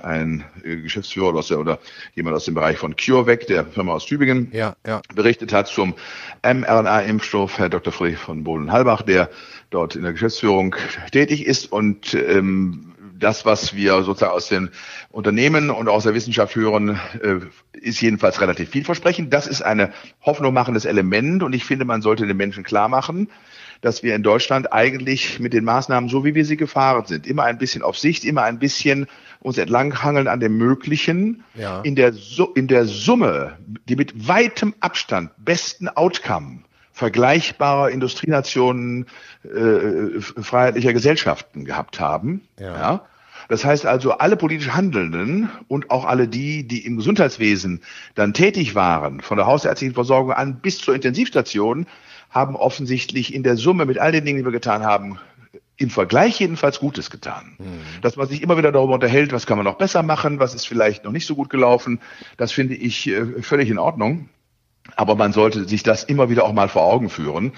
äh, 0.02 0.04
ein 0.04 0.44
Geschäftsführer 0.64 1.28
oder, 1.28 1.42
der, 1.42 1.60
oder 1.60 1.78
jemand 2.16 2.34
aus 2.34 2.44
dem 2.44 2.54
Bereich 2.54 2.76
von 2.76 2.96
CureVac, 2.96 3.46
der 3.46 3.66
Firma 3.66 3.92
aus 3.92 4.04
Tübingen, 4.04 4.50
ja, 4.52 4.74
ja. 4.84 5.00
berichtet 5.14 5.52
hat 5.52 5.68
zum 5.68 5.94
mRNA-Impfstoff, 6.42 7.56
Herr 7.56 7.68
Dr. 7.68 7.92
Friedrich 7.92 8.18
von 8.18 8.42
Bohlen-Halbach, 8.42 9.02
der 9.02 9.30
dort 9.70 9.94
in 9.94 10.02
der 10.02 10.10
Geschäftsführung 10.10 10.74
tätig 11.12 11.46
ist 11.46 11.70
und 11.70 12.14
ähm, 12.14 12.94
das, 13.16 13.46
was 13.46 13.76
wir 13.76 14.02
sozusagen 14.02 14.32
aus 14.32 14.48
den 14.48 14.70
Unternehmen 15.10 15.70
und 15.70 15.88
aus 15.88 16.02
der 16.02 16.14
Wissenschaft 16.14 16.56
hören, 16.56 16.98
äh, 17.22 17.38
ist 17.78 18.00
jedenfalls 18.00 18.40
relativ 18.40 18.70
vielversprechend. 18.70 19.32
Das 19.32 19.46
ist 19.46 19.62
eine 19.62 19.92
Hoffnung 20.22 20.52
machendes 20.52 20.84
Element 20.84 21.44
und 21.44 21.52
ich 21.52 21.64
finde, 21.64 21.84
man 21.84 22.02
sollte 22.02 22.26
den 22.26 22.36
Menschen 22.36 22.64
klar 22.64 22.88
machen, 22.88 23.28
dass 23.80 24.02
wir 24.02 24.14
in 24.14 24.22
Deutschland 24.22 24.72
eigentlich 24.72 25.38
mit 25.40 25.52
den 25.52 25.64
Maßnahmen, 25.64 26.08
so 26.08 26.24
wie 26.24 26.34
wir 26.34 26.44
sie 26.44 26.56
gefahren 26.56 27.06
sind, 27.06 27.26
immer 27.26 27.44
ein 27.44 27.58
bisschen 27.58 27.82
auf 27.82 27.98
Sicht, 27.98 28.24
immer 28.24 28.42
ein 28.42 28.58
bisschen 28.58 29.06
uns 29.40 29.58
entlanghangeln 29.58 30.28
an 30.28 30.40
dem 30.40 30.58
Möglichen, 30.58 31.44
ja. 31.54 31.80
in, 31.82 31.94
der, 31.94 32.12
in 32.54 32.66
der 32.66 32.86
Summe, 32.86 33.56
die 33.88 33.96
mit 33.96 34.28
weitem 34.28 34.74
Abstand 34.80 35.30
besten 35.38 35.88
Outcome 35.88 36.60
vergleichbarer 36.92 37.90
Industrienationen 37.90 39.06
äh, 39.44 40.20
freiheitlicher 40.20 40.92
Gesellschaften 40.92 41.64
gehabt 41.64 42.00
haben. 42.00 42.42
Ja. 42.58 42.76
ja. 42.76 43.04
Das 43.48 43.64
heißt 43.64 43.86
also, 43.86 44.12
alle 44.12 44.36
politisch 44.36 44.70
Handelnden 44.70 45.48
und 45.68 45.90
auch 45.90 46.04
alle 46.04 46.28
die, 46.28 46.66
die 46.66 46.84
im 46.84 46.96
Gesundheitswesen 46.96 47.80
dann 48.14 48.34
tätig 48.34 48.74
waren, 48.74 49.20
von 49.20 49.38
der 49.38 49.46
hausärztlichen 49.46 49.94
Versorgung 49.94 50.32
an 50.32 50.56
bis 50.56 50.78
zur 50.78 50.94
Intensivstation, 50.94 51.86
haben 52.30 52.56
offensichtlich 52.56 53.34
in 53.34 53.42
der 53.42 53.56
Summe 53.56 53.86
mit 53.86 53.98
all 53.98 54.12
den 54.12 54.24
Dingen, 54.24 54.38
die 54.38 54.44
wir 54.44 54.52
getan 54.52 54.82
haben, 54.82 55.18
im 55.76 55.90
Vergleich 55.90 56.40
jedenfalls 56.40 56.80
Gutes 56.80 57.08
getan. 57.08 57.56
Mhm. 57.58 58.00
Dass 58.02 58.16
man 58.16 58.26
sich 58.26 58.42
immer 58.42 58.58
wieder 58.58 58.72
darüber 58.72 58.94
unterhält, 58.94 59.32
was 59.32 59.46
kann 59.46 59.56
man 59.56 59.64
noch 59.64 59.78
besser 59.78 60.02
machen, 60.02 60.40
was 60.40 60.54
ist 60.54 60.66
vielleicht 60.66 61.04
noch 61.04 61.12
nicht 61.12 61.26
so 61.26 61.36
gut 61.36 61.50
gelaufen, 61.50 62.00
das 62.36 62.52
finde 62.52 62.74
ich 62.74 63.06
äh, 63.08 63.42
völlig 63.42 63.70
in 63.70 63.78
Ordnung. 63.78 64.28
Aber 64.96 65.14
man 65.14 65.32
sollte 65.32 65.68
sich 65.68 65.82
das 65.82 66.02
immer 66.02 66.30
wieder 66.30 66.44
auch 66.44 66.52
mal 66.52 66.68
vor 66.68 66.82
Augen 66.82 67.10
führen. 67.10 67.52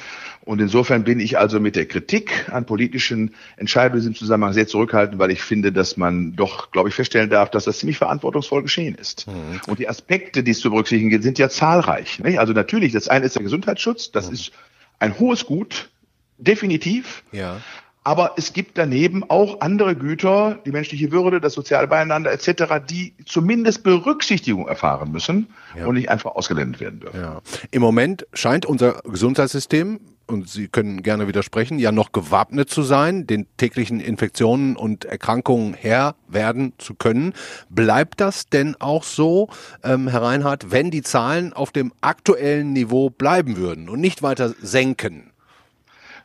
Und 0.51 0.61
insofern 0.61 1.05
bin 1.05 1.21
ich 1.21 1.39
also 1.39 1.61
mit 1.61 1.77
der 1.77 1.87
Kritik 1.87 2.49
an 2.51 2.67
politischen 2.67 3.37
Entscheidungen 3.57 3.99
in 3.99 4.01
diesem 4.01 4.15
Zusammenhang 4.17 4.53
sehr 4.53 4.67
zurückhaltend, 4.67 5.21
weil 5.21 5.31
ich 5.31 5.43
finde, 5.43 5.71
dass 5.71 5.97
man 5.97 6.35
doch, 6.35 6.73
glaube 6.73 6.89
ich, 6.89 6.97
feststellen 6.97 7.31
darf, 7.31 7.53
dass 7.53 7.67
das 7.67 7.79
ziemlich 7.79 7.99
verantwortungsvoll 7.99 8.65
geschehen 8.65 8.97
ist. 8.97 9.29
Mhm. 9.29 9.61
Und 9.69 9.79
die 9.79 9.89
Aspekte, 9.89 10.43
die 10.43 10.51
es 10.51 10.59
zu 10.59 10.71
berücksichtigen 10.71 11.09
gilt, 11.09 11.23
sind 11.23 11.39
ja 11.39 11.49
zahlreich. 11.49 12.19
Nicht? 12.19 12.41
Also 12.41 12.53
natürlich, 12.53 12.93
das 12.93 13.07
eine 13.07 13.27
ist 13.27 13.37
der 13.37 13.45
Gesundheitsschutz, 13.45 14.11
das 14.11 14.27
mhm. 14.27 14.35
ist 14.35 14.51
ein 14.99 15.17
hohes 15.21 15.47
Gut, 15.47 15.89
definitiv. 16.37 17.23
Ja. 17.31 17.61
Aber 18.03 18.33
es 18.37 18.53
gibt 18.53 18.77
daneben 18.77 19.23
auch 19.31 19.61
andere 19.61 19.95
Güter, 19.95 20.59
die 20.67 20.73
menschliche 20.73 21.13
Würde, 21.13 21.41
das 21.41 21.53
soziale 21.53 21.87
Beieinander 21.87 22.33
etc., 22.33 22.85
die 22.91 23.15
zumindest 23.25 23.85
Berücksichtigung 23.85 24.67
erfahren 24.67 25.13
müssen 25.13 25.47
ja. 25.79 25.87
und 25.87 25.95
nicht 25.95 26.09
einfach 26.09 26.33
ausgelendet 26.33 26.81
werden 26.81 26.99
dürfen. 26.99 27.21
Ja. 27.21 27.41
Im 27.71 27.83
Moment 27.83 28.27
scheint 28.33 28.67
unser 28.67 29.01
Gesundheitssystem 29.05 30.01
und 30.31 30.49
Sie 30.49 30.69
können 30.69 31.03
gerne 31.03 31.29
widersprechen, 31.29 31.79
ja 31.79 31.93
noch 31.93 32.13
gewappnet 32.13 32.71
zu 32.71 32.83
sein, 32.83 33.27
den 33.27 33.47
täglichen 33.57 34.01
Infektionen 34.01 34.77
und 34.77 35.05
Erkrankungen 35.05 35.75
Herr 35.75 36.15
werden 36.29 36.73
zu 36.79 36.95
können. 36.95 37.35
Bleibt 37.69 38.21
das 38.21 38.47
denn 38.47 38.77
auch 38.79 39.05
so, 39.05 39.49
ähm, 39.83 40.09
Herr 40.09 40.23
Reinhardt, 40.23 40.71
wenn 40.71 40.91
die 40.91 41.03
Zahlen 41.03 41.53
auf 41.53 41.73
dem 41.73 41.93
aktuellen 42.01 42.73
Niveau 42.73 43.11
bleiben 43.11 43.57
würden 43.57 43.89
und 43.89 44.01
nicht 44.01 44.23
weiter 44.23 44.55
senken? 44.61 45.31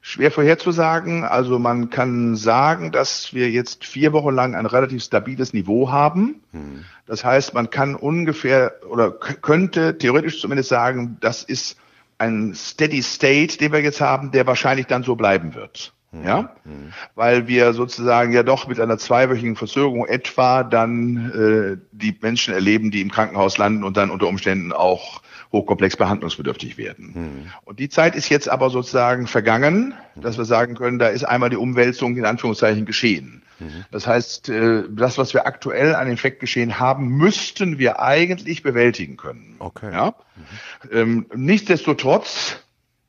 Schwer 0.08 0.30
vorherzusagen. 0.30 1.24
Also 1.24 1.58
man 1.58 1.89
kann 1.89 2.36
sagen, 2.36 2.91
dass 2.91 3.34
wir 3.34 3.50
jetzt 3.50 3.86
vier 3.86 4.13
Wochen 4.13 4.36
lang 4.36 4.54
ein 4.54 4.68
relativ 4.68 5.04
stabiles 5.04 5.52
Niveau 5.52 5.89
haben. 5.91 6.41
Hm. 6.52 6.86
Das 7.08 7.26
heißt, 7.26 7.56
man 7.56 7.72
kann 7.72 7.96
ungefähr 7.96 8.76
oder 8.88 9.10
könnte 9.12 9.98
theoretisch 9.98 10.39
zumindest 10.39 10.70
sagen, 10.70 11.18
das 11.22 11.41
ist 11.41 11.78
ein 12.17 12.54
Steady 12.56 13.01
State, 13.01 13.58
den 13.58 13.71
wir 13.71 13.82
jetzt 13.82 14.01
haben, 14.01 14.32
der 14.32 14.47
wahrscheinlich 14.47 14.88
dann 14.88 15.04
so 15.04 15.15
bleiben 15.15 15.54
wird. 15.56 15.93
Mhm. 16.12 16.23
Ja, 16.25 16.56
mhm. 16.63 16.93
weil 17.15 17.47
wir 17.47 17.73
sozusagen 17.73 18.32
ja 18.32 18.43
doch 18.43 18.67
mit 18.67 18.80
einer 18.80 18.97
zweiwöchigen 18.97 19.56
Verzögerung 19.56 20.06
etwa 20.06 20.63
dann 20.63 21.32
äh, 21.32 21.82
die 21.91 22.17
Menschen 22.21 22.54
erleben, 22.54 22.91
die 22.91 23.01
im 23.01 23.12
Krankenhaus 23.12 23.58
landen 23.58 23.84
und 23.84 23.97
dann 23.97 24.12
unter 24.12 24.28
Umständen 24.28 24.71
auch 24.71 25.21
hochkomplex 25.51 25.97
behandlungsbedürftig 25.97 26.78
werden. 26.78 27.12
Mhm. 27.13 27.51
Und 27.63 27.80
die 27.80 27.89
Zeit 27.89 28.15
ist 28.15 28.30
jetzt 28.30 28.49
aber 28.49 28.69
sozusagen 28.69 29.28
vergangen, 29.28 29.93
dass 30.15 30.38
wir 30.38 30.45
sagen 30.45 30.75
können, 30.75 30.99
da 30.99 31.08
ist 31.08 31.23
einmal 31.23 31.49
die 31.49 31.58
Umwälzung 31.58 32.15
in 32.17 32.25
Anführungszeichen 32.25 32.86
geschehen. 32.86 33.41
Mhm. 33.60 33.86
Das 33.91 34.08
heißt, 34.08 34.50
äh, 34.50 34.84
das, 34.89 35.18
was 35.18 35.34
wir 35.34 35.46
aktuell 35.46 35.96
an 35.96 36.08
Infektgeschehen 36.08 36.80
haben, 36.80 37.08
müssten 37.08 37.80
wir 37.80 38.00
eigentlich 38.02 38.63
bewältigen 38.63 39.18
können. 39.18 39.56
Okay. 39.60 39.91
Ja? 39.91 40.15
Mhm. 40.36 40.98
Ähm, 40.98 41.26
nichtsdestotrotz 41.36 42.58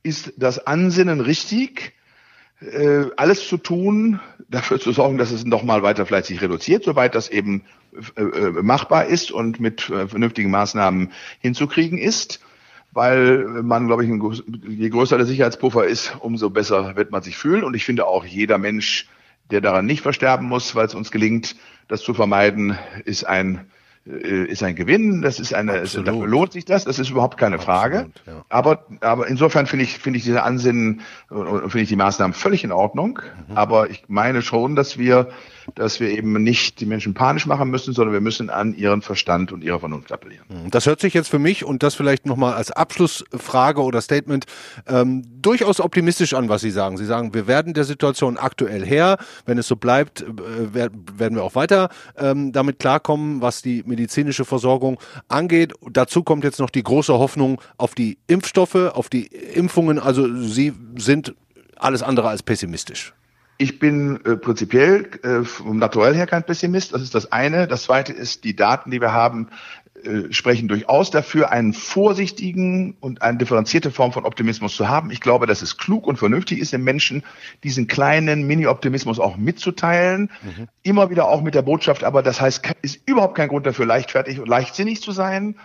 ist 0.02 0.34
das 0.36 0.66
Ansinnen 0.66 1.20
richtig, 1.20 1.94
äh, 2.60 3.06
alles 3.16 3.48
zu 3.48 3.56
tun, 3.56 4.20
dafür 4.48 4.80
zu 4.80 4.92
sorgen, 4.92 5.18
dass 5.18 5.30
es 5.30 5.44
noch 5.44 5.62
mal 5.62 5.82
weiter 5.82 6.06
vielleicht 6.06 6.26
sich 6.26 6.40
reduziert, 6.40 6.84
soweit 6.84 7.14
das 7.14 7.28
eben 7.28 7.64
äh, 8.16 8.22
machbar 8.62 9.06
ist 9.06 9.32
und 9.32 9.58
mit 9.58 9.82
vernünftigen 9.82 10.50
Maßnahmen 10.50 11.12
hinzukriegen 11.40 11.98
ist 11.98 12.40
weil 12.96 13.44
man, 13.62 13.88
glaube 13.88 14.04
ich, 14.04 14.10
je 14.66 14.88
größer 14.88 15.18
der 15.18 15.26
Sicherheitspuffer 15.26 15.84
ist, 15.84 16.16
umso 16.20 16.48
besser 16.48 16.96
wird 16.96 17.10
man 17.10 17.20
sich 17.20 17.36
fühlen. 17.36 17.62
Und 17.62 17.76
ich 17.76 17.84
finde 17.84 18.06
auch, 18.06 18.24
jeder 18.24 18.56
Mensch 18.56 19.06
der 19.50 19.60
daran 19.60 19.86
nicht 19.86 20.02
versterben 20.02 20.46
muss, 20.46 20.74
weil 20.74 20.86
es 20.86 20.94
uns 20.94 21.10
gelingt, 21.10 21.56
das 21.88 22.02
zu 22.02 22.14
vermeiden, 22.14 22.78
ist 23.04 23.24
ein 23.24 23.70
äh, 24.06 24.44
ist 24.44 24.62
ein 24.62 24.76
Gewinn, 24.76 25.22
das 25.22 25.40
ist 25.40 25.52
eine, 25.54 25.78
es, 25.78 25.92
dafür 25.92 26.26
lohnt 26.26 26.52
sich 26.52 26.64
das, 26.64 26.84
das 26.84 26.98
ist 26.98 27.10
überhaupt 27.10 27.38
keine 27.38 27.58
Frage. 27.58 27.98
Absolut, 27.98 28.22
ja. 28.26 28.44
Aber, 28.48 28.86
aber 29.00 29.26
insofern 29.26 29.66
finde 29.66 29.84
ich, 29.84 29.98
finde 29.98 30.18
ich 30.18 30.24
diese 30.24 30.42
Ansinnen 30.42 31.00
und 31.28 31.70
finde 31.70 31.80
ich 31.80 31.88
die 31.88 31.96
Maßnahmen 31.96 32.34
völlig 32.34 32.62
in 32.62 32.72
Ordnung. 32.72 33.20
Mhm. 33.48 33.56
Aber 33.56 33.90
ich 33.90 34.04
meine 34.08 34.42
schon, 34.42 34.76
dass 34.76 34.98
wir 34.98 35.28
dass 35.74 36.00
wir 36.00 36.10
eben 36.10 36.32
nicht 36.42 36.80
die 36.80 36.86
Menschen 36.86 37.14
panisch 37.14 37.46
machen 37.46 37.70
müssen, 37.70 37.92
sondern 37.92 38.12
wir 38.12 38.20
müssen 38.20 38.50
an 38.50 38.74
ihren 38.74 39.02
Verstand 39.02 39.52
und 39.52 39.62
ihre 39.64 39.80
Vernunft 39.80 40.12
appellieren. 40.12 40.44
Mhm. 40.48 40.70
Das 40.70 40.86
hört 40.86 41.00
sich 41.00 41.14
jetzt 41.14 41.28
für 41.28 41.38
mich 41.38 41.64
und 41.64 41.82
das 41.82 41.94
vielleicht 41.94 42.26
nochmal 42.26 42.54
als 42.54 42.70
Abschlussfrage 42.70 43.82
oder 43.82 44.00
Statement 44.00 44.46
ähm, 44.86 45.24
durchaus 45.42 45.80
optimistisch 45.80 46.34
an, 46.34 46.48
was 46.48 46.60
Sie 46.60 46.70
sagen. 46.70 46.96
Sie 46.96 47.04
sagen, 47.04 47.34
wir 47.34 47.46
werden 47.46 47.74
der 47.74 47.84
Situation 47.84 48.36
aktuell 48.36 48.84
her. 48.84 49.18
Wenn 49.44 49.58
es 49.58 49.68
so 49.68 49.76
bleibt, 49.76 50.22
äh, 50.22 50.26
werden 50.74 51.36
wir 51.36 51.42
auch 51.42 51.54
weiter 51.54 51.88
ähm, 52.16 52.52
damit 52.52 52.78
klarkommen, 52.78 53.40
was 53.42 53.62
die 53.62 53.82
medizinische 53.86 54.44
Versorgung 54.44 54.98
angeht. 55.28 55.72
Dazu 55.90 56.22
kommt 56.22 56.44
jetzt 56.44 56.60
noch 56.60 56.70
die 56.70 56.82
große 56.82 57.12
Hoffnung 57.12 57.60
auf 57.76 57.94
die 57.94 58.18
Impfstoffe, 58.26 58.74
auf 58.74 59.08
die 59.08 59.26
Impfungen. 59.26 59.98
Also 59.98 60.32
Sie 60.42 60.72
sind 60.96 61.34
alles 61.76 62.02
andere 62.02 62.28
als 62.28 62.42
pessimistisch. 62.42 63.12
Ich 63.58 63.78
bin 63.78 64.20
äh, 64.24 64.36
prinzipiell 64.36 65.08
äh, 65.22 65.44
vom 65.44 65.78
Naturell 65.78 66.14
her 66.14 66.26
kein 66.26 66.44
Pessimist. 66.44 66.92
Das 66.92 67.02
ist 67.02 67.14
das 67.14 67.32
eine. 67.32 67.66
Das 67.66 67.84
zweite 67.84 68.12
ist, 68.12 68.44
die 68.44 68.54
Daten, 68.54 68.90
die 68.90 69.00
wir 69.00 69.12
haben, 69.12 69.48
äh, 70.06 70.32
sprechen 70.32 70.68
durchaus 70.68 71.10
dafür, 71.10 71.50
einen 71.50 71.72
vorsichtigen 71.72 72.96
und 73.00 73.22
eine 73.22 73.38
differenzierte 73.38 73.90
Form 73.90 74.12
von 74.12 74.24
Optimismus 74.24 74.76
zu 74.76 74.88
haben. 74.88 75.10
Ich 75.10 75.20
glaube, 75.20 75.46
dass 75.46 75.62
es 75.62 75.78
klug 75.78 76.06
und 76.06 76.18
vernünftig 76.18 76.58
ist, 76.58 76.72
den 76.72 76.84
Menschen 76.84 77.24
diesen 77.64 77.86
kleinen 77.86 78.46
Mini-Optimismus 78.46 79.18
auch 79.18 79.36
mitzuteilen. 79.36 80.30
Mhm. 80.42 80.68
Immer 80.82 81.10
wieder 81.10 81.28
auch 81.28 81.42
mit 81.42 81.54
der 81.54 81.62
Botschaft, 81.62 82.04
aber 82.04 82.22
das 82.22 82.40
heißt, 82.40 82.62
ist 82.82 83.00
überhaupt 83.06 83.36
kein 83.36 83.48
Grund 83.48 83.66
dafür, 83.66 83.86
leichtfertig 83.86 84.38
und 84.38 84.48
leichtsinnig 84.48 85.00
zu 85.00 85.12
sein. 85.12 85.56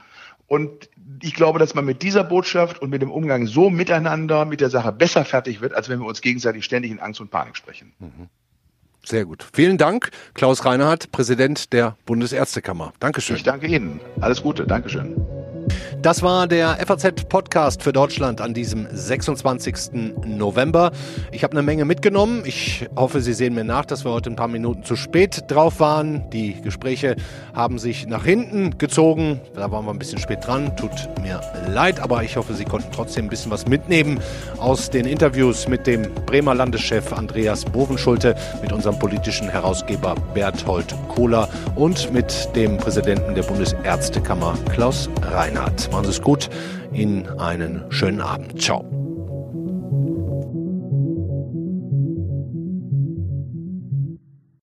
Und 0.51 0.89
ich 1.21 1.33
glaube, 1.33 1.59
dass 1.59 1.75
man 1.75 1.85
mit 1.85 2.01
dieser 2.01 2.25
Botschaft 2.25 2.81
und 2.81 2.89
mit 2.89 3.01
dem 3.01 3.09
Umgang 3.09 3.47
so 3.47 3.69
miteinander 3.69 4.43
mit 4.43 4.59
der 4.59 4.69
Sache 4.69 4.91
besser 4.91 5.23
fertig 5.23 5.61
wird, 5.61 5.73
als 5.73 5.87
wenn 5.87 5.99
wir 5.99 6.05
uns 6.05 6.19
gegenseitig 6.19 6.65
ständig 6.65 6.91
in 6.91 6.99
Angst 6.99 7.21
und 7.21 7.31
Panik 7.31 7.55
sprechen. 7.55 7.93
Mhm. 7.99 8.27
Sehr 9.01 9.23
gut. 9.23 9.47
Vielen 9.53 9.77
Dank, 9.77 10.11
Klaus 10.33 10.65
Reinhardt, 10.65 11.09
Präsident 11.13 11.71
der 11.71 11.95
Bundesärztekammer. 12.05 12.91
Dankeschön. 12.99 13.37
Ich 13.37 13.43
danke 13.43 13.67
Ihnen. 13.67 14.01
Alles 14.19 14.43
Gute. 14.43 14.67
Dankeschön. 14.67 15.15
Das 16.01 16.23
war 16.23 16.47
der 16.47 16.77
FAZ-Podcast 16.83 17.83
für 17.83 17.93
Deutschland 17.93 18.41
an 18.41 18.55
diesem 18.55 18.87
26. 18.91 20.15
November. 20.25 20.91
Ich 21.31 21.43
habe 21.43 21.51
eine 21.51 21.61
Menge 21.61 21.85
mitgenommen. 21.85 22.41
Ich 22.43 22.89
hoffe, 22.95 23.21
Sie 23.21 23.33
sehen 23.33 23.53
mir 23.53 23.63
nach, 23.63 23.85
dass 23.85 24.03
wir 24.03 24.11
heute 24.11 24.31
ein 24.31 24.35
paar 24.35 24.47
Minuten 24.47 24.83
zu 24.83 24.95
spät 24.95 25.43
drauf 25.47 25.79
waren. 25.79 26.27
Die 26.31 26.59
Gespräche 26.59 27.17
haben 27.53 27.77
sich 27.77 28.07
nach 28.07 28.25
hinten 28.25 28.79
gezogen. 28.79 29.41
Da 29.53 29.69
waren 29.71 29.85
wir 29.85 29.91
ein 29.91 29.99
bisschen 29.99 30.17
spät 30.17 30.39
dran. 30.47 30.75
Tut 30.75 30.89
mir 31.21 31.39
leid, 31.67 31.99
aber 31.99 32.23
ich 32.23 32.35
hoffe, 32.35 32.55
Sie 32.55 32.65
konnten 32.65 32.91
trotzdem 32.91 33.25
ein 33.25 33.29
bisschen 33.29 33.51
was 33.51 33.67
mitnehmen 33.67 34.19
aus 34.57 34.89
den 34.89 35.05
Interviews 35.05 35.67
mit 35.67 35.85
dem 35.85 36.11
Bremer 36.25 36.55
Landeschef 36.55 37.13
Andreas 37.13 37.63
Bovenschulte, 37.63 38.33
mit 38.63 38.73
unserem 38.73 38.97
politischen 38.97 39.49
Herausgeber 39.49 40.15
Berthold 40.33 40.95
Kohler 41.09 41.47
und 41.75 42.11
mit 42.11 42.49
dem 42.55 42.77
Präsidenten 42.77 43.35
der 43.35 43.43
Bundesärztekammer 43.43 44.57
Klaus 44.73 45.07
Reinhardt. 45.21 45.90
Machen 45.91 46.05
Sie 46.05 46.11
es 46.11 46.21
gut. 46.21 46.49
Ihnen 46.93 47.27
einen 47.39 47.85
schönen 47.91 48.21
Abend. 48.21 48.61
Ciao. 48.61 48.85